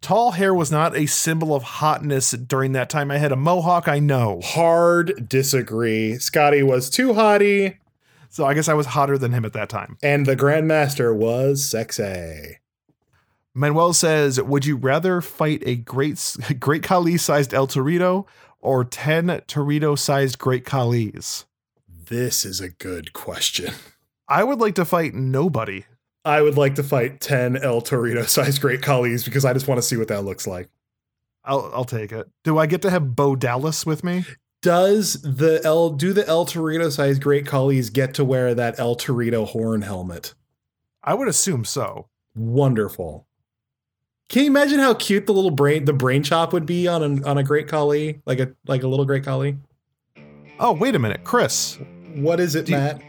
Tall 0.00 0.30
hair 0.30 0.54
was 0.54 0.72
not 0.72 0.96
a 0.96 1.04
symbol 1.04 1.54
of 1.54 1.62
hotness 1.62 2.30
during 2.30 2.72
that 2.72 2.88
time. 2.88 3.10
I 3.10 3.18
had 3.18 3.32
a 3.32 3.36
mohawk, 3.36 3.86
I 3.86 3.98
know. 3.98 4.40
Hard 4.42 5.28
disagree. 5.28 6.18
Scotty 6.18 6.62
was 6.62 6.88
too 6.88 7.12
hottie, 7.12 7.76
So 8.36 8.44
I 8.44 8.52
guess 8.52 8.68
I 8.68 8.74
was 8.74 8.84
hotter 8.84 9.16
than 9.16 9.32
him 9.32 9.46
at 9.46 9.54
that 9.54 9.70
time. 9.70 9.96
and 10.02 10.26
the 10.26 10.36
Grandmaster 10.36 11.16
was 11.16 11.64
sexy. 11.64 12.58
Manuel 13.54 13.94
says, 13.94 14.38
"Would 14.38 14.66
you 14.66 14.76
rather 14.76 15.22
fight 15.22 15.62
a 15.64 15.76
great 15.76 16.36
great 16.60 16.82
Khali-sized 16.82 17.54
El 17.54 17.66
Torito 17.66 18.26
or 18.60 18.84
10 18.84 19.28
Torito-sized 19.48 20.38
great 20.38 20.66
Khalis?" 20.66 21.46
This 21.88 22.44
is 22.44 22.60
a 22.60 22.68
good 22.68 23.14
question. 23.14 23.72
I 24.28 24.44
would 24.44 24.60
like 24.60 24.74
to 24.74 24.84
fight 24.84 25.14
nobody. 25.14 25.86
I 26.22 26.42
would 26.42 26.58
like 26.58 26.74
to 26.74 26.82
fight 26.82 27.22
10 27.22 27.56
El 27.56 27.80
Torito 27.80 28.28
sized 28.28 28.60
Great 28.60 28.82
Khalis 28.82 29.24
because 29.24 29.46
I 29.46 29.54
just 29.54 29.66
want 29.66 29.78
to 29.78 29.82
see 29.82 29.96
what 29.96 30.08
that 30.08 30.26
looks 30.26 30.46
like. 30.46 30.68
I'll 31.42 31.70
I'll 31.72 31.86
take 31.86 32.12
it. 32.12 32.28
Do 32.44 32.58
I 32.58 32.66
get 32.66 32.82
to 32.82 32.90
have 32.90 33.16
Bo 33.16 33.34
Dallas 33.34 33.86
with 33.86 34.04
me? 34.04 34.26
Does 34.62 35.14
the 35.22 35.60
El 35.64 35.90
do 35.90 36.12
the 36.12 36.26
El 36.26 36.44
Torito 36.46 36.90
sized 36.90 37.22
Great 37.22 37.44
Khalis 37.44 37.92
get 37.92 38.14
to 38.14 38.24
wear 38.24 38.54
that 38.54 38.78
El 38.78 38.96
Torito 38.96 39.46
horn 39.46 39.82
helmet? 39.82 40.34
I 41.04 41.14
would 41.14 41.28
assume 41.28 41.64
so. 41.64 42.08
Wonderful. 42.34 43.26
Can 44.28 44.42
you 44.42 44.50
imagine 44.50 44.80
how 44.80 44.94
cute 44.94 45.26
the 45.26 45.32
little 45.32 45.52
brain 45.52 45.84
the 45.84 45.92
brain 45.92 46.22
chop 46.24 46.52
would 46.52 46.66
be 46.66 46.88
on 46.88 47.02
a 47.02 47.24
on 47.28 47.38
a 47.38 47.44
Great 47.44 47.68
Khali? 47.68 48.20
Like 48.26 48.40
a 48.40 48.52
like 48.66 48.82
a 48.82 48.88
little 48.88 49.04
Great 49.04 49.24
Khali? 49.24 49.56
Oh, 50.58 50.72
wait 50.72 50.94
a 50.94 50.98
minute, 50.98 51.22
Chris. 51.22 51.78
What 52.14 52.40
is 52.40 52.54
it, 52.54 52.66
Do 52.66 52.72
you- 52.72 52.78
Matt? 52.78 53.00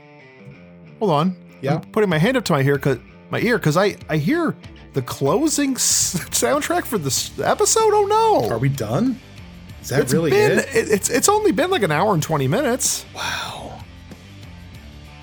Hold 1.00 1.12
on. 1.12 1.36
Yeah. 1.62 1.76
I'm 1.76 1.82
putting 1.92 2.10
my 2.10 2.18
hand 2.20 2.38
up 2.38 2.44
to 2.46 2.54
my 2.54 2.62
ear 2.62 2.78
cuz 2.78 3.00
my 3.32 3.40
ear 3.40 3.58
cuz 3.58 3.78
I 3.78 3.96
I 4.10 4.18
hear 4.18 4.56
the 4.94 5.02
closing 5.02 5.74
s- 5.74 6.16
soundtrack 6.30 6.86
for 6.86 7.00
this 7.00 7.32
episode. 7.40 7.94
Oh 7.94 8.06
no. 8.06 8.50
Are 8.54 8.60
we 8.60 8.70
done? 8.70 9.20
Is 9.88 9.92
that 9.92 10.02
It's 10.02 10.12
really 10.14 10.32
been 10.32 10.60
it? 10.60 10.68
it- 10.76 10.92
it's 10.92 11.10
it's 11.10 11.30
only 11.30 11.54
been 11.54 11.72
like 11.72 11.82
an 11.82 11.94
hour 11.94 12.14
and 12.14 12.22
20 12.22 12.46
minutes. 12.50 13.06
Wow. 13.16 13.80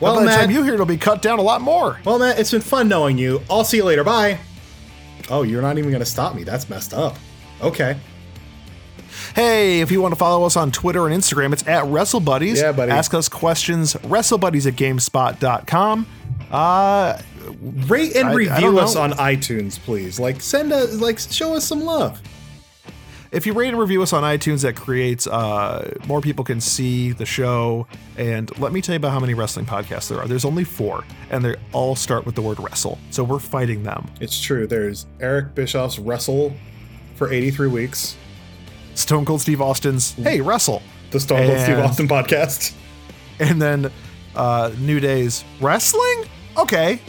Well, 0.01 0.15
by 0.15 0.21
the 0.21 0.27
Matt, 0.27 0.41
time 0.41 0.51
you 0.51 0.63
hear 0.63 0.73
it'll 0.73 0.87
be 0.87 0.97
cut 0.97 1.21
down 1.21 1.39
a 1.39 1.43
lot 1.43 1.61
more. 1.61 2.01
Well, 2.03 2.19
Matt, 2.19 2.39
it's 2.39 2.51
been 2.51 2.63
fun 2.63 2.89
knowing 2.89 3.19
you. 3.19 3.43
I'll 3.51 3.63
see 3.65 3.77
you 3.77 3.85
later. 3.85 4.05
Bye. 4.05 4.39
Oh, 5.29 5.43
you're 5.43 5.61
not 5.61 5.77
even 5.77 5.91
going 5.91 6.01
to 6.01 6.07
stop 6.07 6.35
me. 6.35 6.45
That's 6.45 6.71
messed 6.71 6.95
up. 6.95 7.17
Okay. 7.61 7.99
Hey, 9.35 9.81
if 9.83 9.91
you 9.91 10.01
want 10.01 10.13
to 10.13 10.19
follow 10.19 10.47
us 10.47 10.57
on 10.57 10.71
Twitter 10.73 11.07
and 11.07 11.15
Instagram, 11.15 11.53
it's 11.53 11.67
at 11.69 11.85
WrestleBuddies. 11.85 12.57
Yeah, 12.57 12.73
buddy. 12.73 12.91
Ask 12.91 13.13
us 13.13 13.29
questions, 13.29 13.93
WrestleBuddies 13.97 14.67
at 14.67 14.77
GameSpot.com. 14.77 16.07
Uh, 16.51 17.19
Rate 17.87 18.17
and 18.17 18.29
I- 18.29 18.31
I 18.31 18.35
review 18.35 18.61
don't 18.73 18.79
us 18.79 18.97
on 18.97 19.13
iTunes, 19.13 19.79
please. 19.79 20.19
Like, 20.19 20.41
send 20.41 20.73
us, 20.73 20.95
like, 20.95 21.19
show 21.19 21.55
us 21.55 21.65
some 21.67 21.85
love. 21.85 22.21
If 23.35 23.47
you 23.47 23.53
rate 23.53 23.69
and 23.69 23.79
review 23.79 24.01
us 24.01 24.13
on 24.13 24.23
iTunes, 24.23 24.63
that 24.63 24.77
creates 24.77 25.27
uh, 25.27 25.93
more 26.07 26.21
people 26.21 26.45
can 26.45 26.61
see 26.61 27.11
the 27.13 27.27
show. 27.27 27.87
And 28.17 28.57
let 28.61 28.73
me 28.73 28.81
tell 28.81 28.93
you 28.95 28.99
about 28.99 29.11
how 29.11 29.19
many 29.21 29.35
wrestling 29.35 29.67
podcasts 29.67 30.09
there 30.09 30.21
are. 30.21 30.29
There's 30.29 30.45
only 30.45 30.63
four, 30.65 31.05
and 31.31 31.45
they 31.45 31.57
all 31.73 31.97
start 31.97 32.27
with 32.27 32.37
the 32.37 32.43
word 32.43 32.61
wrestle. 32.61 32.99
So 33.11 33.25
we're 33.25 33.41
fighting 33.41 33.83
them. 33.83 34.07
It's 34.21 34.41
true. 34.41 34.67
There's 34.69 35.07
Eric 35.21 35.55
Bischoff's 35.55 35.99
Wrestle 35.99 36.55
for 37.17 37.33
83 37.33 37.69
weeks, 37.69 38.17
Stone 38.95 39.25
Cold 39.25 39.41
Steve 39.41 39.61
Austin's 39.61 40.13
Hey 40.13 40.41
Wrestle, 40.41 40.81
the 41.11 41.19
Stone 41.19 41.47
Cold 41.47 41.61
Steve 41.61 41.79
Austin 41.79 42.09
podcast. 42.09 42.73
and 43.41 43.61
then 43.61 43.91
uh, 44.37 44.71
New 44.79 45.01
Day's 45.01 45.45
Wrestling. 45.61 46.25
Okay, 46.57 47.01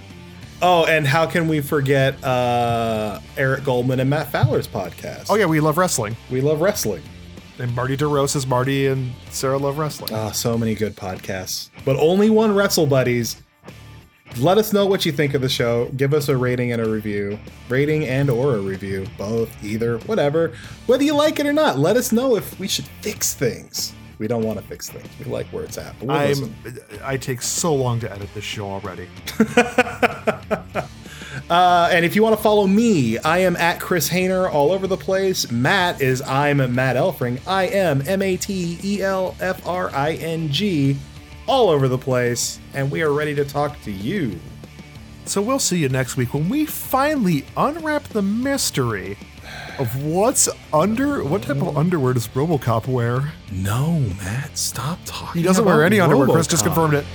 Oh, 0.61 0.85
and 0.85 1.05
how 1.05 1.25
can 1.25 1.47
we 1.47 1.61
forget 1.61 2.21
uh, 2.23 3.19
Eric 3.37 3.63
Goldman 3.65 3.99
and 3.99 4.09
Matt 4.09 4.31
Fowler's 4.31 4.67
podcast? 4.67 5.25
oh 5.29 5.35
yeah, 5.35 5.45
we 5.45 5.59
love 5.59 5.77
wrestling. 5.77 6.15
We 6.31 6.41
love 6.41 6.61
wrestling. 6.61 7.03
And 7.59 7.73
Marty 7.75 7.95
DeRosa 7.95 8.37
is 8.37 8.47
Marty 8.47 8.87
and 8.87 9.13
Sarah 9.29 9.57
love 9.57 9.77
wrestling. 9.77 10.13
Ah, 10.13 10.31
so 10.31 10.57
many 10.57 10.75
good 10.75 10.95
podcasts, 10.95 11.69
but 11.85 11.95
only 11.97 12.29
one 12.29 12.53
Wrestle 12.53 12.85
Buddies. 12.87 13.41
Let 14.37 14.57
us 14.57 14.73
know 14.73 14.85
what 14.85 15.05
you 15.05 15.13
think 15.13 15.33
of 15.33 15.41
the 15.41 15.47
show. 15.47 15.85
Give 15.95 16.13
us 16.13 16.27
a 16.27 16.35
rating 16.35 16.73
and 16.73 16.81
a 16.81 16.89
review, 16.89 17.39
rating 17.69 18.05
and 18.05 18.29
or 18.29 18.55
a 18.55 18.59
review, 18.59 19.07
both, 19.17 19.49
either, 19.63 19.99
whatever. 19.99 20.53
Whether 20.87 21.03
you 21.05 21.15
like 21.15 21.39
it 21.39 21.45
or 21.45 21.53
not, 21.53 21.79
let 21.79 21.95
us 21.95 22.11
know 22.11 22.35
if 22.35 22.59
we 22.59 22.67
should 22.67 22.85
fix 23.01 23.33
things. 23.33 23.93
We 24.17 24.27
don't 24.27 24.43
want 24.43 24.59
to 24.59 24.65
fix 24.65 24.89
things. 24.89 25.07
We 25.19 25.25
like 25.25 25.47
where 25.47 25.63
it's 25.63 25.77
at. 25.77 25.99
We'll 26.01 26.11
I'm 26.11 26.29
listen. 26.29 26.55
I 27.03 27.17
take 27.17 27.41
so 27.41 27.73
long 27.73 27.99
to 27.99 28.11
edit 28.11 28.29
this 28.33 28.43
show 28.43 28.67
already. 28.69 29.09
Uh, 31.49 31.89
and 31.91 32.03
if 32.05 32.15
you 32.15 32.23
want 32.23 32.35
to 32.35 32.41
follow 32.41 32.65
me, 32.65 33.17
I 33.19 33.39
am 33.39 33.55
at 33.57 33.79
Chris 33.79 34.09
Hayner 34.09 34.51
all 34.51 34.71
over 34.71 34.87
the 34.87 34.97
place. 34.97 35.51
Matt 35.51 36.01
is 36.01 36.21
I'm 36.23 36.57
Matt 36.73 36.95
Elfring. 36.95 37.39
I 37.45 37.63
am 37.65 38.01
M 38.07 38.21
A 38.21 38.35
T 38.37 38.79
E 38.83 39.01
L 39.03 39.35
F 39.39 39.65
R 39.67 39.91
I 39.93 40.13
N 40.13 40.49
G 40.49 40.97
all 41.47 41.69
over 41.69 41.87
the 41.87 41.97
place. 41.97 42.59
And 42.73 42.89
we 42.89 43.03
are 43.03 43.11
ready 43.11 43.35
to 43.35 43.45
talk 43.45 43.79
to 43.83 43.91
you. 43.91 44.39
So 45.25 45.41
we'll 45.41 45.59
see 45.59 45.77
you 45.77 45.89
next 45.89 46.17
week 46.17 46.33
when 46.33 46.49
we 46.49 46.65
finally 46.65 47.45
unwrap 47.57 48.03
the 48.05 48.21
mystery 48.21 49.17
of 49.79 50.03
what's 50.03 50.47
under 50.73 51.23
what 51.23 51.43
type 51.43 51.57
of 51.57 51.77
underwear 51.77 52.13
does 52.13 52.27
RoboCop 52.29 52.87
wear? 52.87 53.33
No, 53.51 53.99
Matt, 53.99 54.57
stop 54.57 54.99
talking. 55.05 55.41
He 55.41 55.47
doesn't 55.47 55.65
wear 55.65 55.83
any 55.83 55.99
underwear. 55.99 56.27
Chris 56.27 56.47
just 56.47 56.63
confirmed 56.63 56.93
it. 56.93 57.05